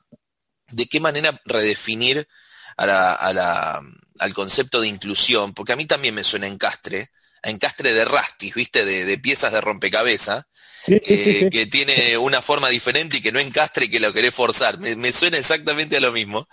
de 0.70 0.86
qué 0.86 1.00
manera 1.00 1.40
redefinir 1.44 2.26
al 2.76 4.34
concepto 4.34 4.80
de 4.80 4.88
inclusión, 4.88 5.52
porque 5.52 5.72
a 5.72 5.76
mí 5.76 5.86
también 5.86 6.14
me 6.14 6.24
suena 6.24 6.46
encastre, 6.46 7.10
a 7.43 7.51
encastre 7.51 7.93
de 7.93 8.05
rastis, 8.05 8.55
¿viste? 8.55 8.84
De, 8.84 9.18
piezas 9.18 9.53
de 9.53 9.61
rompecabezas, 9.61 10.47
eh, 10.86 11.49
que 11.51 11.66
tiene 11.66 12.16
una 12.18 12.43
forma 12.43 12.68
diferente 12.68 13.18
y 13.18 13.20
que 13.20 13.32
no 13.32 13.39
encastre 13.39 13.86
y 13.86 13.91
que 13.91 14.01
lo 14.01 14.12
querés 14.12 14.34
forzar. 14.34 14.78
Me, 14.78 15.12
suena 15.12 15.39
exactamente 15.39 15.97
a 15.97 16.01
lo 16.01 16.12
mismo. 16.12 16.47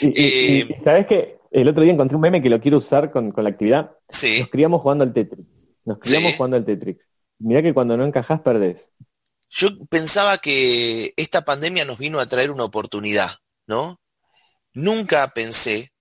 Eh, 0.00 0.76
¿Sabes 0.82 1.06
que 1.06 1.38
El 1.50 1.68
otro 1.68 1.82
día 1.82 1.92
encontré 1.92 2.16
un 2.16 2.22
meme 2.22 2.42
que 2.42 2.50
lo 2.50 2.60
quiero 2.60 2.78
usar 2.78 3.10
con, 3.10 3.32
la 3.36 3.48
actividad. 3.48 3.92
Nos 4.10 4.48
criamos 4.48 4.80
jugando 4.80 5.04
al 5.04 5.12
Tetris. 5.12 5.46
Nos 5.84 5.98
criamos 5.98 6.34
jugando 6.34 6.56
al 6.56 6.64
Tetris. 6.64 6.96
Mirá 7.38 7.62
que 7.62 7.74
cuando 7.74 7.96
no 7.96 8.04
encajás 8.04 8.40
perdés. 8.40 8.90
Yo 9.50 9.68
pensaba 9.86 10.38
que 10.38 11.14
esta 11.16 11.44
pandemia 11.44 11.84
nos 11.84 11.98
vino 11.98 12.18
a 12.18 12.26
traer 12.26 12.50
una 12.50 12.64
oportunidad, 12.64 13.30
¿no? 13.66 14.00
Nunca 14.72 15.28
pensé 15.28 15.92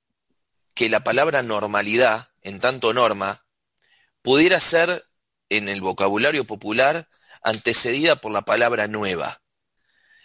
que 0.74 0.90
la 0.90 1.04
palabra 1.04 1.44
normalidad, 1.44 2.30
en 2.42 2.60
tanto 2.60 2.94
norma, 2.94 3.43
pudiera 4.24 4.60
ser 4.60 5.06
en 5.50 5.70
el 5.70 5.82
vocabulario 5.82 6.46
popular 6.46 7.08
antecedida 7.44 8.16
por 8.16 8.32
la 8.32 8.44
palabra 8.44 8.88
nueva. 8.88 9.42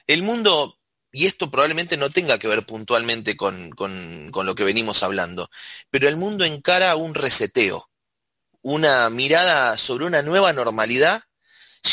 El 0.06 0.22
mundo, 0.22 0.78
y 1.12 1.26
esto 1.26 1.50
probablemente 1.50 1.98
no 1.98 2.08
tenga 2.08 2.38
que 2.38 2.48
ver 2.48 2.64
puntualmente 2.64 3.36
con, 3.36 3.70
con, 3.70 4.30
lo 4.32 4.54
que 4.54 4.64
venimos 4.64 5.02
hablando, 5.02 5.50
pero 5.90 6.08
el 6.08 6.16
mundo 6.16 6.44
encara 6.44 6.96
un 6.96 7.14
reseteo, 7.14 7.90
una 8.62 9.10
mirada 9.10 9.76
sobre 9.76 10.06
una 10.06 10.22
nueva 10.22 10.52
normalidad 10.52 11.22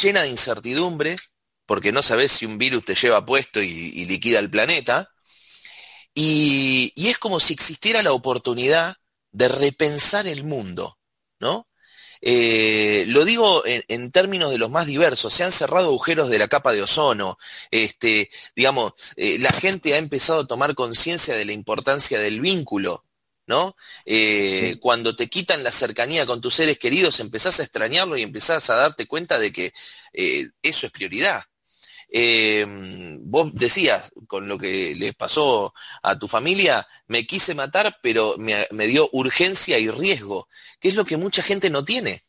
llena 0.01 0.21
de 0.21 0.29
incertidumbre, 0.29 1.17
porque 1.65 1.91
no 1.91 2.03
sabes 2.03 2.31
si 2.31 2.45
un 2.45 2.57
virus 2.57 2.85
te 2.85 2.95
lleva 2.95 3.25
puesto 3.25 3.61
y, 3.61 4.05
liquida 4.05 4.39
el 4.39 4.49
planeta, 4.49 5.11
y, 6.13 6.93
es 6.95 7.17
como 7.17 7.39
si 7.39 7.53
existiera 7.53 8.01
la 8.01 8.13
oportunidad 8.13 8.95
de 9.31 9.47
repensar 9.49 10.27
el 10.27 10.43
mundo, 10.43 10.99
¿no? 11.39 11.67
Eh, 12.21 13.05
lo 13.07 13.25
digo 13.25 13.63
en, 13.65 14.11
términos 14.11 14.51
de 14.51 14.57
los 14.57 14.69
más 14.69 14.87
diversos, 14.87 15.33
se 15.33 15.43
han 15.43 15.51
cerrado 15.51 15.87
agujeros 15.87 16.29
de 16.29 16.39
la 16.39 16.47
capa 16.47 16.73
de 16.73 16.81
ozono, 16.81 17.37
este, 17.71 18.29
digamos, 18.55 18.93
eh, 19.15 19.37
la 19.39 19.51
gente 19.51 19.93
ha 19.93 19.97
empezado 19.97 20.41
a 20.41 20.47
tomar 20.47 20.75
conciencia 20.75 21.35
de 21.35 21.45
la 21.45 21.53
importancia 21.53 22.19
del 22.19 22.41
vínculo, 22.41 23.05
¿no? 23.47 23.75
Eh, 24.05 24.77
cuando 24.81 25.15
te 25.15 25.27
quitan 25.27 25.63
la 25.63 25.71
cercanía 25.71 26.25
con 26.25 26.41
tus 26.41 26.55
seres 26.55 26.79
queridos, 26.79 27.19
empezás 27.19 27.59
a 27.59 27.63
extrañarlo 27.63 28.17
y 28.17 28.23
empezás 28.23 28.69
a 28.69 28.75
darte 28.75 29.07
cuenta 29.07 29.39
de 29.39 29.51
que 29.51 29.73
eso 30.13 30.85
es 30.87 30.91
prioridad. 30.91 31.43
Eh, 32.09 32.65
vos 33.21 33.51
decías, 33.53 34.11
con 34.27 34.47
lo 34.47 34.57
que 34.57 34.95
les 34.95 35.15
pasó 35.15 35.73
a 36.03 36.17
tu 36.17 36.27
familia, 36.27 36.87
me 37.07 37.25
quise 37.25 37.53
matar, 37.53 37.99
pero 38.01 38.35
me, 38.37 38.87
dio 38.87 39.09
urgencia 39.11 39.79
y 39.79 39.89
riesgo, 39.89 40.47
que 40.79 40.89
es 40.89 40.95
lo 40.95 41.05
que 41.05 41.17
mucha 41.17 41.43
gente 41.43 41.69
no 41.69 41.83
tiene. 41.83 42.23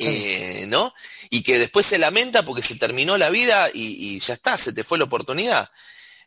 Eh, 0.00 0.66
¿No? 0.68 0.94
Y 1.28 1.42
que 1.42 1.58
después 1.58 1.84
se 1.84 1.98
lamenta 1.98 2.44
porque 2.44 2.62
se 2.62 2.76
terminó 2.76 3.18
la 3.18 3.30
vida 3.30 3.68
y, 3.74 4.20
ya 4.20 4.34
está, 4.34 4.56
se 4.56 4.72
te 4.72 4.84
fue 4.84 4.96
la 4.96 5.04
oportunidad. 5.04 5.68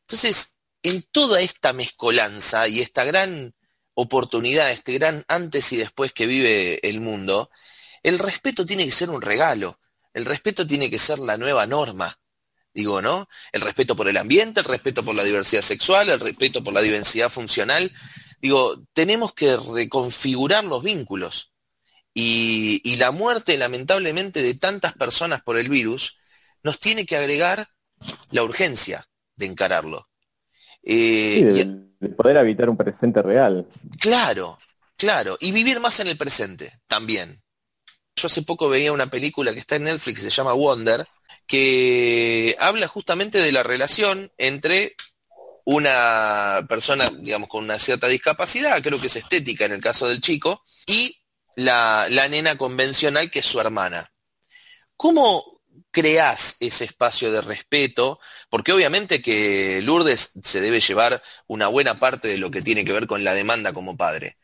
Entonces, 0.01 0.57
en 0.83 1.03
toda 1.03 1.39
esta 1.41 1.71
mezcolanza 1.71 2.67
y 2.67 2.81
esta 2.81 3.05
gran 3.05 3.55
oportunidad, 3.93 4.71
este 4.71 4.93
gran 4.93 5.23
antes 5.29 5.71
y 5.71 5.77
después 5.77 6.11
que 6.11 6.25
vive 6.25 6.85
el 6.87 6.99
mundo, 6.99 7.49
el 8.03 8.19
respeto 8.19 8.65
tiene 8.65 8.85
que 8.85 8.91
ser 8.91 9.09
un 9.09 9.21
regalo, 9.21 9.79
el 10.13 10.25
respeto 10.25 10.67
tiene 10.67 10.89
que 10.89 10.99
ser 10.99 11.19
la 11.19 11.37
nueva 11.37 11.65
norma 11.65 12.20
digo, 12.73 13.01
¿no? 13.01 13.27
El 13.51 13.61
respeto 13.61 13.95
por 13.95 14.07
el 14.07 14.17
ambiente, 14.17 14.61
el 14.61 14.65
respeto 14.65 15.03
por 15.03 15.15
la 15.15 15.23
diversidad 15.23 15.61
sexual, 15.61 16.09
el 16.09 16.19
respeto 16.19 16.63
por 16.63 16.73
la 16.73 16.81
diversidad 16.81 17.29
funcional. 17.29 17.91
Digo, 18.41 18.81
tenemos 18.93 19.33
que 19.33 19.55
reconfigurar 19.57 20.63
los 20.63 20.83
vínculos. 20.83 21.51
Y, 22.13 22.95
la 22.97 23.11
muerte, 23.11 23.57
lamentablemente, 23.57 24.41
de 24.41 24.53
tantas 24.55 24.93
personas 24.93 25.41
por 25.41 25.57
el 25.57 25.69
virus, 25.69 26.17
nos 26.63 26.79
tiene 26.79 27.05
que 27.05 27.15
agregar 27.15 27.69
la 28.31 28.43
urgencia 28.43 29.07
de 29.35 29.45
encararlo. 29.45 30.09
Eh, 30.83 31.65
de, 31.99 32.09
poder 32.09 32.37
habitar 32.37 32.69
un 32.69 32.77
presente 32.77 33.21
real. 33.21 33.67
Claro, 33.99 34.59
claro. 34.97 35.37
Y 35.39 35.51
vivir 35.51 35.79
más 35.79 35.99
en 35.99 36.07
el 36.07 36.17
presente 36.17 36.71
también. 36.87 37.41
Yo 38.15 38.27
hace 38.27 38.41
poco 38.41 38.67
veía 38.67 38.91
una 38.91 39.07
película 39.07 39.53
que 39.53 39.59
está 39.59 39.77
en 39.77 39.85
Netflix, 39.85 40.21
se 40.21 40.29
llama 40.29 40.53
Wonder, 40.53 41.07
que 41.51 42.55
habla 42.59 42.87
justamente 42.87 43.39
de 43.39 43.51
la 43.51 43.61
relación 43.61 44.31
entre 44.37 44.95
una 45.65 46.65
persona, 46.69 47.11
digamos, 47.13 47.49
con 47.49 47.65
una 47.65 47.77
cierta 47.77 48.07
discapacidad, 48.07 48.81
creo 48.81 49.01
que 49.01 49.07
es 49.07 49.17
estética 49.17 49.65
en 49.65 49.73
el 49.73 49.81
caso 49.81 50.07
del 50.07 50.21
chico, 50.21 50.63
y 50.87 51.21
la, 51.57 52.07
nena 52.29 52.57
convencional 52.57 53.29
que 53.29 53.39
es 53.39 53.45
su 53.45 53.59
hermana. 53.59 54.13
¿Cómo 54.95 55.61
creás 55.91 56.55
ese 56.61 56.85
espacio 56.85 57.33
de 57.33 57.41
respeto? 57.41 58.21
Porque 58.49 58.71
obviamente 58.71 59.21
que 59.21 59.81
Lourdes 59.81 60.31
se 60.41 60.61
debe 60.61 60.79
llevar 60.79 61.21
una 61.47 61.67
buena 61.67 61.99
parte 61.99 62.29
de 62.29 62.37
lo 62.37 62.49
que 62.49 62.61
tiene 62.61 62.85
que 62.85 62.93
ver 62.93 63.07
con 63.07 63.25
la 63.25 63.33
demanda 63.33 63.73
como 63.73 63.97
padre. 63.97 64.37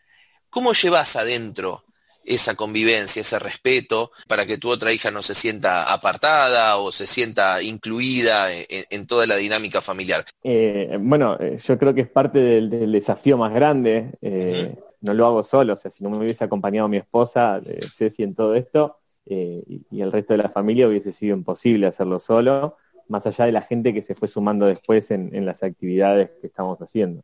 ¿Cómo 0.49 0.73
llevas 0.73 1.15
adentro 1.15 1.85
esa 2.27 2.55
convivencia, 2.55 3.21
ese 3.21 3.39
respeto, 3.39 4.11
para 4.27 4.45
que 4.45 4.57
tu 4.57 4.69
otra 4.69 4.91
hija 4.91 5.09
no 5.09 5.23
se 5.23 5.33
sienta 5.33 5.91
apartada 5.91 6.77
o 6.77 6.91
se 6.91 7.07
sienta 7.07 7.63
incluida 7.63 8.49
en, 8.51 9.07
toda 9.07 9.25
la 9.25 9.37
dinámica 9.37 9.81
familiar? 9.81 10.25
Eh, 10.43 10.97
bueno, 10.99 11.37
eh, 11.39 11.57
yo 11.65 11.77
creo 11.79 11.93
que 11.93 12.01
es 12.01 12.09
parte 12.09 12.39
del, 12.39 12.91
desafío 12.91 13.37
más 13.37 13.53
grande. 13.53 14.11
Eh, 14.21 14.75
no 15.01 15.13
lo 15.13 15.25
hago 15.25 15.43
solo, 15.43 15.73
o 15.73 15.75
sea, 15.77 15.89
si 15.89 16.03
no 16.03 16.09
me 16.09 16.17
hubiese 16.17 16.43
acompañado 16.43 16.89
mi 16.89 16.97
esposa, 16.97 17.61
Ceci, 17.95 18.23
en 18.23 18.35
todo 18.35 18.55
esto, 18.55 18.97
y, 19.25 19.85
el 20.01 20.11
resto 20.11 20.33
de 20.33 20.43
la 20.43 20.49
familia 20.49 20.87
hubiese 20.87 21.13
sido 21.13 21.35
imposible 21.35 21.87
hacerlo 21.87 22.19
solo, 22.19 22.77
más 23.07 23.25
allá 23.25 23.45
de 23.45 23.51
la 23.51 23.61
gente 23.61 23.93
que 23.93 24.01
se 24.01 24.15
fue 24.15 24.27
sumando 24.27 24.65
después 24.65 25.11
en 25.11 25.45
las 25.45 25.63
actividades 25.63 26.31
que 26.41 26.47
estamos 26.47 26.81
haciendo. 26.81 27.23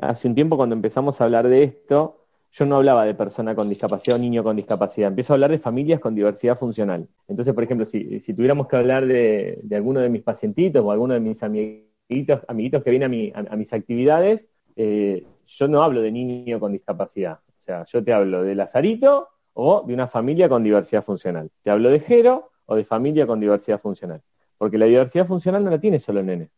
hace 0.00 0.26
un 0.28 0.34
tiempo 0.34 0.56
cuando 0.56 0.74
empezamos 0.74 1.20
a 1.20 1.24
hablar 1.24 1.46
de 1.48 1.62
esto, 1.64 2.19
yo 2.52 2.66
no 2.66 2.76
hablaba 2.76 3.04
de 3.04 3.14
persona 3.14 3.54
con 3.54 3.68
discapacidad 3.68 4.16
o 4.16 4.20
niño 4.20 4.42
con 4.42 4.56
discapacidad, 4.56 5.08
empiezo 5.08 5.32
a 5.32 5.34
hablar 5.34 5.50
de 5.50 5.58
familias 5.58 6.00
con 6.00 6.14
diversidad 6.14 6.58
funcional. 6.58 7.08
Entonces, 7.28 7.54
por 7.54 7.62
ejemplo, 7.62 7.86
si, 7.86 8.20
tuviéramos 8.34 8.66
que 8.66 8.76
hablar 8.76 9.06
de, 9.06 9.62
alguno 9.72 10.00
de 10.00 10.08
mis 10.08 10.22
pacientitos 10.22 10.84
o 10.84 10.90
alguno 10.90 11.14
de 11.14 11.20
mis 11.20 11.42
amiguitos, 11.42 12.40
amiguitos 12.48 12.82
que 12.82 12.90
vienen 12.90 13.32
a, 13.34 13.56
mis 13.56 13.72
actividades, 13.72 14.48
eh, 14.76 15.24
yo 15.46 15.68
no 15.68 15.82
hablo 15.82 16.00
de 16.00 16.10
niño 16.10 16.58
con 16.58 16.72
discapacidad. 16.72 17.40
O 17.60 17.62
sea, 17.62 17.84
yo 17.86 18.02
te 18.02 18.12
hablo 18.12 18.42
de 18.42 18.54
Lazarito 18.54 19.28
o 19.52 19.84
de 19.86 19.94
una 19.94 20.08
familia 20.08 20.48
con 20.48 20.64
diversidad 20.64 21.04
funcional. 21.04 21.50
Te 21.62 21.70
hablo 21.70 21.90
de 21.90 22.00
Jero 22.00 22.50
o 22.66 22.74
de 22.74 22.84
familia 22.84 23.26
con 23.26 23.40
diversidad 23.40 23.80
funcional. 23.80 24.22
Porque 24.58 24.78
la 24.78 24.86
diversidad 24.86 25.26
funcional 25.26 25.64
no 25.64 25.70
la 25.70 25.78
tiene 25.78 26.00
solo 26.00 26.20
el 26.20 26.26
nene. 26.26 26.50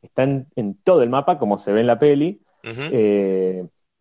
Está 0.00 0.22
en, 0.22 0.78
todo 0.82 1.02
el 1.02 1.10
mapa, 1.10 1.38
como 1.38 1.58
se 1.58 1.72
ve 1.72 1.80
en 1.80 1.86
la 1.86 1.98
peli. 1.98 2.40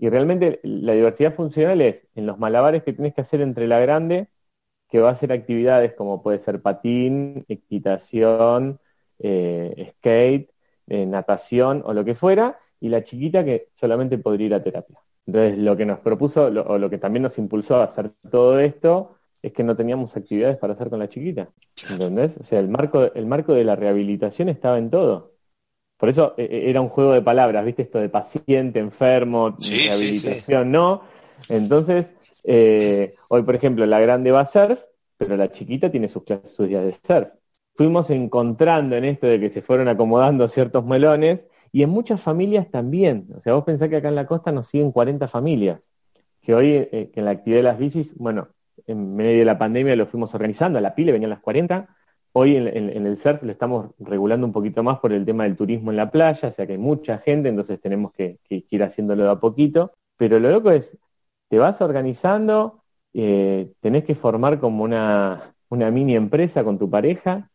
Y 0.02 0.10
realmente 0.10 0.60
la 0.64 0.94
diversidad 0.94 1.36
funcional 1.36 1.80
es 1.80 2.08
en 2.16 2.26
los 2.26 2.40
malabares 2.40 2.82
que 2.82 2.92
tienes 2.92 3.14
que 3.14 3.22
hacer 3.22 3.40
entre 3.40 3.68
la 3.68 3.80
grande, 3.80 4.30
que 4.90 5.00
va 5.00 5.10
a 5.10 5.12
hacer 5.12 5.32
actividades 5.32 5.94
como 5.94 6.24
puede 6.24 6.40
ser 6.40 6.60
patín, 6.64 7.46
equitación, 7.48 8.80
eh, 9.20 9.94
skate, 9.98 10.50
eh, 10.88 11.06
natación 11.06 11.84
o 11.86 11.94
lo 11.94 12.04
que 12.04 12.16
fuera, 12.16 12.60
y 12.80 12.90
la 12.90 13.04
chiquita 13.04 13.46
que 13.46 13.70
solamente 13.80 14.18
podría 14.18 14.48
ir 14.48 14.54
a 14.56 14.64
terapia. 14.64 14.98
Entonces, 15.28 15.60
lo 15.60 15.78
que 15.78 15.86
nos 15.86 16.00
propuso, 16.00 16.46
o 16.48 16.78
lo 16.80 16.90
que 16.90 16.98
también 16.98 17.22
nos 17.22 17.38
impulsó 17.38 17.76
a 17.76 17.84
hacer 17.84 18.12
todo 18.32 18.60
esto, 18.60 19.18
es 19.44 19.54
que 19.54 19.64
no 19.64 19.76
teníamos 19.76 20.18
actividades 20.18 20.58
para 20.58 20.74
hacer 20.74 20.90
con 20.90 20.98
la 20.98 21.10
chiquita. 21.10 21.52
¿Entendés? 21.92 22.38
O 22.38 22.44
sea, 22.44 22.60
el 22.60 22.70
marco, 22.70 23.14
el 23.14 23.28
marco 23.28 23.54
de 23.54 23.66
la 23.66 23.76
rehabilitación 23.76 24.50
estaba 24.50 24.80
en 24.80 24.90
todo. 24.90 25.36
Por 26.02 26.10
eso 26.10 26.34
eh, 26.36 26.48
eh, 26.50 26.70
era 26.72 26.82
un 26.82 26.90
juego 26.90 27.14
de 27.14 27.22
palabras, 27.22 27.64
¿viste? 27.64 27.84
Esto 27.84 28.00
de 28.00 28.10
paciente, 28.10 28.80
enfermo, 28.80 29.56
rehabilitación, 29.60 30.72
¿no? 30.72 31.04
Entonces, 31.48 32.12
eh, 32.44 33.14
hoy, 33.28 33.44
por 33.44 33.54
ejemplo, 33.54 33.86
la 33.86 34.00
grande 34.00 34.32
va 34.32 34.40
a 34.40 34.46
surf, 34.46 34.82
pero 35.16 35.38
la 35.38 35.52
chiquita 35.52 35.92
tiene 35.92 36.10
sus, 36.10 36.24
clases, 36.24 36.56
sus 36.56 36.68
días 36.68 36.84
de 36.84 36.92
surf. 36.92 37.28
fuimos 37.76 38.10
encontrando 38.10 38.96
en 38.96 39.06
esto 39.06 39.28
de 39.28 39.40
que 39.40 39.52
se 39.52 39.62
fueron 39.62 39.90
acomodando 39.90 40.48
ciertos 40.48 40.84
melones 40.84 41.48
y 41.72 41.84
en 41.84 41.92
muchas 41.92 42.20
familias 42.20 42.72
también. 42.72 43.28
O 43.38 43.40
sea, 43.40 43.54
vos 43.54 43.64
pensás 43.64 43.88
que 43.88 43.98
acá 43.98 44.08
en 44.08 44.16
la 44.16 44.26
costa 44.26 44.52
nos 44.52 44.70
siguen 44.70 44.92
40 44.92 45.28
familias, 45.28 45.88
que 46.42 46.56
hoy 46.56 46.72
eh, 46.72 47.12
que 47.14 47.20
en 47.20 47.26
la 47.26 47.32
actividad 47.32 47.60
de 47.60 47.64
las 47.64 47.78
bicis, 47.78 48.16
bueno, 48.16 48.48
en 48.88 49.16
medio 49.16 49.38
de 49.38 49.46
la 49.46 49.60
pandemia 49.60 49.96
lo 49.96 50.08
fuimos 50.08 50.34
organizando, 50.34 50.80
a 50.80 50.82
la 50.82 50.96
pile 50.96 51.12
venían 51.12 51.30
las 51.30 51.42
40, 51.42 51.96
hoy 52.34 52.56
en, 52.56 52.68
el 53.06 53.18
surf 53.18 53.44
lo 53.44 53.52
estamos 53.52 53.92
regulando 54.00 54.48
un 54.48 54.54
poquito 54.54 54.84
más 54.84 55.00
por 55.00 55.14
el 55.14 55.26
tema 55.26 55.44
del 55.44 55.56
turismo 55.58 55.92
en 55.92 55.98
la 55.98 56.12
playa, 56.12 56.50
o 56.50 56.52
sea 56.52 56.66
que 56.66 56.74
hay 56.74 56.78
mucha 56.78 57.18
gente, 57.20 57.50
entonces 57.50 57.80
tenemos 57.82 58.12
que, 58.14 58.40
ir 58.50 58.84
haciéndolo 58.84 59.24
de 59.24 59.30
a 59.30 59.40
poquito, 59.40 59.94
pero 60.18 60.40
lo 60.40 60.50
loco 60.52 60.72
es, 60.72 60.98
te 61.50 61.60
vas 61.60 61.82
organizando, 61.82 62.84
eh, 63.14 63.74
tenés 63.82 64.06
que 64.06 64.16
formar 64.16 64.60
como 64.60 64.84
una, 64.84 65.56
mini 65.70 66.16
empresa 66.16 66.64
con 66.64 66.80
tu 66.80 66.90
pareja, 66.90 67.50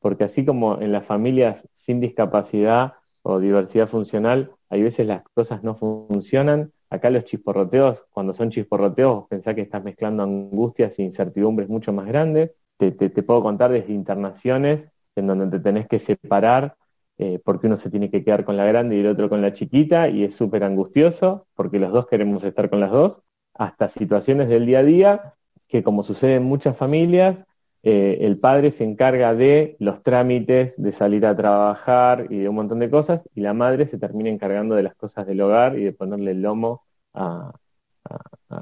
porque 0.00 0.24
así 0.24 0.44
como 0.44 0.80
en 0.80 0.92
las 0.92 1.06
familias 1.06 1.68
sin 1.72 2.00
discapacidad 2.00 2.94
o 3.22 3.38
diversidad 3.38 3.88
funcional, 3.88 4.52
hay 4.68 4.82
veces 4.82 5.06
las 5.06 5.22
cosas 5.34 5.62
no 5.62 5.76
funcionan. 5.76 6.72
Acá 6.90 7.10
los 7.10 7.24
chisporroteos, 7.24 8.04
cuando 8.10 8.34
son 8.34 8.50
chisporroteos, 8.50 9.26
pensá 9.28 9.54
que 9.54 9.60
estás 9.62 9.84
mezclando 9.84 10.22
angustias 10.22 10.98
e 10.98 11.02
incertidumbres 11.02 11.68
mucho 11.68 11.92
más 11.92 12.06
grandes. 12.06 12.52
Te, 12.78 12.92
puedo 13.22 13.42
contar 13.42 13.70
desde 13.70 13.92
internaciones 13.92 14.90
en 15.14 15.26
donde 15.26 15.46
te 15.46 15.60
tenés 15.60 15.86
que 15.86 15.98
separar 15.98 16.76
eh, 17.18 17.40
porque 17.44 17.68
uno 17.68 17.76
se 17.76 17.90
tiene 17.90 18.10
que 18.10 18.24
quedar 18.24 18.44
con 18.44 18.56
la 18.56 18.64
grande 18.64 18.96
y 18.96 19.00
el 19.00 19.06
otro 19.06 19.28
con 19.28 19.40
la 19.40 19.52
chiquita 19.52 20.08
y 20.08 20.24
es 20.24 20.34
súper 20.34 20.64
angustioso 20.64 21.46
porque 21.54 21.78
los 21.78 21.92
dos 21.92 22.08
queremos 22.08 22.42
estar 22.42 22.68
con 22.70 22.80
las 22.80 22.90
dos, 22.90 23.20
hasta 23.54 23.88
situaciones 23.88 24.48
del 24.48 24.66
día 24.66 24.80
a 24.80 24.82
día 24.82 25.34
que 25.68 25.82
como 25.82 26.04
sucede 26.04 26.36
en 26.36 26.44
muchas 26.44 26.76
familias, 26.76 27.46
eh, 27.82 28.18
el 28.20 28.38
padre 28.38 28.70
se 28.70 28.84
encarga 28.84 29.34
de 29.34 29.76
los 29.80 30.02
trámites, 30.02 30.80
de 30.80 30.92
salir 30.92 31.24
a 31.24 31.36
trabajar 31.36 32.26
y 32.30 32.38
de 32.38 32.48
un 32.48 32.56
montón 32.56 32.78
de 32.78 32.90
cosas, 32.90 33.28
y 33.34 33.40
la 33.40 33.54
madre 33.54 33.86
se 33.86 33.98
termina 33.98 34.28
encargando 34.28 34.74
de 34.74 34.82
las 34.82 34.94
cosas 34.94 35.26
del 35.26 35.40
hogar 35.40 35.78
y 35.78 35.84
de 35.84 35.92
ponerle 35.92 36.32
el 36.32 36.42
lomo 36.42 36.82
a, 37.14 37.52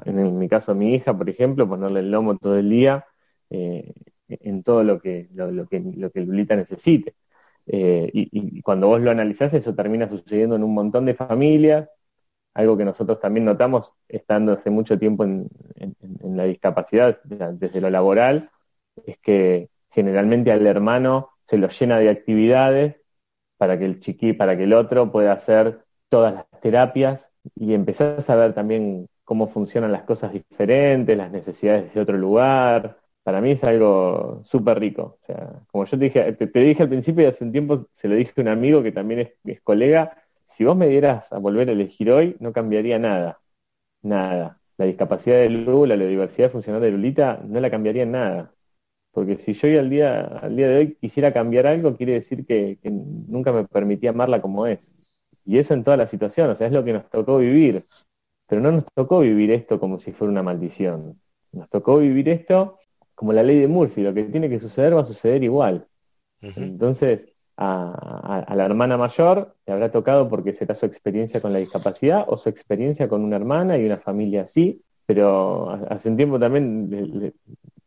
en 0.05 0.37
mi 0.37 0.47
caso 0.47 0.71
a 0.71 0.75
mi 0.75 0.93
hija, 0.95 1.15
por 1.17 1.29
ejemplo, 1.29 1.67
ponerle 1.67 1.99
el 1.99 2.11
lomo 2.11 2.37
todo 2.37 2.57
el 2.57 2.69
día 2.69 3.05
eh, 3.51 3.93
en 4.27 4.63
todo 4.63 4.83
lo 4.83 4.99
que, 4.99 5.29
lo, 5.33 5.67
que, 5.67 5.79
lo 5.79 6.11
que 6.11 6.21
Lulita 6.21 6.55
necesite. 6.55 7.15
Eh, 7.67 8.09
y, 8.13 8.61
cuando 8.61 8.87
vos 8.87 9.01
lo 9.01 9.11
analizás, 9.11 9.53
eso 9.53 9.75
termina 9.75 10.09
sucediendo 10.09 10.55
en 10.55 10.63
un 10.63 10.73
montón 10.73 11.05
de 11.05 11.15
familias, 11.15 11.89
algo 12.53 12.77
que 12.77 12.85
nosotros 12.85 13.19
también 13.19 13.45
notamos 13.45 13.93
estando 14.07 14.53
hace 14.53 14.69
mucho 14.69 14.99
tiempo 14.99 15.23
en 15.23 15.49
la 16.21 16.45
discapacidad, 16.45 17.21
desde 17.23 17.81
lo 17.81 17.89
laboral, 17.89 18.49
es 19.05 19.17
que 19.19 19.69
generalmente 19.91 20.51
al 20.51 20.65
hermano 20.67 21.29
se 21.47 21.57
lo 21.57 21.69
llena 21.69 21.99
de 21.99 22.09
actividades 22.09 23.03
para 23.57 23.77
que 23.77 23.85
el 23.85 23.99
chiqui, 23.99 24.33
para 24.33 24.57
que 24.57 24.63
el 24.63 24.73
otro 24.73 25.11
pueda 25.11 25.33
hacer 25.33 25.85
todas 26.09 26.33
las 26.33 26.45
terapias 26.61 27.31
y 27.55 27.73
empezar 27.73 28.23
a 28.27 28.35
ver 28.35 28.53
también 28.53 29.07
cómo 29.23 29.47
funcionan 29.49 29.91
las 29.91 30.03
cosas 30.03 30.33
diferentes, 30.33 31.17
las 31.17 31.31
necesidades 31.31 31.93
de 31.93 32.01
otro 32.01 32.17
lugar. 32.17 33.00
Para 33.23 33.39
mí 33.41 33.51
es 33.51 33.63
algo 33.63 34.41
súper 34.45 34.79
rico. 34.79 35.19
O 35.21 35.25
sea, 35.25 35.63
como 35.71 35.85
yo 35.85 35.97
te 35.97 36.05
dije, 36.05 36.33
te, 36.33 36.59
dije 36.59 36.83
al 36.83 36.89
principio 36.89 37.23
y 37.23 37.27
hace 37.27 37.43
un 37.43 37.51
tiempo 37.51 37.87
se 37.93 38.07
lo 38.07 38.15
dije 38.15 38.33
a 38.37 38.41
un 38.41 38.47
amigo 38.47 38.81
que 38.81 38.91
también 38.91 39.31
es, 39.43 39.61
colega, 39.61 40.23
si 40.43 40.65
vos 40.65 40.75
me 40.75 40.87
dieras 40.87 41.31
a 41.31 41.37
volver 41.39 41.69
a 41.69 41.71
elegir 41.73 42.11
hoy, 42.11 42.35
no 42.39 42.53
cambiaría 42.53 42.99
nada. 42.99 43.41
Nada. 44.01 44.61
La 44.77 44.85
discapacidad 44.85 45.37
de 45.37 45.49
Lula, 45.49 45.95
la 45.95 46.05
diversidad 46.05 46.51
funcional 46.51 46.81
de 46.81 46.91
Lulita, 46.91 47.41
no 47.45 47.59
la 47.59 47.69
cambiaría 47.71 48.03
en 48.03 48.11
nada. 48.11 48.55
Porque 49.11 49.37
si 49.37 49.53
yo 49.53 49.67
hoy 49.67 49.77
al 49.77 49.89
día, 49.89 50.21
al 50.23 50.55
día 50.55 50.69
de 50.69 50.77
hoy 50.77 50.95
quisiera 50.95 51.33
cambiar 51.33 51.67
algo, 51.67 51.97
quiere 51.97 52.13
decir 52.13 52.45
que, 52.45 52.79
nunca 52.83 53.51
me 53.53 53.65
permitía 53.65 54.11
amarla 54.11 54.41
como 54.41 54.67
es. 54.67 54.95
Y 55.45 55.57
eso 55.59 55.73
en 55.73 55.83
toda 55.83 55.97
la 55.97 56.07
situación, 56.07 56.49
o 56.49 56.55
sea, 56.55 56.67
es 56.67 56.73
lo 56.73 56.83
que 56.83 56.93
nos 56.93 57.09
tocó 57.09 57.37
vivir. 57.39 57.85
Pero 58.47 58.61
no 58.61 58.71
nos 58.71 58.85
tocó 58.95 59.21
vivir 59.21 59.51
esto 59.51 59.79
como 59.79 59.99
si 59.99 60.11
fuera 60.13 60.31
una 60.31 60.43
maldición. 60.43 61.21
Nos 61.51 61.69
tocó 61.69 61.99
vivir 61.99 62.29
esto 62.29 62.79
como 63.21 63.33
la 63.33 63.43
ley 63.43 63.59
de 63.59 63.67
Murphy, 63.67 64.01
lo 64.01 64.15
que 64.15 64.23
tiene 64.23 64.49
que 64.49 64.59
suceder 64.59 64.95
va 64.95 65.01
a 65.01 65.05
suceder 65.05 65.43
igual. 65.43 65.85
Entonces, 66.41 67.27
a, 67.55 68.41
a, 68.47 68.55
la 68.55 68.65
hermana 68.65 68.97
mayor 68.97 69.55
le 69.67 69.73
habrá 69.73 69.91
tocado 69.91 70.27
porque 70.27 70.55
será 70.55 70.73
su 70.73 70.87
experiencia 70.87 71.39
con 71.39 71.53
la 71.53 71.59
discapacidad 71.59 72.25
o 72.27 72.35
su 72.39 72.49
experiencia 72.49 73.07
con 73.07 73.23
una 73.23 73.35
hermana 73.35 73.77
y 73.77 73.85
una 73.85 73.99
familia 73.99 74.41
así, 74.41 74.81
pero 75.05 75.69
hace 75.87 76.09
un 76.09 76.17
tiempo 76.17 76.39
también 76.39 77.31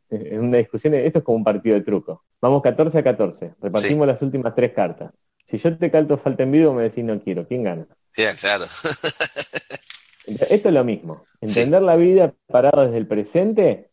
en 0.08 0.40
una 0.40 0.58
discusión, 0.58 0.94
esto 0.94 1.18
es 1.18 1.24
como 1.24 1.38
un 1.38 1.44
partido 1.44 1.74
de 1.74 1.80
truco. 1.80 2.22
Vamos 2.40 2.62
14 2.62 2.96
a 2.96 3.02
14, 3.02 3.54
repartimos 3.60 4.06
las 4.06 4.22
últimas 4.22 4.54
tres 4.54 4.72
cartas. 4.72 5.10
Si 5.48 5.58
yo 5.58 5.76
te 5.76 5.90
calto 5.90 6.16
falta 6.16 6.44
en 6.44 6.52
vivo, 6.52 6.72
me 6.74 6.84
decís 6.84 7.02
no 7.02 7.20
quiero, 7.20 7.44
¿quién 7.44 7.64
gana? 7.64 7.88
claro. 8.40 8.66
esto 10.26 10.68
es 10.68 10.74
lo 10.74 10.84
mismo. 10.84 11.24
Entender 11.40 11.82
la 11.82 11.96
vida 11.96 12.32
parado 12.46 12.84
desde 12.84 12.98
el 12.98 13.08
presente 13.08 13.90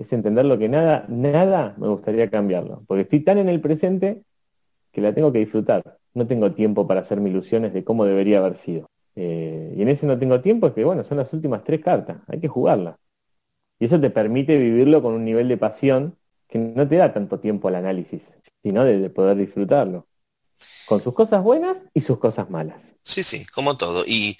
es 0.00 0.12
entender 0.14 0.46
lo 0.46 0.58
que 0.58 0.68
nada, 0.68 1.04
nada 1.08 1.74
me 1.76 1.88
gustaría 1.88 2.30
cambiarlo. 2.30 2.82
Porque 2.86 3.02
estoy 3.02 3.20
tan 3.20 3.36
en 3.36 3.48
el 3.50 3.60
presente 3.60 4.22
que 4.92 5.00
la 5.02 5.12
tengo 5.12 5.30
que 5.30 5.40
disfrutar. 5.40 5.98
No 6.14 6.26
tengo 6.26 6.52
tiempo 6.52 6.86
para 6.86 7.00
hacerme 7.00 7.28
ilusiones 7.28 7.74
de 7.74 7.84
cómo 7.84 8.06
debería 8.06 8.38
haber 8.38 8.56
sido. 8.56 8.88
Eh, 9.14 9.74
y 9.76 9.82
en 9.82 9.88
ese 9.88 10.06
no 10.06 10.18
tengo 10.18 10.40
tiempo 10.40 10.68
es 10.68 10.72
que, 10.72 10.84
bueno, 10.84 11.04
son 11.04 11.18
las 11.18 11.30
últimas 11.34 11.64
tres 11.64 11.82
cartas. 11.82 12.16
Hay 12.28 12.40
que 12.40 12.48
jugarlas. 12.48 12.96
Y 13.78 13.84
eso 13.84 14.00
te 14.00 14.08
permite 14.08 14.56
vivirlo 14.56 15.02
con 15.02 15.12
un 15.12 15.24
nivel 15.24 15.48
de 15.48 15.58
pasión 15.58 16.16
que 16.48 16.58
no 16.58 16.88
te 16.88 16.96
da 16.96 17.12
tanto 17.12 17.38
tiempo 17.38 17.68
al 17.68 17.74
análisis, 17.74 18.22
sino 18.62 18.84
de, 18.84 19.10
poder 19.10 19.36
disfrutarlo. 19.36 20.06
Con 20.86 21.02
sus 21.02 21.12
cosas 21.12 21.42
buenas 21.42 21.76
y 21.92 22.00
sus 22.00 22.18
cosas 22.18 22.48
malas. 22.48 22.94
Sí, 23.02 23.22
sí, 23.22 23.46
como 23.46 23.76
todo. 23.76 24.04
Y 24.06 24.38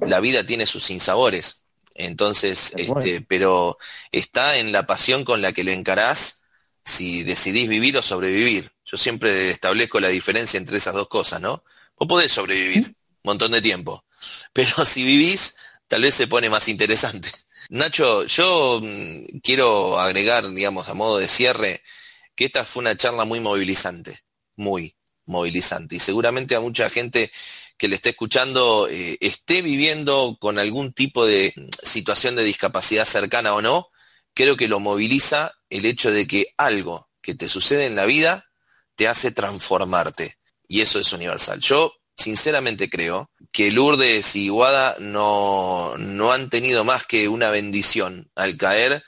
la 0.00 0.18
vida 0.18 0.44
tiene 0.44 0.66
sus 0.66 0.84
sinsabores. 0.84 1.59
Entonces, 2.06 2.72
este, 2.76 3.20
pero 3.20 3.78
está 4.10 4.56
en 4.56 4.72
la 4.72 4.86
pasión 4.86 5.24
con 5.24 5.42
la 5.42 5.52
que 5.52 5.64
lo 5.64 5.70
encarás 5.70 6.42
si 6.84 7.22
decidís 7.22 7.68
vivir 7.68 7.96
o 7.98 8.02
sobrevivir. 8.02 8.72
Yo 8.84 8.96
siempre 8.96 9.50
establezco 9.50 10.00
la 10.00 10.08
diferencia 10.08 10.58
entre 10.58 10.78
esas 10.78 10.94
dos 10.94 11.08
cosas, 11.08 11.40
¿no? 11.40 11.62
Vos 11.96 12.08
podés 12.08 12.32
sobrevivir 12.32 12.86
un 12.86 12.94
montón 13.22 13.52
de 13.52 13.60
tiempo, 13.60 14.04
pero 14.52 14.84
si 14.86 15.02
vivís, 15.02 15.56
tal 15.88 16.02
vez 16.02 16.14
se 16.14 16.26
pone 16.26 16.48
más 16.48 16.68
interesante. 16.68 17.30
Nacho, 17.68 18.24
yo 18.24 18.80
mm, 18.82 19.38
quiero 19.42 20.00
agregar, 20.00 20.50
digamos, 20.50 20.88
a 20.88 20.94
modo 20.94 21.18
de 21.18 21.28
cierre, 21.28 21.82
que 22.34 22.46
esta 22.46 22.64
fue 22.64 22.80
una 22.80 22.96
charla 22.96 23.26
muy 23.26 23.40
movilizante, 23.40 24.24
muy 24.56 24.96
movilizante. 25.26 25.96
Y 25.96 25.98
seguramente 25.98 26.54
a 26.54 26.60
mucha 26.60 26.88
gente 26.88 27.30
que 27.80 27.88
le 27.88 27.96
esté 27.96 28.10
escuchando 28.10 28.88
eh, 28.90 29.16
esté 29.20 29.62
viviendo 29.62 30.36
con 30.38 30.58
algún 30.58 30.92
tipo 30.92 31.24
de 31.24 31.54
situación 31.82 32.36
de 32.36 32.44
discapacidad 32.44 33.06
cercana 33.06 33.54
o 33.54 33.62
no, 33.62 33.88
creo 34.34 34.58
que 34.58 34.68
lo 34.68 34.80
moviliza 34.80 35.54
el 35.70 35.86
hecho 35.86 36.10
de 36.10 36.26
que 36.26 36.52
algo 36.58 37.08
que 37.22 37.34
te 37.34 37.48
sucede 37.48 37.86
en 37.86 37.96
la 37.96 38.04
vida 38.04 38.44
te 38.96 39.08
hace 39.08 39.30
transformarte. 39.30 40.36
Y 40.68 40.82
eso 40.82 41.00
es 41.00 41.10
universal. 41.14 41.58
Yo 41.60 41.94
sinceramente 42.18 42.90
creo 42.90 43.30
que 43.50 43.70
Lourdes 43.70 44.36
y 44.36 44.50
Guada 44.50 44.96
no, 44.98 45.96
no 45.96 46.32
han 46.32 46.50
tenido 46.50 46.84
más 46.84 47.06
que 47.06 47.28
una 47.28 47.48
bendición 47.48 48.30
al 48.34 48.58
caer 48.58 49.02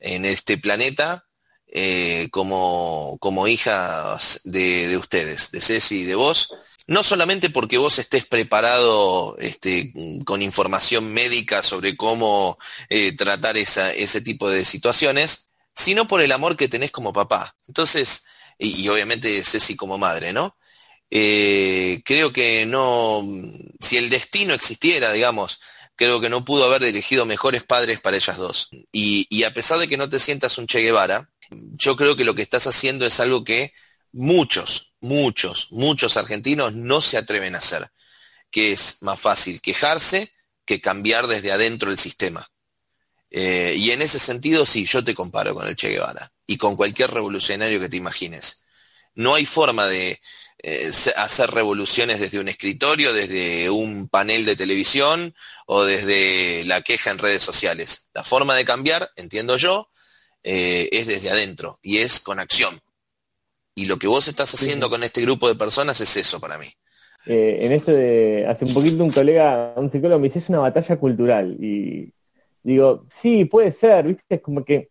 en 0.00 0.24
este 0.24 0.58
planeta 0.58 1.28
eh, 1.68 2.26
como, 2.32 3.18
como 3.20 3.46
hijas 3.46 4.40
de, 4.42 4.96
ustedes, 4.96 5.52
de 5.52 5.60
Ceci 5.60 6.00
y 6.00 6.04
de 6.04 6.16
vos. 6.16 6.56
No 6.86 7.02
solamente 7.02 7.50
porque 7.50 7.78
vos 7.78 7.98
estés 7.98 8.26
preparado 8.26 9.36
este, 9.38 9.92
con 10.24 10.42
información 10.42 11.12
médica 11.12 11.62
sobre 11.62 11.96
cómo 11.96 12.58
eh, 12.88 13.12
tratar 13.12 13.56
esa, 13.56 13.92
ese 13.92 14.20
tipo 14.20 14.48
de 14.48 14.64
situaciones, 14.64 15.50
sino 15.74 16.06
por 16.06 16.20
el 16.20 16.32
amor 16.32 16.56
que 16.56 16.68
tenés 16.68 16.92
como 16.92 17.12
papá. 17.12 17.56
Entonces, 17.66 18.24
y, 18.58 18.82
y 18.82 18.88
obviamente 18.88 19.42
Ceci 19.44 19.76
como 19.76 19.98
madre, 19.98 20.32
¿no? 20.32 20.56
Eh, 21.10 22.02
creo 22.04 22.32
que 22.32 22.66
no, 22.66 23.22
si 23.80 23.96
el 23.96 24.10
destino 24.10 24.54
existiera, 24.54 25.12
digamos, 25.12 25.60
creo 25.94 26.20
que 26.20 26.28
no 26.28 26.44
pudo 26.44 26.64
haber 26.64 26.84
elegido 26.84 27.26
mejores 27.26 27.64
padres 27.64 28.00
para 28.00 28.16
ellas 28.16 28.36
dos. 28.36 28.68
Y, 28.92 29.42
a 29.44 29.54
pesar 29.54 29.78
de 29.78 29.88
que 29.88 29.96
no 29.96 30.08
te 30.08 30.20
sientas 30.20 30.58
un 30.58 30.66
Che 30.66 30.80
Guevara, 30.80 31.30
yo 31.50 31.96
creo 31.96 32.16
que 32.16 32.24
lo 32.24 32.34
que 32.34 32.42
estás 32.42 32.66
haciendo 32.66 33.06
es 33.06 33.20
algo 33.20 33.44
que 33.44 33.72
muchos, 34.12 34.85
muchos, 35.00 35.68
muchos 35.70 36.16
argentinos 36.16 36.74
no 36.74 37.00
se 37.02 37.18
atreven 37.18 37.54
a 37.54 37.58
hacer, 37.58 37.90
que 38.50 38.72
es 38.72 38.98
más 39.02 39.20
fácil 39.20 39.60
quejarse 39.60 40.32
que 40.64 40.80
cambiar 40.80 41.26
desde 41.26 41.52
adentro 41.52 41.90
el 41.90 41.98
sistema. 41.98 42.50
Eh, 43.30 43.74
y 43.76 43.90
en 43.90 44.02
ese 44.02 44.18
sentido, 44.18 44.66
sí, 44.66 44.86
yo 44.86 45.04
te 45.04 45.14
comparo 45.14 45.54
con 45.54 45.66
el 45.66 45.76
Che 45.76 45.88
Guevara 45.88 46.32
y 46.46 46.56
con 46.56 46.76
cualquier 46.76 47.10
revolucionario 47.10 47.80
que 47.80 47.88
te 47.88 47.96
imagines. 47.96 48.64
No 49.14 49.34
hay 49.34 49.46
forma 49.46 49.86
de, 49.86 50.20
eh, 50.62 50.90
hacer 51.16 51.50
revoluciones 51.50 52.20
desde 52.20 52.38
un 52.38 52.48
escritorio, 52.48 53.12
desde 53.12 53.70
un 53.70 54.08
panel 54.08 54.44
de 54.44 54.56
televisión 54.56 55.34
o 55.66 55.84
desde 55.84 56.64
la 56.64 56.82
queja 56.82 57.10
en 57.10 57.18
redes 57.18 57.42
sociales. 57.42 58.08
La 58.14 58.24
forma 58.24 58.54
de 58.56 58.64
cambiar, 58.64 59.10
entiendo 59.16 59.56
yo, 59.56 59.90
eh, 60.42 60.88
es 60.92 61.06
desde 61.06 61.30
adentro 61.30 61.78
y 61.82 61.98
es 61.98 62.20
con 62.20 62.38
acción. 62.38 62.80
Y 63.78 63.84
lo 63.84 63.98
que 63.98 64.08
vos 64.08 64.26
estás 64.26 64.54
haciendo 64.54 64.88
con 64.88 65.04
este 65.04 65.20
grupo 65.20 65.48
de 65.48 65.54
personas 65.54 66.00
es 66.00 66.16
eso 66.16 66.40
para 66.40 66.56
mí. 66.56 66.64
Eh, 67.26 67.58
en 67.60 67.72
esto 67.72 67.92
de, 67.92 68.46
hace 68.48 68.64
un 68.64 68.72
poquito 68.72 69.04
un 69.04 69.12
colega, 69.12 69.74
un 69.76 69.90
psicólogo 69.90 70.18
me 70.18 70.28
dice, 70.28 70.38
es 70.38 70.48
una 70.48 70.60
batalla 70.60 70.96
cultural. 70.96 71.58
Y 71.60 72.10
digo, 72.62 73.04
sí, 73.10 73.44
puede 73.44 73.70
ser, 73.72 74.06
viste, 74.06 74.22
es 74.30 74.40
como 74.40 74.64
que 74.64 74.88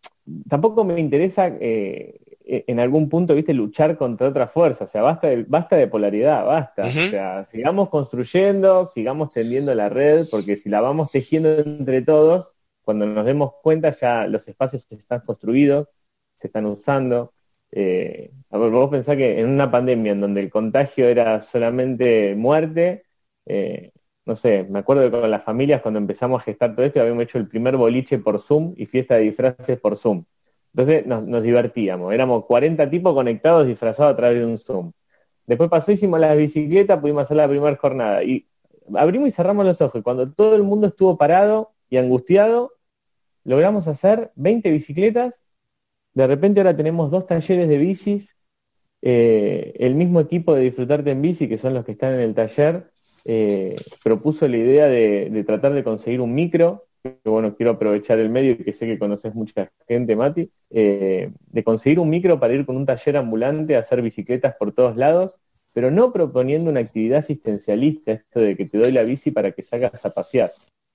tampoco 0.48 0.84
me 0.84 1.00
interesa 1.00 1.48
eh, 1.48 2.20
en 2.44 2.78
algún 2.78 3.08
punto, 3.08 3.34
viste, 3.34 3.52
luchar 3.54 3.98
contra 3.98 4.28
otra 4.28 4.46
fuerza. 4.46 4.84
O 4.84 4.88
sea, 4.88 5.02
basta 5.02 5.26
de, 5.26 5.42
basta 5.42 5.74
de 5.74 5.88
polaridad, 5.88 6.46
basta. 6.46 6.82
O 6.82 6.90
sea, 7.10 7.44
sigamos 7.50 7.88
construyendo, 7.88 8.88
sigamos 8.94 9.32
tendiendo 9.32 9.74
la 9.74 9.88
red, 9.88 10.28
porque 10.30 10.56
si 10.56 10.68
la 10.68 10.80
vamos 10.80 11.10
tejiendo 11.10 11.50
entre 11.58 12.02
todos, 12.02 12.54
cuando 12.82 13.04
nos 13.04 13.26
demos 13.26 13.54
cuenta 13.64 13.90
ya 13.98 14.28
los 14.28 14.46
espacios 14.46 14.86
están 14.90 15.22
construidos, 15.26 15.88
se 16.36 16.46
están 16.46 16.66
usando. 16.66 17.32
Eh, 17.72 18.32
vos 18.50 18.90
pensás 18.90 19.16
que 19.16 19.40
en 19.40 19.48
una 19.48 19.70
pandemia 19.70 20.12
en 20.12 20.20
donde 20.20 20.40
el 20.40 20.50
contagio 20.50 21.06
era 21.08 21.42
solamente 21.42 22.34
muerte, 22.36 23.04
eh, 23.46 23.92
no 24.24 24.36
sé, 24.36 24.64
me 24.68 24.80
acuerdo 24.80 25.04
que 25.04 25.20
con 25.20 25.30
las 25.30 25.44
familias 25.44 25.82
cuando 25.82 25.98
empezamos 25.98 26.40
a 26.42 26.44
gestar 26.44 26.74
todo 26.74 26.84
esto 26.84 27.00
habíamos 27.00 27.24
hecho 27.24 27.38
el 27.38 27.48
primer 27.48 27.76
boliche 27.76 28.18
por 28.18 28.42
Zoom 28.42 28.74
y 28.76 28.86
fiesta 28.86 29.16
de 29.16 29.22
disfraces 29.22 29.78
por 29.78 29.96
Zoom. 29.96 30.24
Entonces 30.74 31.06
nos, 31.06 31.42
divertíamos, 31.42 32.12
éramos 32.12 32.44
40 32.46 32.90
tipos 32.90 33.14
conectados 33.14 33.66
disfrazados 33.66 34.12
a 34.14 34.16
través 34.16 34.38
de 34.40 34.46
un 34.46 34.58
Zoom. 34.58 34.92
Después 35.46 35.70
pasó, 35.70 35.92
hicimos 35.92 36.20
las 36.20 36.36
bicicletas, 36.36 36.98
pudimos 37.00 37.22
hacer 37.24 37.36
la 37.36 37.48
primera 37.48 37.76
jornada 37.76 38.22
y 38.24 38.48
abrimos 38.94 39.28
y 39.28 39.32
cerramos 39.32 39.64
los 39.64 39.80
ojos. 39.80 40.02
Cuando 40.02 40.30
todo 40.32 40.56
el 40.56 40.64
mundo 40.64 40.88
estuvo 40.88 41.16
parado 41.16 41.72
y 41.88 41.98
angustiado, 41.98 42.72
logramos 43.44 43.86
hacer 43.86 44.32
20 44.36 44.70
bicicletas 44.72 45.45
de 46.16 46.26
repente 46.26 46.60
ahora 46.60 46.74
tenemos 46.74 47.10
dos 47.10 47.26
talleres 47.26 47.68
de 47.68 47.76
bicis, 47.76 48.36
eh, 49.02 49.74
el 49.78 49.94
mismo 49.94 50.18
equipo 50.18 50.54
de 50.54 50.62
Disfrutarte 50.62 51.10
en 51.10 51.20
Bici, 51.20 51.46
que 51.46 51.58
son 51.58 51.74
los 51.74 51.84
que 51.84 51.92
están 51.92 52.14
en 52.14 52.20
el 52.20 52.34
taller, 52.34 52.90
eh, 53.26 53.76
propuso 54.02 54.48
la 54.48 54.56
idea 54.56 54.86
de, 54.86 55.44
tratar 55.46 55.74
de 55.74 55.84
conseguir 55.84 56.22
un 56.22 56.34
micro, 56.34 56.86
que 57.02 57.18
bueno, 57.26 57.54
quiero 57.54 57.72
aprovechar 57.72 58.18
el 58.18 58.30
medio 58.30 58.52
y 58.52 58.56
que 58.56 58.72
sé 58.72 58.86
que 58.86 58.98
conoces 58.98 59.34
mucha 59.34 59.70
gente, 59.86 60.16
Mati, 60.16 60.50
eh, 60.70 61.32
de 61.48 61.64
conseguir 61.64 62.00
un 62.00 62.08
micro 62.08 62.40
para 62.40 62.54
ir 62.54 62.64
con 62.64 62.78
un 62.78 62.86
taller 62.86 63.18
ambulante 63.18 63.76
a 63.76 63.80
hacer 63.80 64.00
bicicletas 64.00 64.54
por 64.58 64.72
todos 64.72 64.96
lados, 64.96 65.34
pero 65.74 65.90
no 65.90 66.14
proponiendo 66.14 66.70
una 66.70 66.80
actividad 66.80 67.18
asistencialista, 67.18 68.12
esto 68.12 68.40
de 68.40 68.56
que 68.56 68.64
te 68.64 68.78
doy 68.78 68.90
la 68.90 69.02
bici 69.02 69.32
para 69.32 69.52
que 69.52 69.62
salgas 69.62 70.02
a 70.06 70.14
pasear. 70.14 70.54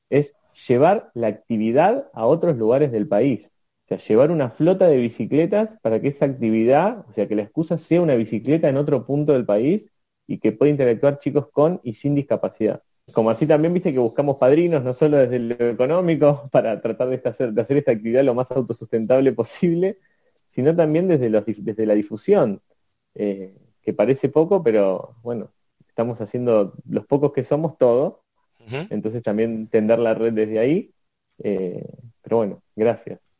Es 0.09 0.33
llevar 0.67 1.11
la 1.13 1.27
actividad 1.27 2.09
a 2.11 2.25
otros 2.25 2.57
lugares 2.57 2.91
del 2.91 3.07
país 3.07 3.51
sea, 3.97 4.07
llevar 4.07 4.31
una 4.31 4.49
flota 4.49 4.87
de 4.87 4.97
bicicletas 4.97 5.69
para 5.81 5.99
que 6.01 6.09
esa 6.09 6.25
actividad, 6.25 7.05
o 7.09 7.13
sea, 7.13 7.27
que 7.27 7.35
la 7.35 7.43
excusa 7.43 7.77
sea 7.77 8.01
una 8.01 8.15
bicicleta 8.15 8.69
en 8.69 8.77
otro 8.77 9.05
punto 9.05 9.33
del 9.33 9.45
país 9.45 9.91
y 10.27 10.39
que 10.39 10.51
pueda 10.51 10.71
interactuar 10.71 11.19
chicos 11.19 11.47
con 11.51 11.81
y 11.83 11.95
sin 11.95 12.15
discapacidad. 12.15 12.83
Como 13.13 13.29
así 13.29 13.45
también 13.45 13.73
viste 13.73 13.91
que 13.91 13.99
buscamos 13.99 14.37
padrinos, 14.37 14.83
no 14.83 14.93
solo 14.93 15.17
desde 15.17 15.39
lo 15.39 15.69
económico, 15.69 16.49
para 16.51 16.81
tratar 16.81 17.09
de 17.09 17.21
hacer, 17.25 17.53
de 17.53 17.61
hacer 17.61 17.77
esta 17.77 17.91
actividad 17.91 18.23
lo 18.23 18.33
más 18.35 18.51
autosustentable 18.51 19.33
posible, 19.33 19.99
sino 20.47 20.75
también 20.75 21.07
desde, 21.07 21.29
desde 21.29 21.85
la 21.85 21.93
difusión, 21.93 22.61
eh, 23.15 23.57
que 23.81 23.93
parece 23.93 24.29
poco, 24.29 24.63
pero 24.63 25.15
bueno, 25.23 25.51
estamos 25.87 26.21
haciendo 26.21 26.73
los 26.87 27.05
pocos 27.05 27.33
que 27.33 27.43
somos 27.43 27.77
todo, 27.77 28.23
entonces 28.89 29.23
también 29.23 29.67
tender 29.67 29.99
la 29.99 30.13
red 30.13 30.33
desde 30.33 30.59
ahí, 30.59 30.93
eh, 31.39 31.83
pero 32.21 32.37
bueno, 32.37 32.63
gracias. 32.75 33.30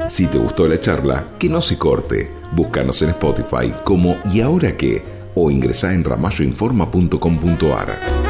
Si 0.08 0.26
te 0.26 0.38
gustó 0.38 0.66
la 0.66 0.80
charla, 0.80 1.26
que 1.38 1.48
no 1.48 1.60
se 1.60 1.78
corte. 1.78 2.30
Búscanos 2.52 3.02
en 3.02 3.10
Spotify 3.10 3.72
como 3.84 4.16
¿Y 4.32 4.40
ahora 4.40 4.76
qué? 4.76 5.02
o 5.34 5.50
ingresa 5.50 5.92
en 5.92 6.02
ramalloinforma.com.ar. 6.02 8.27